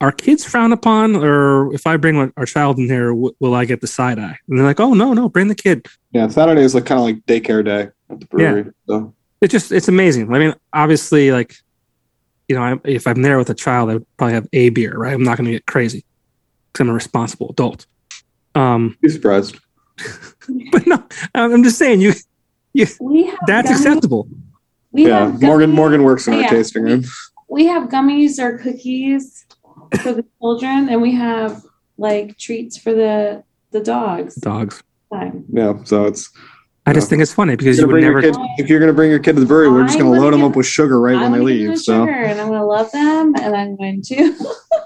are 0.00 0.12
kids 0.12 0.44
frowned 0.44 0.72
upon, 0.72 1.16
or 1.16 1.72
if 1.74 1.86
I 1.86 1.96
bring 1.96 2.32
our 2.36 2.46
child 2.46 2.78
in 2.78 2.86
here, 2.86 3.08
w- 3.08 3.34
will 3.40 3.54
I 3.54 3.64
get 3.64 3.80
the 3.80 3.86
side 3.86 4.18
eye?" 4.18 4.38
And 4.48 4.58
they're 4.58 4.66
like, 4.66 4.80
"Oh 4.80 4.94
no, 4.94 5.12
no, 5.12 5.28
bring 5.28 5.48
the 5.48 5.54
kid." 5.54 5.86
Yeah, 6.12 6.28
Saturday 6.28 6.62
is 6.62 6.74
like 6.74 6.86
kind 6.86 6.98
of 6.98 7.04
like 7.04 7.26
daycare 7.26 7.64
day 7.64 7.88
at 8.10 8.20
the 8.20 8.26
brewery. 8.26 8.70
So 8.86 9.14
It's 9.40 9.52
just 9.52 9.72
it's 9.72 9.88
amazing. 9.88 10.32
I 10.32 10.38
mean, 10.38 10.54
obviously, 10.72 11.30
like 11.32 11.56
you 12.48 12.56
know, 12.56 12.62
I, 12.62 12.80
if 12.84 13.06
I'm 13.06 13.22
there 13.22 13.38
with 13.38 13.50
a 13.50 13.54
child, 13.54 13.90
I 13.90 13.94
would 13.94 14.16
probably 14.16 14.34
have 14.34 14.48
a 14.52 14.68
beer, 14.70 14.96
right? 14.96 15.14
I'm 15.14 15.22
not 15.22 15.36
going 15.36 15.46
to 15.46 15.52
get 15.52 15.66
crazy 15.66 16.04
because 16.72 16.84
I'm 16.84 16.90
a 16.90 16.94
responsible 16.94 17.50
adult. 17.50 17.86
Um, 18.54 18.96
be 19.00 19.08
surprised. 19.08 19.58
but 20.72 20.86
no, 20.86 21.02
I'm 21.34 21.62
just 21.62 21.78
saying 21.78 22.00
you. 22.00 22.12
we 23.00 23.26
have 23.26 23.38
That's 23.46 23.70
gummies- 23.70 23.74
acceptable. 23.76 24.28
We 24.92 25.08
yeah, 25.08 25.26
have 25.30 25.42
Morgan 25.42 25.70
Morgan 25.72 26.02
works 26.04 26.26
in 26.28 26.34
our 26.34 26.40
Yeah. 26.42 26.48
tasting 26.50 26.82
room. 26.84 27.04
We 27.48 27.66
have 27.66 27.88
gummies 27.88 28.38
or 28.38 28.58
cookies 28.58 29.44
for 30.00 30.12
the 30.12 30.24
children, 30.40 30.88
and 30.88 31.02
we 31.02 31.12
have 31.12 31.62
like 31.98 32.38
treats 32.38 32.76
for 32.76 32.92
the 32.92 33.42
the 33.72 33.80
dogs. 33.80 34.34
Dogs. 34.36 34.82
Time. 35.12 35.44
Yeah, 35.52 35.74
so 35.84 36.04
it's 36.06 36.30
I 36.86 36.92
just 36.92 37.06
Yeah. 37.06 37.10
think 37.10 37.22
it's 37.22 37.32
funny 37.32 37.56
because 37.56 37.78
you're 37.78 37.86
would 37.88 38.00
never. 38.02 38.20
kid, 38.20 38.36
if 38.58 38.68
you're 38.68 38.80
gonna 38.80 38.92
bring 38.92 39.10
your 39.10 39.18
kid 39.20 39.34
to 39.34 39.40
the 39.40 39.46
brewery, 39.46 39.70
we're 39.70 39.84
just 39.84 39.98
gonna 39.98 40.10
load 40.10 40.32
them 40.32 40.44
up 40.44 40.54
with 40.56 40.66
sugar 40.66 41.00
right 41.00 41.14
when 41.14 41.24
I'm 41.24 41.32
they 41.32 41.38
gonna 41.38 41.50
give 41.52 41.60
them 41.62 41.70
leave. 41.70 41.78
So 41.80 42.00
sugar, 42.06 42.12
and 42.12 42.40
I'm 42.40 42.48
gonna 42.48 42.64
love 42.66 42.90
them, 42.92 43.34
and 43.40 43.54
I'm 43.56 43.76
going 43.76 44.02
to 44.02 44.34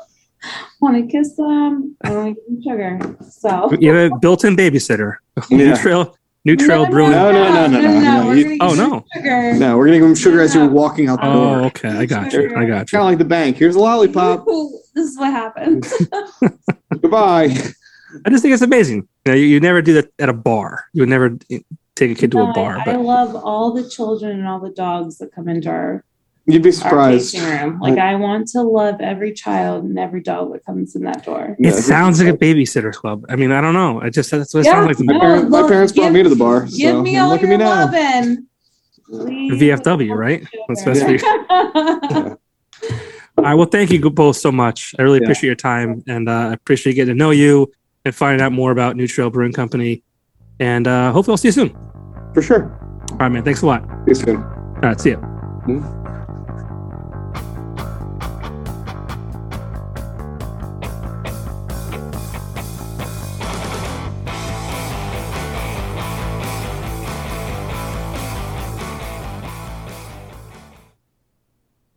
want 0.81 0.97
to 0.97 1.11
kiss 1.11 1.35
them. 1.37 1.97
I 2.05 2.11
want 2.13 2.37
to 2.37 2.41
give 2.41 2.63
them 2.79 2.99
sugar. 3.01 3.17
So 3.31 3.73
You 3.81 3.93
have 3.95 4.13
a 4.13 4.19
built-in 4.19 4.57
babysitter. 4.57 5.17
New 5.51 5.65
Yeah. 5.69 5.77
Trail, 5.77 6.17
New 6.45 6.57
Trail 6.57 6.85
no, 6.85 6.91
Brewing. 6.91 7.11
No, 7.13 7.33
no, 7.33 7.49
no, 7.49 7.67
no, 7.67 7.81
no, 7.81 8.01
no, 8.01 8.27
we're 8.27 8.35
you- 8.37 8.59
gonna 8.59 8.71
Oh, 8.73 8.75
give 8.75 8.79
them 8.79 8.91
no. 8.91 9.05
Sugar. 9.15 9.55
no, 9.55 9.77
we're 9.77 9.87
gonna 9.87 9.99
give 9.99 10.07
them 10.07 10.15
sugar 10.15 10.41
as 10.41 10.55
you're 10.55 10.69
walking 10.69 11.09
out 11.09 11.21
the 11.21 11.27
Oh, 11.29 11.35
door. 11.59 11.61
okay. 11.67 11.89
I 11.91 12.07
got 12.07 12.33
you. 12.33 12.55
I 12.57 12.65
got 12.65 12.91
you. 12.93 12.99
Kind 12.99 13.03
of 13.03 13.05
like 13.07 13.19
the 13.19 13.25
bank. 13.25 13.57
Here's 13.57 13.77
a 13.77 13.81
lollipop. 13.81 14.47
This 14.95 15.11
is 15.11 15.19
what 15.19 15.31
happens. 15.31 15.93
Goodbye. 17.01 17.55
I 18.25 18.31
just 18.31 18.43
think 18.43 18.53
it's 18.53 18.63
amazing. 18.63 19.07
You, 19.27 19.33
know, 19.33 19.35
you, 19.35 19.47
you 19.47 19.61
never 19.61 19.81
do 19.81 19.93
that 19.95 20.11
at 20.19 20.29
a 20.29 20.33
bar. 20.33 20.87
You 20.93 21.03
would 21.03 21.09
never 21.09 21.37
eh, 21.51 21.61
take 21.95 22.11
a 22.11 22.15
kid 22.17 22.33
to 22.33 22.41
a 22.41 22.53
bar. 22.53 22.79
I, 22.85 22.93
I 22.93 22.97
love 22.97 23.37
all 23.37 23.73
the 23.73 23.89
children 23.89 24.39
and 24.39 24.49
all 24.49 24.59
the 24.59 24.71
dogs 24.71 25.19
that 25.19 25.33
come 25.33 25.49
into 25.49 25.69
our, 25.69 26.05
You'd 26.49 26.63
be 26.63 26.71
our 26.71 26.73
surprised. 26.73 27.33
tasting 27.35 27.51
room. 27.51 27.79
Like 27.81 27.99
I 27.99 28.15
want 28.15 28.49
to 28.49 28.63
love 28.63 29.01
every 29.01 29.33
child 29.33 29.85
and 29.85 29.99
every 29.99 30.23
dog 30.23 30.53
that 30.55 30.65
comes 30.65 30.97
in 30.97 31.03
that 31.05 31.25
door. 31.25 31.57
it 31.59 31.65
Yeah, 31.65 31.71
sounds 31.73 32.23
like 32.23 32.33
a 32.35 32.37
babysitter 32.37 32.93
club. 32.93 33.25
I 33.29 33.37
mean, 33.37 33.53
I 33.53 33.61
don't 33.61 33.75
know. 33.75 34.01
I 34.01 34.09
just 34.11 34.31
that's 34.31 34.55
what 34.55 34.61
it 34.61 34.65
sounds 34.65 34.87
like 34.87 34.97
to 34.97 35.05
me. 35.05 35.13
My, 35.15 35.21
parent, 35.21 35.51
my 35.51 35.61
look, 35.61 35.71
parents 35.71 35.93
brought 35.93 36.05
give- 36.07 36.13
me 36.15 36.23
to 36.23 36.29
the 36.31 36.37
bar. 36.37 36.63
Give 36.63 36.71
so 36.93 37.03
me 37.03 37.19
all 37.19 37.29
look 37.29 37.43
at 37.43 37.49
your 37.49 37.51
me 37.59 37.65
now. 37.65 37.85
loving. 37.85 38.47
VFW, 39.11 40.15
right? 40.17 40.47
That's 40.69 40.85
best 40.85 41.03
for 41.03 41.11
you. 41.13 41.19
Yeah. 41.23 42.35
All 43.39 43.45
right. 43.45 43.55
Well, 43.55 43.67
thank 43.67 43.91
you 43.91 44.11
both 44.11 44.37
so 44.37 44.51
much. 44.53 44.95
I 44.99 45.03
really 45.03 45.19
Yeah. 45.19 45.25
appreciate 45.25 45.47
your 45.47 45.55
time, 45.57 46.03
and 46.09 46.29
uh, 46.29 46.33
I 46.33 46.53
appreciate 46.53 46.95
getting 46.95 47.15
to 47.15 47.19
know 47.19 47.31
you 47.31 47.71
and 48.05 48.15
finding 48.15 48.45
out 48.45 48.53
more 48.53 48.71
about 48.73 48.97
New 48.97 49.07
Trail 49.07 49.31
Brewing 49.31 49.53
Company. 49.53 50.03
And 50.61 50.87
uh, 50.87 51.13
hopefully, 51.13 51.33
I'll 51.35 51.37
see 51.39 51.49
you 51.49 51.53
soon. 51.53 51.77
For 52.35 52.43
sure. 52.43 52.65
All 53.13 53.17
right, 53.19 53.29
man. 53.31 53.45
Thanks 53.45 53.63
a 53.63 53.67
lot. 53.67 53.83
See 53.85 54.09
you 54.09 54.15
soon. 54.15 54.37
All 54.43 54.81
right. 54.83 55.01
See 55.01 55.11
you. 55.11 55.17
Mhm. 55.17 55.98